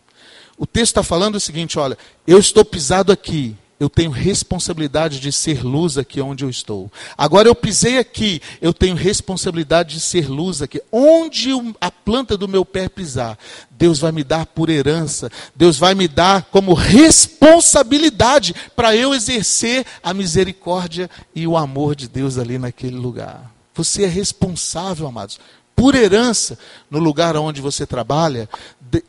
O 0.58 0.66
texto 0.66 0.92
está 0.92 1.04
falando 1.04 1.36
o 1.36 1.40
seguinte: 1.40 1.78
olha, 1.78 1.98
eu 2.26 2.40
estou 2.40 2.66
pisado 2.66 3.12
aqui, 3.12 3.56
eu 3.80 3.90
tenho 3.90 4.10
responsabilidade 4.10 5.20
de 5.20 5.32
ser 5.32 5.64
luz 5.64 5.98
aqui 5.98 6.22
onde 6.22 6.46
eu 6.46 6.50
estou. 6.50 6.90
Agora 7.18 7.50
eu 7.50 7.56
pisei 7.56 7.98
aqui, 7.98 8.42
eu 8.62 8.74
tenho 8.74 8.96
responsabilidade 8.96 9.96
de 9.96 10.00
ser 10.00 10.30
luz 10.30 10.62
aqui. 10.62 10.82
Onde 10.92 11.50
a 11.82 11.92
planta 11.92 12.38
do 12.38 12.48
meu 12.48 12.64
pé 12.64 12.88
pisar, 12.88 13.38
Deus 13.72 14.00
vai 14.00 14.14
me 14.14 14.24
dar 14.24 14.46
por 14.46 14.70
herança, 14.70 15.30
Deus 15.54 15.78
vai 15.78 15.94
me 15.94 16.08
dar 16.08 16.44
como 16.44 16.74
responsabilidade 16.74 18.56
para 18.76 18.96
eu 18.96 19.14
exercer 19.14 19.86
a 20.02 20.14
misericórdia 20.14 21.10
e 21.34 21.46
o 21.46 21.58
amor 21.58 21.96
de 21.96 22.08
Deus 22.08 22.38
ali 22.38 22.58
naquele 22.58 22.96
lugar. 22.96 23.52
Você 23.74 24.04
é 24.04 24.08
responsável, 24.08 25.06
amados, 25.06 25.38
por 25.76 25.96
herança 25.96 26.58
no 26.90 27.00
lugar 27.00 27.36
onde 27.36 27.60
você 27.60 27.86
trabalha, 27.86 28.48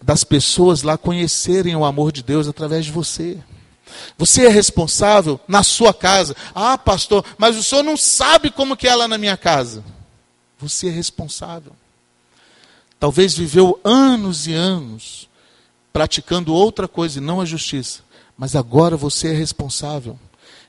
das 0.03 0.25
pessoas 0.25 0.83
lá 0.83 0.99
conhecerem 0.99 1.77
o 1.77 1.85
amor 1.85 2.11
de 2.11 2.25
Deus 2.25 2.49
através 2.49 2.85
de 2.85 2.91
você. 2.91 3.39
Você 4.19 4.47
é 4.47 4.49
responsável 4.49 5.39
na 5.47 5.63
sua 5.63 5.93
casa. 5.93 6.35
Ah, 6.55 6.77
pastor, 6.77 7.25
mas 7.39 7.57
o 7.57 7.63
senhor 7.63 7.83
não 7.83 7.97
sabe 7.97 8.51
como 8.51 8.77
que 8.77 8.89
é 8.89 8.95
lá 8.95 9.07
na 9.07 9.19
minha 9.19 9.37
casa. 9.37 9.85
Você 10.59 10.89
é 10.89 10.91
responsável. 10.91 11.73
Talvez 12.99 13.37
viveu 13.37 13.79
anos 13.85 14.47
e 14.47 14.55
anos 14.55 15.29
praticando 15.93 16.53
outra 16.53 16.89
coisa 16.89 17.19
e 17.19 17.23
não 17.23 17.41
a 17.41 17.45
justiça. 17.45 18.01
Mas 18.37 18.55
agora 18.55 18.97
você 18.97 19.29
é 19.29 19.35
responsável 19.35 20.19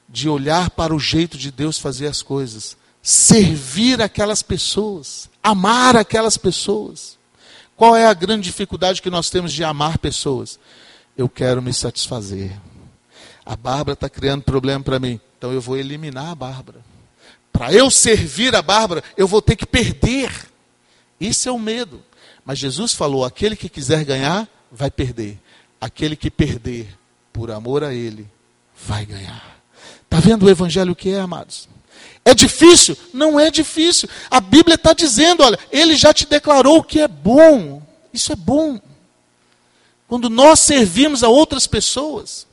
de 0.08 0.30
olhar 0.30 0.70
para 0.70 0.96
o 0.96 1.00
jeito 1.00 1.38
de 1.38 1.52
Deus 1.52 1.78
fazer 1.78 2.08
as 2.08 2.22
coisas, 2.22 2.78
servir 3.02 4.02
aquelas 4.02 4.42
pessoas, 4.42 5.30
amar 5.44 5.98
aquelas 5.98 6.38
pessoas. 6.38 7.18
Qual 7.76 7.96
é 7.96 8.06
a 8.06 8.14
grande 8.14 8.44
dificuldade 8.44 9.02
que 9.02 9.10
nós 9.10 9.30
temos 9.30 9.52
de 9.52 9.64
amar 9.64 9.98
pessoas? 9.98 10.60
Eu 11.18 11.28
quero 11.28 11.62
me 11.62 11.74
satisfazer. 11.74 12.58
A 13.48 13.56
Bárbara 13.56 13.94
está 13.94 14.10
criando 14.10 14.44
problema 14.44 14.84
para 14.84 15.00
mim, 15.00 15.22
então 15.38 15.54
eu 15.54 15.62
vou 15.62 15.78
eliminar 15.78 16.32
a 16.32 16.36
Bárbara. 16.36 16.84
Para 17.50 17.72
eu 17.72 17.90
servir 17.90 18.54
a 18.54 18.62
Bárbara, 18.62 19.02
eu 19.16 19.26
vou 19.26 19.42
ter 19.42 19.56
que 19.56 19.66
perder. 19.66 20.30
Isso 21.18 21.48
é 21.48 21.52
o 21.52 21.58
medo. 21.58 22.04
Mas 22.44 22.60
Jesus 22.60 22.92
falou: 22.92 23.24
aquele 23.24 23.56
que 23.56 23.70
quiser 23.70 24.04
ganhar, 24.04 24.50
vai 24.70 24.92
perder. 24.92 25.40
Aquele 25.80 26.18
que 26.18 26.30
perder 26.30 26.90
por 27.32 27.50
amor 27.50 27.86
a 27.86 27.94
Ele, 27.94 28.28
vai 28.86 29.06
ganhar. 29.06 29.62
Está 30.04 30.20
vendo 30.20 30.46
o 30.46 30.50
Evangelho 30.50 30.94
que 30.94 31.12
é, 31.12 31.22
amados? 31.22 31.70
É 32.26 32.34
difícil? 32.36 32.98
Não 33.14 33.40
é 33.40 33.50
difícil. 33.50 34.10
A 34.30 34.42
Bíblia 34.42 34.76
está 34.76 34.92
dizendo: 34.92 35.42
olha, 35.42 35.58
Ele 35.72 35.96
já 35.96 36.14
te 36.14 36.26
declarou 36.28 36.80
o 36.80 36.84
que 36.84 37.00
é 37.00 37.08
bom. 37.08 37.82
Isso 38.14 38.34
é 38.34 38.36
bom. 38.36 38.78
Quando 40.06 40.30
nós 40.30 40.60
servimos 40.60 41.24
a 41.24 41.30
outras 41.30 41.66
pessoas, 41.66 42.46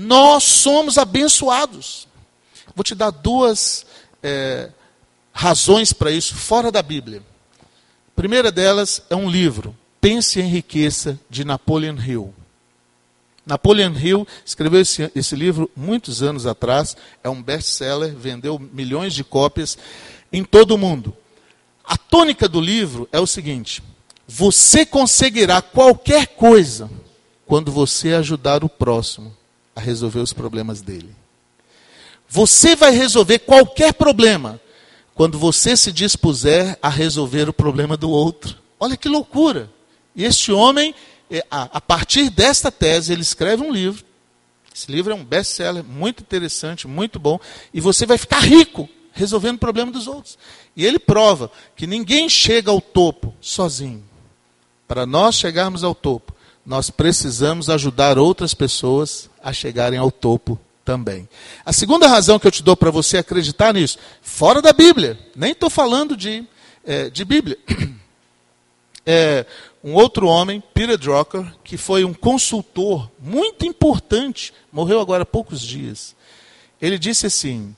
nós 0.00 0.44
somos 0.44 0.96
abençoados. 0.96 2.06
Vou 2.72 2.84
te 2.84 2.94
dar 2.94 3.10
duas 3.10 3.84
é, 4.22 4.70
razões 5.32 5.92
para 5.92 6.12
isso, 6.12 6.36
fora 6.36 6.70
da 6.70 6.80
Bíblia. 6.80 7.20
A 7.60 8.14
primeira 8.14 8.52
delas 8.52 9.02
é 9.10 9.16
um 9.16 9.28
livro, 9.28 9.76
Pense 10.00 10.40
em 10.40 10.46
Riqueza, 10.46 11.18
de 11.28 11.44
Napoleon 11.44 11.96
Hill. 11.96 12.32
Napoleon 13.44 13.92
Hill 13.92 14.28
escreveu 14.46 14.82
esse, 14.82 15.10
esse 15.16 15.34
livro 15.34 15.68
muitos 15.74 16.22
anos 16.22 16.46
atrás, 16.46 16.96
é 17.24 17.28
um 17.28 17.42
best-seller, 17.42 18.14
vendeu 18.14 18.56
milhões 18.56 19.12
de 19.12 19.24
cópias 19.24 19.76
em 20.32 20.44
todo 20.44 20.76
o 20.76 20.78
mundo. 20.78 21.12
A 21.82 21.96
tônica 21.96 22.48
do 22.48 22.60
livro 22.60 23.08
é 23.10 23.18
o 23.18 23.26
seguinte: 23.26 23.82
você 24.28 24.86
conseguirá 24.86 25.60
qualquer 25.60 26.28
coisa 26.28 26.88
quando 27.46 27.72
você 27.72 28.12
ajudar 28.14 28.62
o 28.62 28.68
próximo 28.68 29.36
a 29.78 29.80
resolver 29.80 30.18
os 30.18 30.32
problemas 30.32 30.80
dele. 30.80 31.14
Você 32.28 32.74
vai 32.74 32.90
resolver 32.90 33.38
qualquer 33.38 33.94
problema 33.94 34.60
quando 35.14 35.38
você 35.38 35.76
se 35.76 35.92
dispuser 35.92 36.76
a 36.82 36.88
resolver 36.88 37.48
o 37.48 37.52
problema 37.52 37.96
do 37.96 38.10
outro. 38.10 38.56
Olha 38.80 38.96
que 38.96 39.08
loucura! 39.08 39.70
E 40.16 40.24
este 40.24 40.50
homem, 40.50 40.92
é, 41.30 41.46
a 41.48 41.80
partir 41.80 42.28
desta 42.28 42.72
tese, 42.72 43.12
ele 43.12 43.22
escreve 43.22 43.62
um 43.62 43.70
livro. 43.72 44.04
Esse 44.74 44.90
livro 44.90 45.12
é 45.12 45.14
um 45.14 45.24
best-seller, 45.24 45.84
muito 45.84 46.22
interessante, 46.22 46.88
muito 46.88 47.20
bom. 47.20 47.38
E 47.72 47.80
você 47.80 48.04
vai 48.04 48.18
ficar 48.18 48.40
rico 48.40 48.88
resolvendo 49.12 49.56
o 49.56 49.60
problema 49.60 49.92
dos 49.92 50.08
outros. 50.08 50.36
E 50.76 50.84
ele 50.84 50.98
prova 50.98 51.52
que 51.76 51.86
ninguém 51.86 52.28
chega 52.28 52.72
ao 52.72 52.80
topo 52.80 53.32
sozinho. 53.40 54.02
Para 54.88 55.06
nós 55.06 55.36
chegarmos 55.36 55.84
ao 55.84 55.94
topo, 55.94 56.34
nós 56.68 56.90
precisamos 56.90 57.70
ajudar 57.70 58.18
outras 58.18 58.52
pessoas 58.52 59.30
a 59.42 59.54
chegarem 59.54 59.98
ao 59.98 60.10
topo 60.10 60.60
também. 60.84 61.26
A 61.64 61.72
segunda 61.72 62.06
razão 62.06 62.38
que 62.38 62.46
eu 62.46 62.50
te 62.50 62.62
dou 62.62 62.76
para 62.76 62.90
você 62.90 63.16
acreditar 63.16 63.72
nisso, 63.72 63.96
fora 64.20 64.60
da 64.60 64.70
Bíblia, 64.70 65.18
nem 65.34 65.52
estou 65.52 65.70
falando 65.70 66.14
de, 66.14 66.46
é, 66.84 67.08
de 67.08 67.24
Bíblia. 67.24 67.58
É, 69.10 69.46
um 69.82 69.94
outro 69.94 70.26
homem, 70.26 70.62
Peter 70.74 70.98
Drucker, 70.98 71.54
que 71.64 71.78
foi 71.78 72.04
um 72.04 72.12
consultor 72.12 73.10
muito 73.18 73.64
importante, 73.64 74.52
morreu 74.70 75.00
agora 75.00 75.22
há 75.22 75.26
poucos 75.26 75.62
dias. 75.62 76.14
Ele 76.78 76.98
disse 76.98 77.24
assim: 77.26 77.74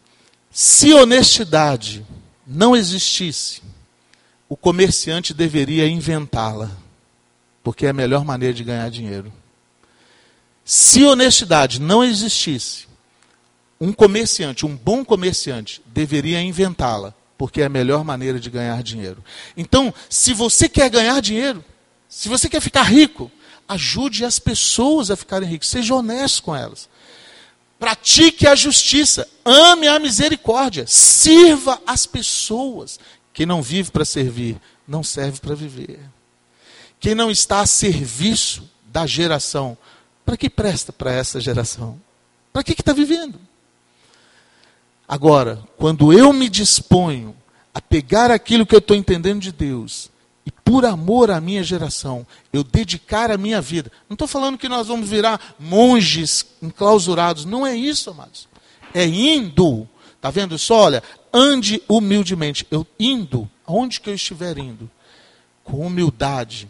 se 0.51 0.93
honestidade 0.93 2.05
não 2.45 2.75
existisse, 2.75 3.63
o 4.49 4.57
comerciante 4.57 5.33
deveria 5.33 5.87
inventá-la 5.87 6.69
porque 7.63 7.87
é 7.87 7.91
a 7.91 7.95
melhor 7.95 8.25
maneira 8.25 8.55
de 8.55 8.65
ganhar 8.65 8.91
dinheiro. 8.91 9.33
Se 10.65 11.05
honestidade 11.05 11.81
não 11.81 12.05
existisse, 12.05 12.87
um 13.81 13.93
comerciante, 13.93 14.67
um 14.67 14.77
bom 14.77 15.05
comerciante, 15.05 15.83
deveria 15.87 16.41
inventá-la, 16.41 17.15
porque 17.39 17.63
é 17.63 17.65
a 17.65 17.71
melhor 17.71 18.05
maneira 18.05 18.39
de 18.39 18.51
ganhar 18.51 18.83
dinheiro. 18.83 19.25
Então, 19.57 19.93
se 20.09 20.35
você 20.35 20.69
quer 20.69 20.91
ganhar 20.91 21.21
dinheiro, 21.21 21.65
se 22.09 22.29
você 22.29 22.49
quer 22.49 22.61
ficar 22.61 22.83
rico, 22.83 23.31
ajude 23.67 24.25
as 24.25 24.39
pessoas 24.39 25.11
a 25.11 25.17
ficarem 25.17 25.49
ricas, 25.49 25.69
seja 25.69 25.95
honesto 25.95 26.43
com 26.43 26.55
elas. 26.55 26.89
Pratique 27.79 28.47
a 28.47 28.55
justiça, 28.55 29.27
ame 29.43 29.89
a 29.89 29.99
misericórdia, 29.99 30.85
sirva 30.87 31.81
as 31.87 32.05
pessoas. 32.05 33.01
Quem 33.33 33.47
não 33.47 33.63
vive 33.63 33.91
para 33.91 34.05
servir, 34.05 34.61
não 34.87 35.03
serve 35.03 35.41
para 35.41 35.55
viver. 35.55 35.99
Quem 37.01 37.15
não 37.15 37.31
está 37.31 37.61
a 37.61 37.67
serviço 37.67 38.71
da 38.85 39.07
geração, 39.07 39.77
para 40.25 40.37
que 40.37 40.51
presta 40.51 40.93
para 40.93 41.11
essa 41.11 41.41
geração? 41.41 41.99
Para 42.53 42.63
que 42.63 42.73
está 42.73 42.93
vivendo? 42.93 43.41
Agora, 45.09 45.61
quando 45.79 46.13
eu 46.13 46.33
me 46.33 46.49
disponho 46.49 47.35
a 47.75 47.81
pegar 47.81 48.31
aquilo 48.31 48.67
que 48.67 48.75
eu 48.75 48.81
estou 48.81 48.95
entendendo 48.95 49.41
de 49.41 49.51
Deus 49.51 50.11
e 50.45 50.51
por 50.51 50.85
amor 50.85 51.31
à 51.31 51.41
minha 51.41 51.65
geração, 51.65 52.27
eu 52.53 52.63
dedicar 52.63 53.31
a 53.31 53.39
minha 53.39 53.61
vida. 53.61 53.91
Não 54.09 54.15
estou 54.15 54.29
falando 54.29 54.59
que 54.59 54.69
nós 54.69 54.89
vamos 54.89 55.09
virar 55.09 55.57
monges 55.59 56.47
enclausurados. 56.63 57.45
Não 57.45 57.67
é 57.67 57.75
isso, 57.75 58.11
amados. 58.11 58.47
É 58.93 59.05
indo. 59.05 59.89
Está 60.17 60.31
vendo 60.31 60.59
só? 60.59 60.83
Olha, 60.83 61.03
ande 61.33 61.83
humildemente. 61.89 62.67
Eu 62.71 62.87
indo, 62.99 63.49
aonde 63.67 64.01
que 64.01 64.11
eu 64.11 64.15
estiver 64.15 64.59
indo, 64.59 64.89
com 65.65 65.87
humildade, 65.87 66.69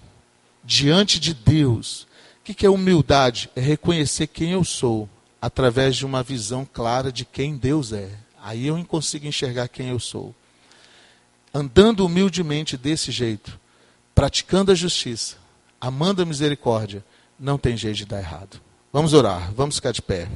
diante 0.71 1.19
de 1.19 1.35
Deus. 1.35 2.07
O 2.39 2.55
que 2.55 2.65
é 2.65 2.71
humildade? 2.71 3.51
É 3.57 3.61
reconhecer 3.61 4.29
quem 4.29 4.53
eu 4.53 4.63
sou 4.63 5.09
através 5.43 5.97
de 5.97 6.07
uma 6.07 6.23
visão 6.23 6.65
clara 6.65 7.11
de 7.11 7.25
quem 7.25 7.57
Deus 7.57 7.93
é. 7.93 8.09
Aí 8.41 8.69
eu 8.69 8.85
consigo 8.85 9.27
enxergar 9.27 9.67
quem 9.67 9.89
eu 9.89 9.99
sou. 9.99 10.33
Andando 11.53 12.07
humildemente 12.07 12.77
desse 12.77 13.11
jeito, 13.11 13.59
praticando 14.15 14.71
a 14.71 14.75
justiça, 14.77 15.37
amando 15.81 16.23
a 16.23 16.25
misericórdia, 16.25 17.05
não 17.39 17.59
tem 17.59 17.77
jeito 17.77 17.97
de 17.97 18.07
dar 18.07 18.21
errado. 18.21 18.61
Vamos 18.93 19.13
orar, 19.13 19.53
vamos 19.53 19.75
ficar 19.75 19.91
de 19.91 20.01
pé. 20.01 20.29